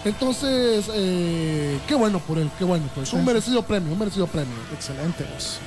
[0.05, 3.03] Entonces, eh, qué bueno por él, qué bueno por él.
[3.07, 4.53] Es un merecido premio, un merecido premio.
[4.73, 5.57] Excelente, vos.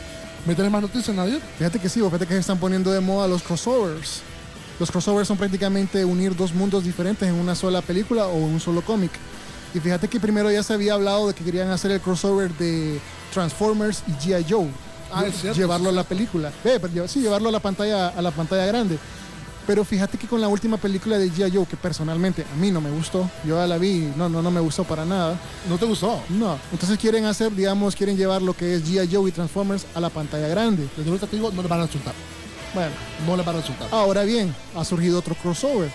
[0.46, 1.40] ¿Me tenés más noticias, Nadir?
[1.58, 4.22] Fíjate que sí, vos, fíjate que se están poniendo de moda los crossovers.
[4.78, 8.80] Los crossovers son prácticamente unir dos mundos diferentes en una sola película o un solo
[8.82, 9.10] cómic.
[9.74, 13.00] Y fíjate que primero ya se había hablado de que querían hacer el crossover de
[13.34, 14.46] Transformers y G.I.
[14.48, 14.68] Joe.
[15.12, 15.24] Ah,
[15.54, 16.52] llevarlo a la película.
[16.64, 18.98] Lle- sí, llevarlo a la pantalla, a la pantalla grande.
[19.68, 21.54] Pero fíjate que con la última película de G.I.
[21.54, 24.50] Joe, que personalmente a mí no me gustó, yo ya la vi, no, no, no
[24.50, 25.38] me gustó para nada.
[25.68, 26.22] ¿No te gustó?
[26.30, 26.58] No.
[26.72, 29.14] Entonces quieren hacer, digamos, quieren llevar lo que es G.I.
[29.14, 30.88] Joe y Transformers a la pantalla grande.
[30.96, 32.14] Desde ahorita te digo, no le van a resultar.
[32.72, 32.92] Bueno,
[33.26, 33.88] No le van a resultar.
[33.90, 35.90] Ahora bien, ha surgido otro crossover.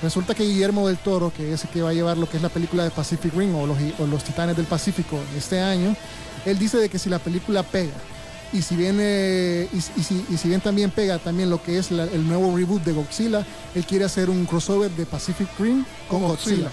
[0.00, 2.42] Resulta que Guillermo del Toro, que es el que va a llevar lo que es
[2.44, 5.96] la película de Pacific Rim o los, o los Titanes del Pacífico este año,
[6.44, 7.94] él dice de que si la película pega
[8.52, 11.78] y si bien, eh, y, y si, y si bien también pega también lo que
[11.78, 13.44] es la- el nuevo reboot de Godzilla,
[13.74, 16.64] él quiere hacer un crossover de Pacific Rim con Godzilla.
[16.64, 16.70] Godzilla.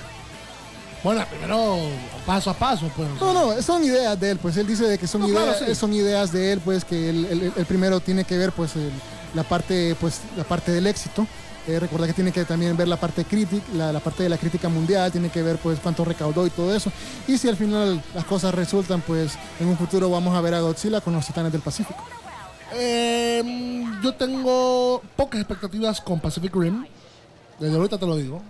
[1.04, 1.78] Bueno, primero
[2.26, 3.10] paso a paso, pues.
[3.20, 5.64] No, no, son ideas de él, pues él dice de que son, No, claro, ideas,
[5.68, 5.76] sí.
[5.76, 8.92] son ideas de él, pues que el, el- el primero tiene que ver pues el-
[9.34, 11.28] la parte pues la parte del éxito.
[11.66, 14.38] Eh, recordar que tiene que también ver la parte crítica, la, la parte de la
[14.38, 16.92] crítica mundial, tiene que ver pues cuánto recaudó y todo eso.
[17.28, 20.60] Y si al final las cosas resultan, pues en un futuro vamos a ver a
[20.62, 22.04] Godzilla con los Titanes del Pacífico.
[22.74, 26.86] Eh, yo tengo pocas expectativas con Pacific Rim.
[27.60, 28.42] Desde ahorita te lo digo.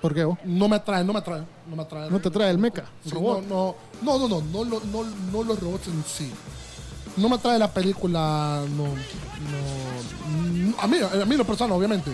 [0.00, 0.38] ¿Por qué vos?
[0.44, 1.42] No me atrae, no me atrae.
[1.68, 2.10] No me atrae.
[2.10, 3.44] No te trae el mecha, Sí, robot.
[3.46, 6.32] no, no, no, no, no, no, no, no los robots en sí.
[7.16, 12.10] No me atrae la película, no, no, a mí, a mí lo personal, obviamente.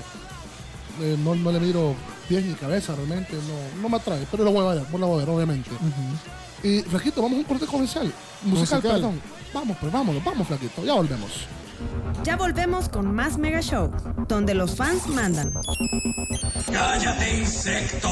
[1.01, 1.95] Eh, no, no le miro
[2.29, 5.17] pies ni cabeza realmente, no, no me atrae, pero lo voy a ver, lo voy
[5.17, 5.71] a ver, obviamente.
[6.63, 8.13] Y Flaquito, vamos a un corte comercial,
[8.43, 8.83] musical, Musical.
[8.83, 9.21] perdón.
[9.53, 11.31] Vamos, pues vámonos, vamos, Flaquito, ya volvemos.
[12.25, 13.91] Ya volvemos con más Mega Show,
[14.27, 15.53] donde los fans mandan.
[16.73, 18.09] ¡Cállate, insecto!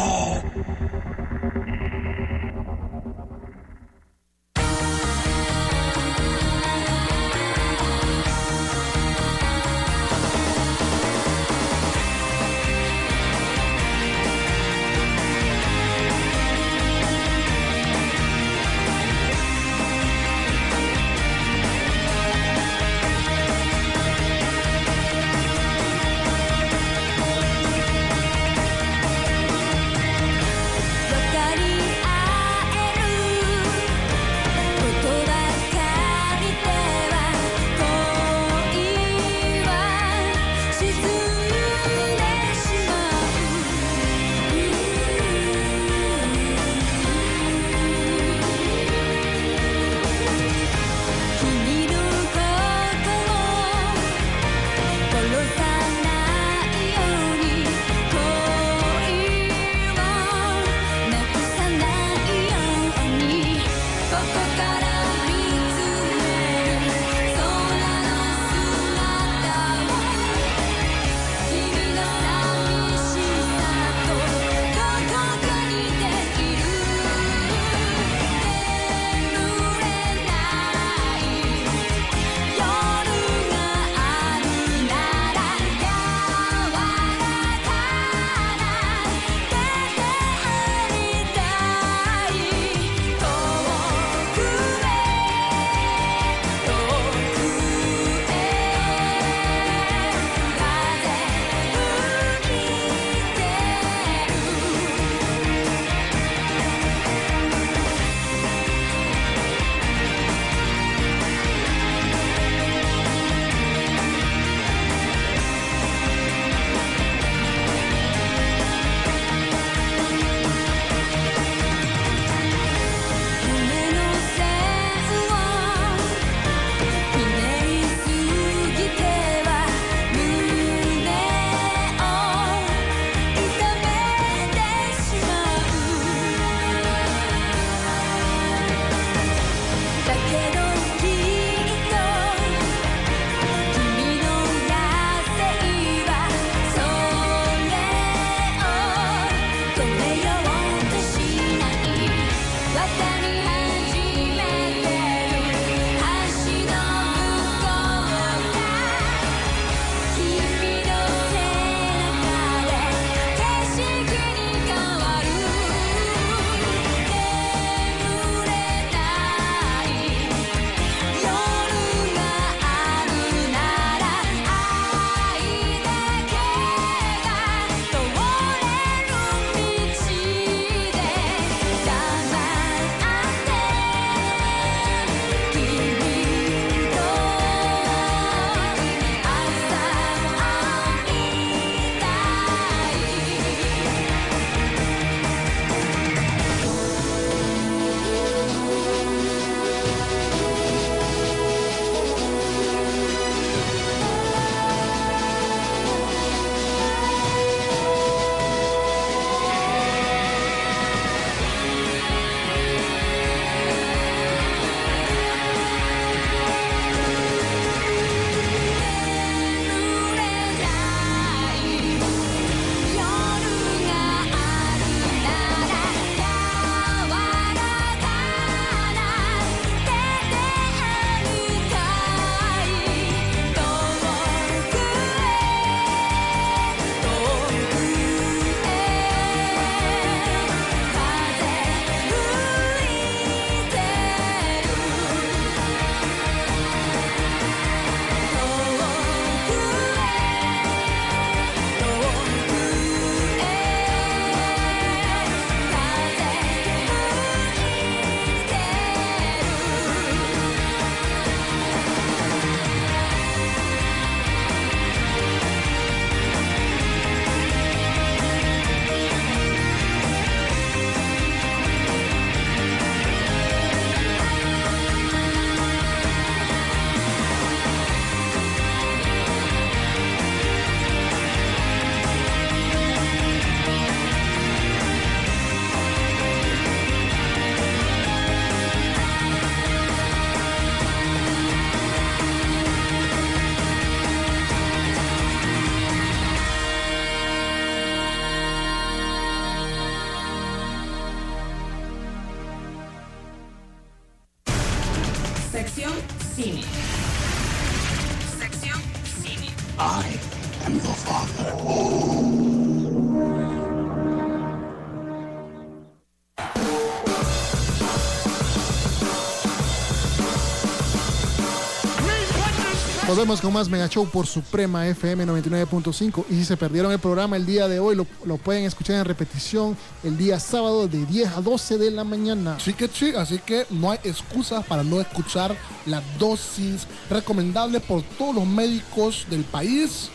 [323.15, 326.25] Volvemos con más Mega Show por Suprema FM 99.5.
[326.31, 329.05] Y si se perdieron el programa el día de hoy, lo, lo pueden escuchar en
[329.05, 332.59] repetición el día sábado de 10 a 12 de la mañana.
[332.59, 338.03] Sí que sí, así que no hay excusas para no escuchar la dosis recomendable por
[338.03, 340.09] todos los médicos del país,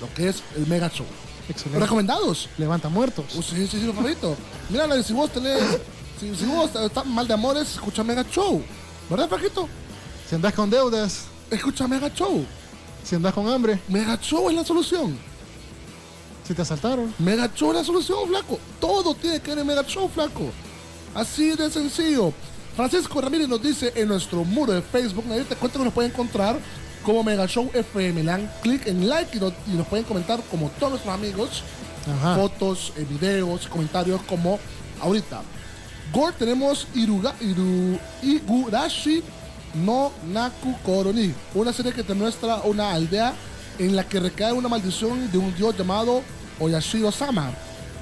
[0.00, 1.06] lo que es el Mega Show.
[1.48, 1.80] Excelente.
[1.80, 2.48] ¿Recomendados?
[2.58, 3.24] Levanta muertos.
[3.34, 4.36] Uh, sí, sí, sí, lo favorito.
[4.70, 5.60] Mira, si vos tenés,
[6.20, 8.62] si, si vos estás mal de amores, escucha Mega Show.
[9.10, 9.68] ¿Verdad, Flaquito?
[10.28, 12.46] Si andas con deudas, Escucha Mega Show.
[13.04, 15.18] si andas con hambre, Mega Show es la solución.
[16.48, 17.14] si te asaltaron.
[17.18, 18.58] Mega Show es la solución, flaco.
[18.80, 20.50] Todo tiene que ver en Mega Show, flaco.
[21.14, 22.32] Así de sencillo.
[22.74, 26.08] Francisco Ramírez nos dice en nuestro muro de Facebook, nadie te cuenta que nos puede
[26.08, 26.58] encontrar
[27.04, 28.22] como Mega Show FM.
[28.22, 31.62] Le dan clic en like y nos, y nos pueden comentar como todos nuestros amigos.
[32.10, 32.34] Ajá.
[32.34, 34.58] Fotos, eh, videos, comentarios como
[35.02, 35.42] ahorita.
[36.14, 39.22] Gore tenemos Iruga, Iru, Igurashi
[39.74, 43.32] no Naku Koroni, una serie que te muestra una aldea
[43.78, 46.22] en la que recae una maldición de un dios llamado
[46.60, 47.50] Oyashiro Sama.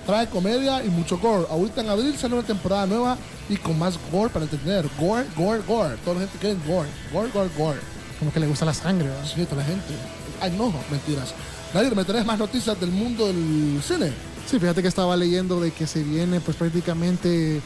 [0.06, 1.46] Trae comedia y mucho gore.
[1.50, 3.16] Ahorita en abril sale una temporada nueva
[3.48, 4.88] y con más gore para entender.
[4.98, 5.96] Gore, gore, gore.
[6.04, 6.88] Toda la gente quiere gore.
[7.12, 7.80] Gore, gore, gore.
[8.18, 9.24] Como que le gusta la sangre, ¿verdad?
[9.24, 9.94] Sí, toda la gente.
[10.40, 11.34] Ay, no, mentiras.
[11.74, 14.12] Nadir, ¿me tenés más noticias del mundo del cine?
[14.46, 17.60] Sí, fíjate que estaba leyendo de que se viene pues prácticamente,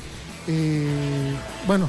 [0.47, 1.35] eh,
[1.67, 1.89] bueno,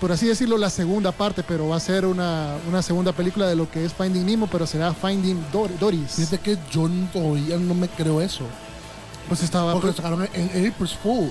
[0.00, 3.56] por así decirlo, la segunda parte, pero va a ser una, una segunda película de
[3.56, 6.12] lo que es Finding Nemo, pero será Finding Dor- Doris.
[6.16, 8.44] Fíjate que yo todavía no me creo eso.
[9.28, 11.30] Pues estaba, Porque pues, sacaron en, April's Fool.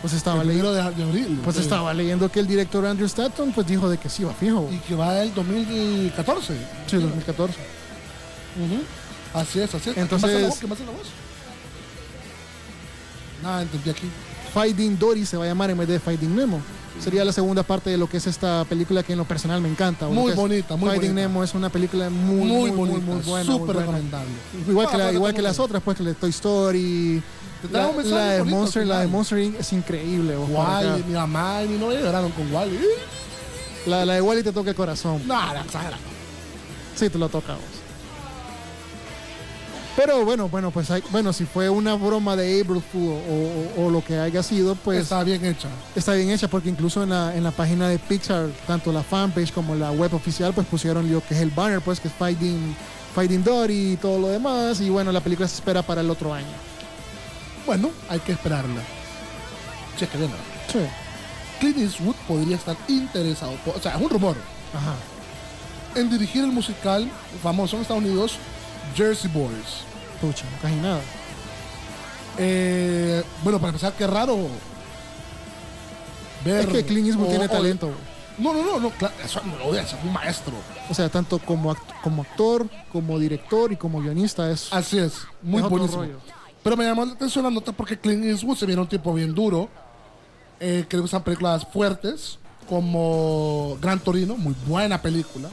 [0.00, 1.40] pues estaba el leyendo, de, abril.
[1.44, 4.68] pues estaba leyendo que el director Andrew Stanton pues dijo de que sí va fijo.
[4.72, 6.54] Y que va el 2014.
[6.86, 7.54] Sí, 2014.
[8.56, 8.82] Ujú.
[9.38, 9.96] Así es, así es.
[9.96, 10.58] Entonces- ¿Qué más la voz?
[10.58, 11.06] ¿Qué más hace la voz?
[13.42, 14.08] Nada, entendí aquí.
[14.54, 16.60] Finding Dory se va a llamar en vez de Finding Nemo.
[17.02, 19.68] Sería la segunda parte de lo que es esta película que en lo personal me
[19.68, 20.06] encanta.
[20.06, 21.28] Muy bonita, muy Finding bonita.
[21.28, 23.12] Nemo es una película muy, Muy, muy, bonita.
[23.12, 23.44] muy buena.
[23.52, 24.28] Súper recomendable.
[24.68, 26.30] Igual que, Ah, la- pero igual que como las otras, pues que la de Toy
[26.30, 27.22] Story.
[27.72, 29.06] La, la de bonito Monster, la de.
[29.06, 29.58] Monster Inc.
[29.60, 30.36] es increíble.
[30.36, 30.48] vos.
[30.50, 32.78] Wally, mi mamá y mi novia lloraron con Wally.
[33.86, 35.22] La, la de Wally te toca el corazón.
[35.26, 35.98] Nada, exagera.
[36.94, 37.60] Sí, te lo toca vos.
[39.96, 43.86] Pero bueno, bueno, pues hay- bueno, si fue una broma de April Fool o, o-
[43.86, 45.68] o lo que haya sido, pues Está bien hecha.
[45.94, 49.52] está bien hecha porque incluso en la, en la página de Pixar, tanto la fanpage
[49.52, 52.74] como la web oficial, pues pusieron lo que es el banner, pues que es Fighting,
[53.14, 54.80] Fighting Dory y todo lo demás.
[54.80, 56.46] Y bueno, la película se espera para el otro año.
[57.64, 58.82] Bueno, hay que esperarla.
[59.96, 60.30] Cheque, bien.
[60.72, 60.80] Sí.
[61.60, 64.36] Clint Eastwood podría estar interesado, o sea, es un rumor,
[64.74, 64.94] Ajá.
[65.98, 67.08] en dirigir el musical
[67.44, 68.38] famoso en Estados Unidos,
[68.94, 69.84] Jersey Boys.
[70.20, 71.00] Pucha, casi nada.
[72.38, 74.36] Eh, bueno, para empezar, qué raro
[76.44, 76.60] ver...
[76.60, 77.90] Es que Clint Eastwood o- tiene o- talento.
[78.36, 80.52] No, no, no, no, claro, eso no lo a decir, un maestro.
[80.90, 84.72] O sea, tanto como, act- como actor, como director y como guionista es...
[84.72, 86.04] Así es, muy Es buenísimo.
[86.64, 89.34] Pero me llamó la atención la nota porque Clint Eastwood se viene un tiempo bien
[89.34, 89.68] duro.
[90.58, 92.38] Eh, que le gustan películas fuertes,
[92.68, 95.48] como Gran Torino, muy buena película.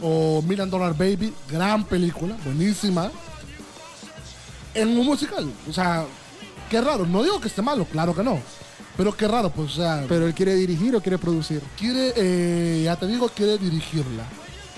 [0.00, 3.10] O Million Dollar Baby, gran película, buenísima.
[4.74, 6.04] En un musical, o sea,
[6.70, 7.06] qué raro.
[7.06, 8.38] No digo que esté malo, claro que no.
[8.96, 11.62] Pero qué raro, pues, o sea, Pero él quiere dirigir o quiere producir.
[11.78, 14.24] quiere, eh, ya te digo, quiere dirigirla.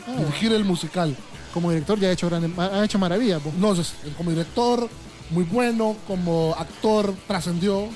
[0.07, 0.15] Ah.
[0.21, 1.17] Dirigir el musical.
[1.53, 3.43] Como director ya ha hecho, grandes- ha hecho maravillas.
[3.43, 3.53] po.
[3.59, 3.75] No,
[4.17, 4.89] como director,
[5.31, 7.89] muy bueno, como actor, trascendió.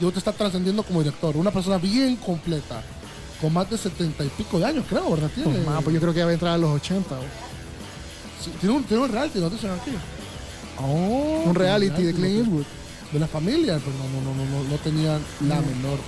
[0.00, 1.36] Y ahorita está trascendiendo como director.
[1.36, 2.82] Una persona bien completa.
[3.40, 5.30] Con más de setenta y pico de años, creo, ¿verdad?
[5.34, 7.08] Tiene, Pues, pues yo creo que ya va a entrar a los 80.
[7.16, 7.16] po.
[8.42, 9.90] Sí, tiene, un, tiene un reality, ¿no te suena aquí?
[10.78, 12.64] Oh, Un reality de Clint Eastwood.
[13.12, 15.18] de la familia, pero no, no, no, no, no, no tenía
[15.48, 15.98] la menor.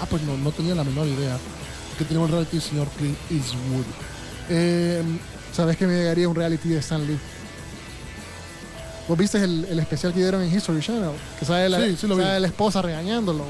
[0.00, 1.36] Ah, pues no, no tenía la menor idea.
[1.98, 3.84] Que tenía un reality señor Clint Eastwood.
[4.50, 5.02] Eh,
[5.54, 7.18] ¿Sabes que me llegaría un reality de Stan Lee?
[9.08, 11.10] ¿Vos viste el, el especial que dieron en History Channel?
[11.38, 13.44] Que sale la, Sí, sale la esposa regañándolo.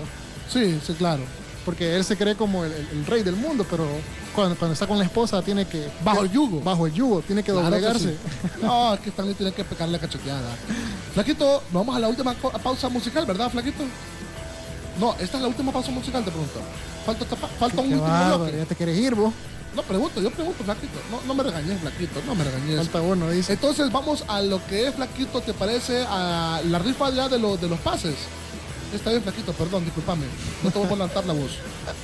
[0.52, 1.22] sí, sí, claro.
[1.64, 3.86] Porque él se cree como el, el- el rey del mundo, pero
[4.34, 5.88] cuando, cuando está con la esposa tiene que...
[6.04, 6.60] Bajo el yugo.
[6.60, 8.10] Bajo el yugo, tiene que Claro que doblegarse.
[8.10, 8.48] sí.
[8.62, 10.50] No, es que Stanley tiene que pegarle cacheteada.
[11.14, 13.82] Flaquito, vamos a la última pausa musical, ¿verdad, Flaquito?
[15.00, 16.60] No, esta es la última pausa musical, te pregunto.
[17.06, 17.24] Falta,
[17.58, 18.56] falta un último bloque.
[18.58, 19.32] ya te quieres ir vos.
[19.74, 20.98] No, pregunto, yo pregunto, Flaquito.
[21.10, 22.76] No, no me regañes, Flaquito, no me regañes.
[22.76, 23.54] Falta uno, dice.
[23.54, 26.04] Entonces vamos a lo que es, Flaquito, ¿te parece?
[26.08, 28.14] A la rifa ya de, los de los pases.
[28.96, 30.26] Está bien, flaquito, perdón, discúlpame.
[30.62, 31.58] No te voy a levantar la voz.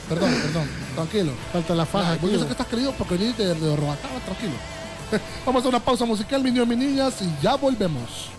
[0.08, 1.32] Perdón, perdón, tranquilo.
[1.52, 4.54] Falta la faja porque yo sé que estás querido porque viniste de, de tranquilo.
[5.46, 8.30] Vamos a una pausa musical, mis niños y mis niñas, y ya volvemos.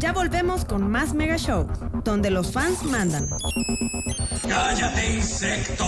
[0.00, 1.66] Ya volvemos con más Mega Show,
[2.04, 3.28] donde los fans mandan.
[4.48, 5.84] ¡Cállate, insecto!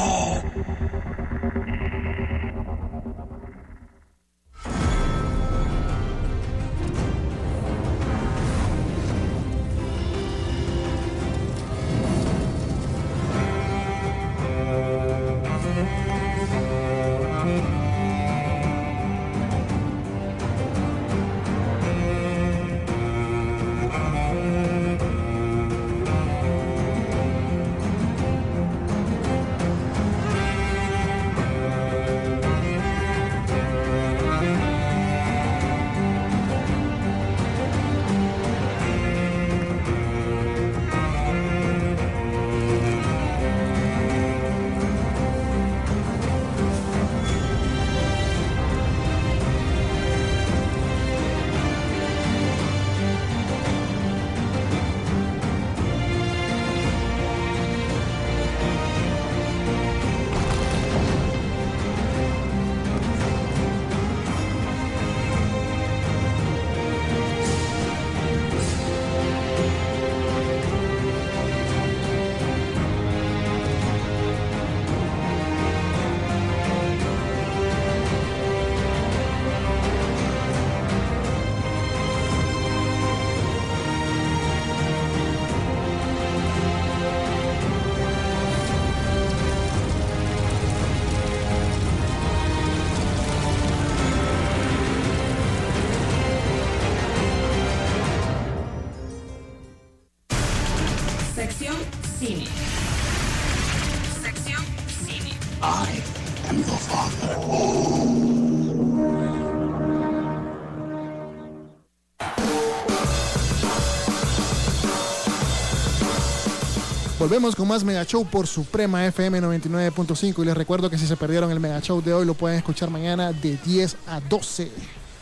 [117.27, 121.17] Volvemos con más Mega Show por Suprema FM 99.5 y les recuerdo que si se
[121.17, 124.71] perdieron el Mega Show de hoy lo pueden escuchar mañana de 10 a 12.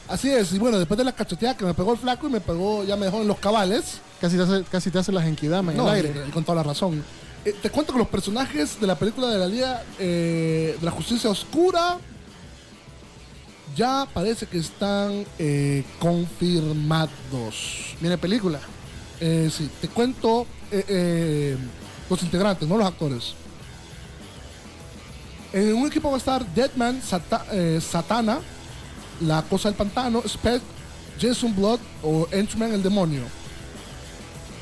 [0.08, 2.42] Así es, y bueno, después de la cacheteada que me pegó el flaco y me
[2.42, 4.02] pegó, ya me dejó en los cabales.
[4.20, 6.12] Casi te hace, casi te hace la genkidama en No, el aire.
[6.26, 7.02] y- y con toda la razón.
[7.42, 10.90] Eh, te cuento que los personajes de la película de la Liga eh, de la
[10.90, 11.96] Justicia Oscura
[13.74, 17.94] ya parece que están eh, confirmados.
[17.98, 18.60] Viene película.
[19.20, 21.56] Eh, sí, te cuento eh, eh,
[22.10, 23.34] los integrantes, no los actores.
[25.52, 28.38] En un equipo va a estar Deadman, Sata- eh, Satana,
[29.20, 30.60] La Cosa del Pantano, Spec,
[31.20, 33.22] Jason Blood o Henchman el Demonio.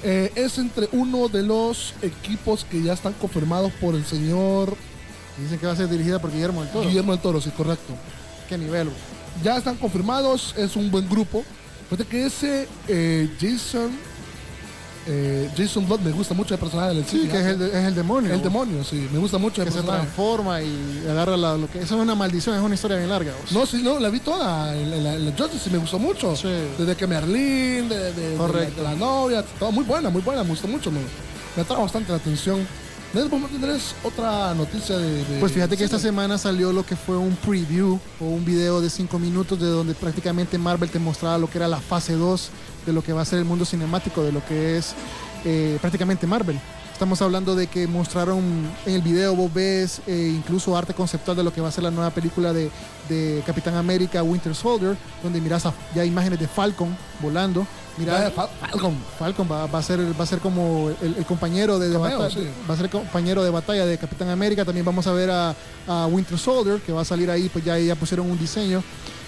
[0.04, 4.76] Eh, es entre uno de los equipos que ya están confirmados por el señor
[5.38, 6.86] Dicen que va a ser dirigida por Guillermo del Toro.
[6.88, 7.94] Guillermo del Toro, sí, correcto.
[8.50, 8.90] ¿Qué nivel?
[9.42, 11.42] Ya están confirmados, es un buen grupo.
[11.88, 13.92] Fíjate que ese eh, Jason,
[15.06, 17.94] eh, Jason Blood me gusta mucho el personaje del Sí, que es el, es el
[17.94, 18.32] demonio.
[18.32, 20.02] El demonio, sí, me gusta mucho el Que se personaje.
[20.04, 21.78] transforma y agarra la, lo que...
[21.80, 23.32] Eso es una maldición, es una historia bien larga.
[23.50, 26.36] No, sí, no, la vi toda, la, en la Justice me gustó mucho.
[26.36, 26.48] Sí.
[26.78, 30.90] Desde que Merlín, la, de la novia, todo muy buena, muy buena, me gustó mucho,
[30.90, 31.00] me,
[31.56, 32.66] me atrajo bastante la atención.
[33.12, 35.24] Tendrás otra noticia de...
[35.24, 38.80] de- Pues fíjate que esta semana salió lo que fue un preview o un video
[38.80, 42.50] de 5 minutos de donde prácticamente Marvel te mostraba lo que era la fase 2
[42.86, 44.94] de lo que va a ser el mundo cinemático, de lo que es
[45.44, 46.58] eh, prácticamente Marvel.
[46.92, 48.40] Estamos hablando de que mostraron
[48.86, 51.84] en el video, vos ves eh, incluso arte conceptual de lo que va a ser
[51.84, 52.70] la nueva película de,
[53.08, 57.66] de Capitán América Winter Soldier, donde miras a- ya imágenes de Falcon volando.
[57.98, 58.96] Mira, Fal- Falcon.
[59.18, 62.18] Falcon va, va a ser va a ser como el, el compañero de, de Cameo,
[62.18, 62.48] batalla, sí.
[62.68, 64.64] va a ser compañero de batalla de Capitán América.
[64.64, 65.54] También vamos a ver a,
[65.86, 68.82] a Winter Soldier que va a salir ahí pues ya, ya pusieron un diseño.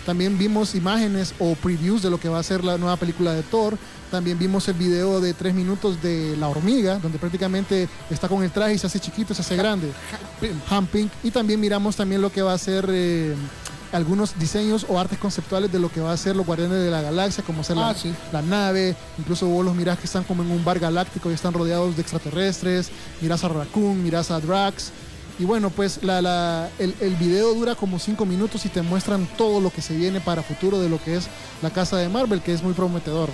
[0.07, 3.43] También vimos imágenes o previews de lo que va a ser la nueva película de
[3.43, 3.79] Thor.
[4.11, 8.51] También vimos el video de tres minutos de la hormiga donde prácticamente está con el
[8.51, 9.91] traje y se hace chiquito se hace grande.
[10.71, 11.11] Han Pink.
[11.23, 13.35] Y también miramos también lo que va a ser eh,
[13.95, 17.01] algunos diseños o artes conceptuales de lo que va a ser los Guardianes de la
[17.01, 18.13] Galaxia, como ser la, Ah, sí.
[18.33, 21.55] la nave, incluso vos los mirás que están como en un bar galáctico y están
[21.55, 22.91] rodeados de extraterrestres,
[23.21, 24.91] mirás a Raccoon, mirás a Drax.
[25.39, 29.27] Y bueno, pues la, la- el, el video dura como 5 minutos y te muestran
[29.37, 31.27] todo lo que se viene para futuro de lo que es
[31.63, 33.31] la casa de Marvel, que es muy prometedor.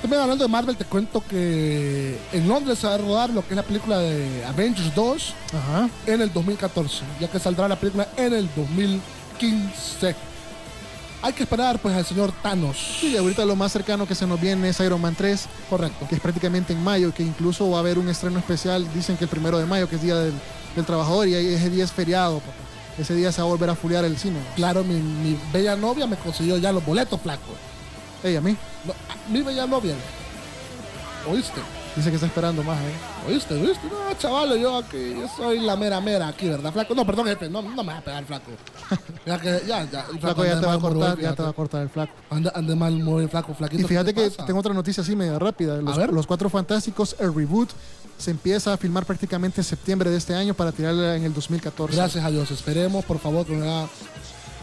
[0.00, 3.50] También hablando de Marvel, te cuento que en Londres se va a rodar lo que
[3.54, 5.88] es la película de Avengers 2 Ajá.
[6.06, 8.48] en el 2014, ya que saldrá la película en el
[9.40, 10.14] 2015.
[11.22, 12.76] hay que esperar pues al señor Thanos.
[13.00, 16.06] Sí, ahorita lo más cercano que se nos viene es Iron Man 3, Correcto.
[16.08, 19.24] que es prácticamente en mayo, que incluso va a haber un estreno especial, dicen que
[19.24, 20.32] el primero de mayo, que es Día del,
[20.74, 22.52] del Trabajador, y ese día es feriado, papá.
[22.98, 24.38] Ese día se va a volver a fulear el cine.
[24.54, 27.54] Claro, mi, mi bella novia me consiguió ya los boletos, flaco.
[28.22, 28.54] Ey, a mí,
[28.84, 29.94] No, a- mi bella novia.
[31.30, 31.60] ¿Oíste?
[31.96, 33.28] Dice que está esperando más, ¿eh?
[33.28, 33.54] ¿Oíste?
[33.54, 33.86] ¿Oíste?
[33.88, 36.94] No, chaval, yo aquí, yo soy la mera mera aquí, ¿verdad, flaco?
[36.94, 38.50] No, perdón, jefe, no, no me vas a pegar, flaco.
[39.24, 40.06] Ya que, ya, ya.
[40.12, 42.12] el Flaco ya te va a cortar, ya te va a cortar el flaco.
[42.28, 43.82] Anda, anda mal muy flaco, flaquito.
[43.82, 44.46] Y fíjate ¿qué te que pasa?
[44.46, 45.76] tengo otra noticia así media rápida.
[45.76, 46.12] Los, ver.
[46.12, 47.70] los Cuatro Fantásticos, el reboot,
[48.18, 51.96] se empieza a filmar prácticamente en septiembre de este año para tirarla en el 2014.
[51.96, 52.50] Gracias a Dios.
[52.50, 53.88] Esperemos, por favor, que me haga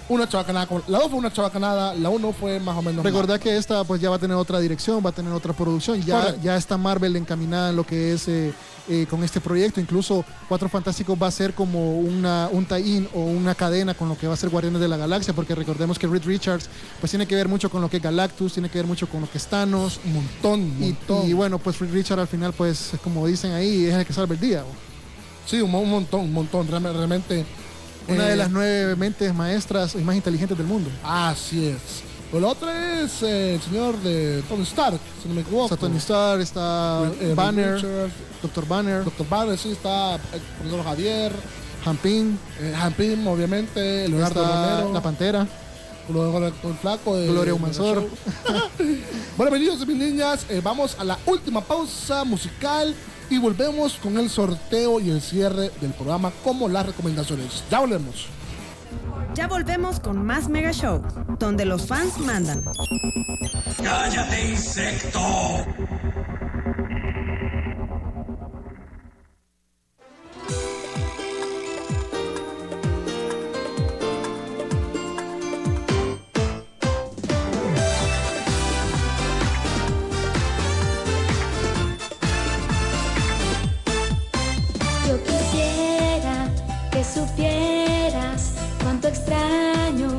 [0.09, 0.67] una chavacanada.
[0.87, 3.03] La 2 fue una chavacanada, la 1 fue más o menos.
[3.05, 6.01] Recordad que esta pues ya va a tener otra dirección, va a tener otra producción.
[6.01, 8.53] Ya, ya está Marvel encaminada en lo que es eh,
[8.89, 9.79] eh, con este proyecto.
[9.79, 14.17] Incluso Cuatro Fantásticos va a ser como una, un tie-in o una cadena con lo
[14.17, 16.69] que va a ser Guardianes de la Galaxia, porque recordemos que Reed Richards
[16.99, 19.21] pues tiene que ver mucho con lo que es Galactus, tiene que ver mucho con
[19.21, 19.99] lo que es Thanos.
[20.05, 21.29] Un montón, un Y, montón.
[21.29, 24.33] y bueno, pues Reed Richards al final pues como dicen ahí es el que salva
[24.33, 24.63] el día.
[25.45, 26.67] Sí, un, un montón, un montón.
[26.67, 27.45] Realmente.
[28.09, 30.89] Una eh, de las nueve mentes maestras y más inteligentes del mundo.
[31.03, 31.77] Así es.
[32.31, 35.65] Pero la otra es eh, el señor de Tony Stark, si no me equivoco.
[35.73, 40.83] Está Tony Stark, está Eh, Banner, Richards, Doctor Banner, Doctor Banner, sí, está el profesor
[40.83, 41.31] Javier,
[41.85, 45.47] Hampin, eh, Hampim, obviamente, Leonardo Romero, La Pantera.
[46.07, 48.07] luego el, el flaco de Gloria Humansor.
[49.37, 52.93] Bueno, bienvenidos mis niñas, eh, vamos a la última pausa musical
[53.29, 57.63] y volvemos con el sorteo y el cierre del programa como las recomendaciones.
[57.69, 58.27] Ya volvemos.
[59.35, 61.01] Ya volvemos con más Mega Show,
[61.37, 62.63] donde los fans mandan.
[63.83, 65.19] ¡Cállate, insecto!
[89.01, 90.09] Cuánto extraño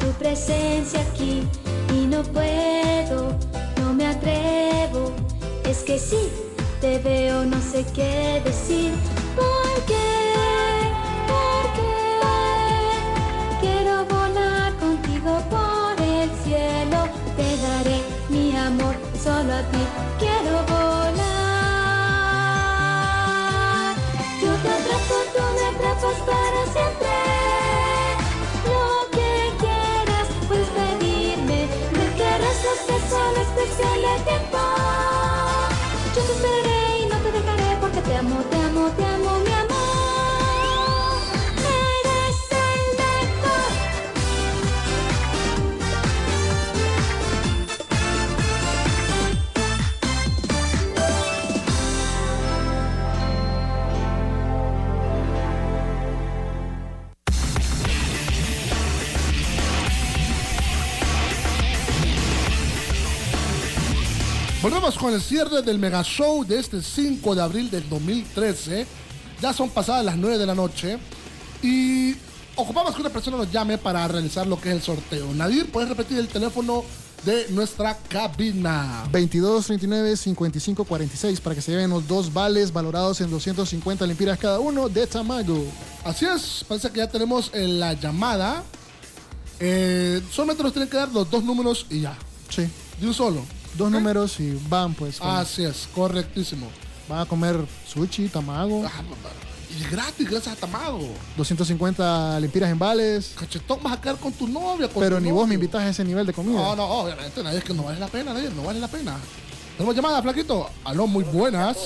[0.00, 1.46] tu presencia aquí
[1.94, 3.36] y no puedo,
[3.78, 5.12] no me atrevo.
[5.64, 6.30] Es que si
[6.80, 8.94] te veo no sé qué decir.
[9.36, 10.92] ¿Por qué?
[11.28, 11.90] ¿Por qué?
[13.60, 17.08] Quiero volar contigo por el cielo.
[17.36, 18.00] Te daré
[18.30, 19.84] mi amor solo a ti.
[20.18, 21.12] Quiero volar.
[24.40, 27.41] Yo te atrapo, tú me atrapas para siempre.
[33.72, 34.58] Solo especial el tiempo.
[36.14, 39.11] Yo te esperaré y no te dejaré porque te amo, te amo, te amo,
[64.62, 68.86] Volvemos con el cierre del mega show de este 5 de abril del 2013.
[69.40, 70.98] Ya son pasadas las 9 de la noche
[71.64, 72.14] y
[72.54, 75.34] ocupamos que una persona nos llame para realizar lo que es el sorteo.
[75.34, 76.84] Nadir, ¿puedes repetir el teléfono
[77.24, 79.02] de nuestra cabina?
[79.10, 84.38] 22, 39, 55, 46 para que se lleven los dos vales valorados en 250 lempiras
[84.38, 85.64] cada uno de Tamago.
[86.04, 88.62] Así es, parece que ya tenemos eh, la llamada.
[89.58, 92.16] Eh, solamente nos tienen que dar los dos números y ya.
[92.48, 92.68] Sí,
[93.00, 93.42] De un solo.
[93.74, 95.18] Dos números y van pues.
[95.18, 96.68] con- Así es, correctísimo.
[97.08, 98.90] Van a comer sushi, Tamago, Ah.
[99.74, 101.08] Y gratis, gracias a Tamago.
[101.36, 103.32] 250 lempiras en vales.
[103.38, 104.86] Cachetón, vas a quedar con tu novia.
[104.88, 106.58] con Pero tu ni vos me invitas a ese nivel de comida.
[106.60, 109.16] No, no, obviamente, nadie es que no vale la pena, nadie, no vale la pena.
[109.76, 110.68] Tenemos llamada, flaquito.
[110.84, 111.78] Aló, muy buenas.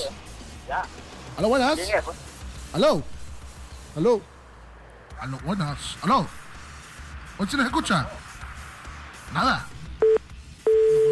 [1.37, 1.79] Aló, buenas.
[2.73, 3.01] Aló.
[3.95, 4.21] Aló.
[5.21, 5.77] Aló, buenas.
[6.01, 6.27] Aló.
[7.37, 8.07] ¿Hoy se les escucha?
[9.33, 9.65] Nada.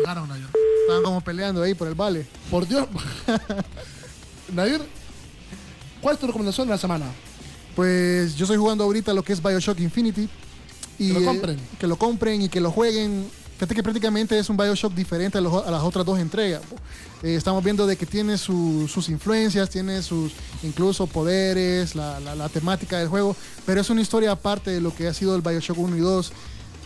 [0.06, 0.48] Me colgaron ayer.
[0.82, 2.26] Estaban como peleando ahí por el vale.
[2.52, 2.88] Por Dios.
[4.53, 4.82] Nadir,
[6.02, 7.06] ¿cuál es tu recomendación de la semana?
[7.76, 10.30] Pues yo estoy jugando ahorita lo que es Bioshock Infinity.
[10.99, 11.60] Y, Que lo eh, compren.
[11.80, 13.27] que lo compren y que lo jueguen.
[13.56, 16.61] Fíjate que prácticamente es un Bioshock diferente a, los- a las otras dos entregas.
[17.23, 20.34] Eh, estamos viendo de que tiene su- sus influencias, tiene sus
[20.64, 24.94] incluso poderes, la, la- la temática del juego, pero es una historia aparte de lo
[24.95, 26.32] que ha sido el Bioshock 1 y 2.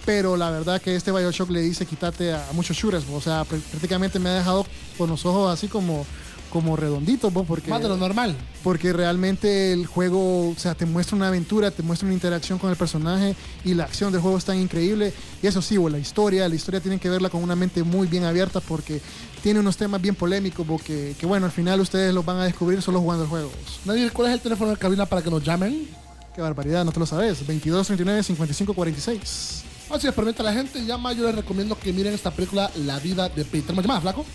[0.06, 3.06] Pero la verdad que este Bioshock le dice quítate a, a muchos shooters.
[3.14, 4.66] O sea, pr- prácticamente me ha dejado
[4.98, 6.06] con los ojos así como,
[6.50, 7.70] como redonditos, vos, porque...
[7.70, 8.36] Más de lo normal.
[8.64, 12.72] Porque realmente el juego, o sea, te muestra una aventura, te muestra una interacción con
[12.72, 15.14] el personaje y la acción del juego es tan increíble.
[15.44, 18.08] Y eso sí, vos, la historia, la historia tienen que verla con una mente muy
[18.08, 19.00] bien abierta porque
[19.44, 22.82] tiene unos temas bien polémicos, vos, que, bueno, al final ustedes los van a descubrir
[22.82, 23.50] solo jugando el juego.
[23.50, 23.80] vos.
[23.86, 25.88] Nadir, ¿cuál es el teléfono de cabina para que nos llamen?
[26.34, 27.46] Qué barbaridad, no te lo sabes.
[27.46, 29.64] 22 39 55 46.
[29.90, 33.00] Así es, permite a la gente, llama, yo les recomiendo que miren esta película La
[33.00, 33.62] vida de Pi.
[33.62, 34.26] ¿Tenemos llamada, flaco?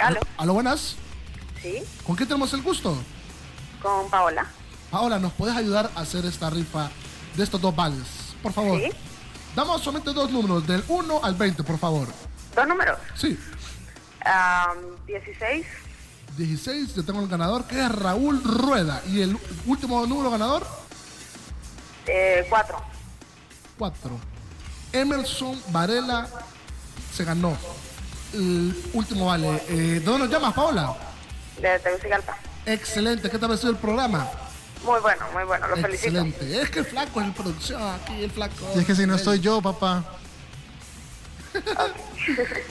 [0.00, 0.20] Aló.
[0.36, 0.94] Aló, buenas.
[1.60, 2.96] Sí, ¿Con qué tenemos el gusto?
[3.80, 4.46] con Paola.
[4.92, 6.88] Paola, ¿nos puedes ayudar a hacer esta rifa
[7.36, 8.06] de estos dos vales?
[8.42, 8.78] Por favor.
[8.78, 8.90] Sí.
[9.56, 12.06] Damos solamente dos números, del 1 al 20, por favor.
[12.54, 12.96] Dos números.
[13.16, 13.36] Sí.
[14.24, 15.66] Am, 16,
[16.36, 19.02] 16, yo tengo el ganador, que es Raúl Rueda.
[19.10, 20.64] Y el último número ganador,
[22.06, 22.78] eh, 4.
[24.92, 25.00] 4.
[25.00, 26.28] Emerson Varela
[27.14, 27.56] se ganó
[28.32, 29.62] el último vale.
[29.68, 30.96] Eh, ¿De dónde nos llamas, Paola?
[31.60, 32.36] De Tegucigalpa.
[32.64, 34.30] Excelente, ¿qué te ha parecido el programa?
[34.84, 35.68] Muy bueno, muy bueno.
[35.68, 36.08] Lo felicito.
[36.08, 36.60] Excelente.
[36.60, 38.72] Es que el flaco es en producción aquí, el flaco.
[38.74, 40.04] Y es que si no estoy yo, papá.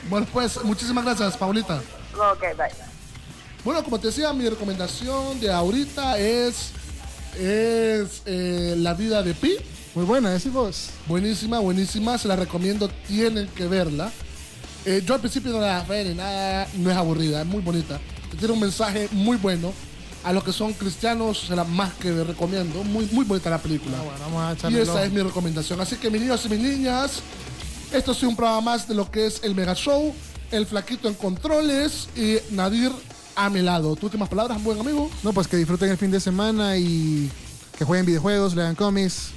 [0.09, 1.81] Bueno, pues muchísimas gracias, Paulita.
[2.15, 2.71] Ok, bye.
[3.63, 6.71] Bueno, como te decía, mi recomendación de ahorita es,
[7.37, 9.57] es eh, La vida de Pi.
[9.93, 10.89] Muy buena, decís vos.
[11.07, 14.11] Buenísima, buenísima, se la recomiendo, tienen que verla.
[14.85, 17.99] Eh, yo al principio no la fe ni nada, no es aburrida, es muy bonita.
[18.37, 19.73] Tiene un mensaje muy bueno.
[20.23, 22.83] A los que son cristianos, se la más que recomiendo.
[22.83, 23.97] Muy, muy bonita la película.
[23.99, 25.81] Ah, bueno, vamos a Y esa es mi recomendación.
[25.81, 27.21] Así que mis niños y mis niñas,
[27.91, 30.13] esto ha sido un programa más de lo que es el Mega Show,
[30.51, 32.91] el Flaquito en controles y Nadir
[33.35, 33.95] a mi lado.
[33.95, 35.09] ¿Tus últimas palabras, buen amigo?
[35.23, 37.29] No, pues que disfruten el fin de semana y
[37.77, 39.31] que jueguen videojuegos, lean cómics,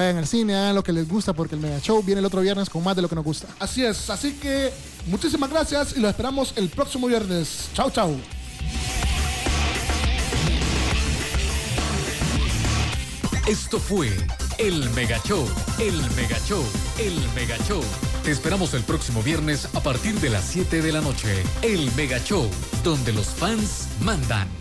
[0.00, 2.40] vayan al cine, hagan lo que les gusta porque el Mega Show viene el otro
[2.40, 3.48] viernes con más de lo que nos gusta.
[3.58, 4.72] Así es, así que
[5.06, 7.68] muchísimas gracias y lo esperamos el próximo viernes.
[7.74, 8.16] Chau, chau.
[13.46, 14.10] Esto fue
[14.58, 15.44] El Mega Show,
[15.78, 16.64] El Mega Show,
[16.98, 17.82] El Mega Show.
[18.22, 21.42] Te esperamos el próximo viernes a partir de las 7 de la noche.
[21.62, 22.48] El Mega Show,
[22.84, 24.59] donde los fans mandan.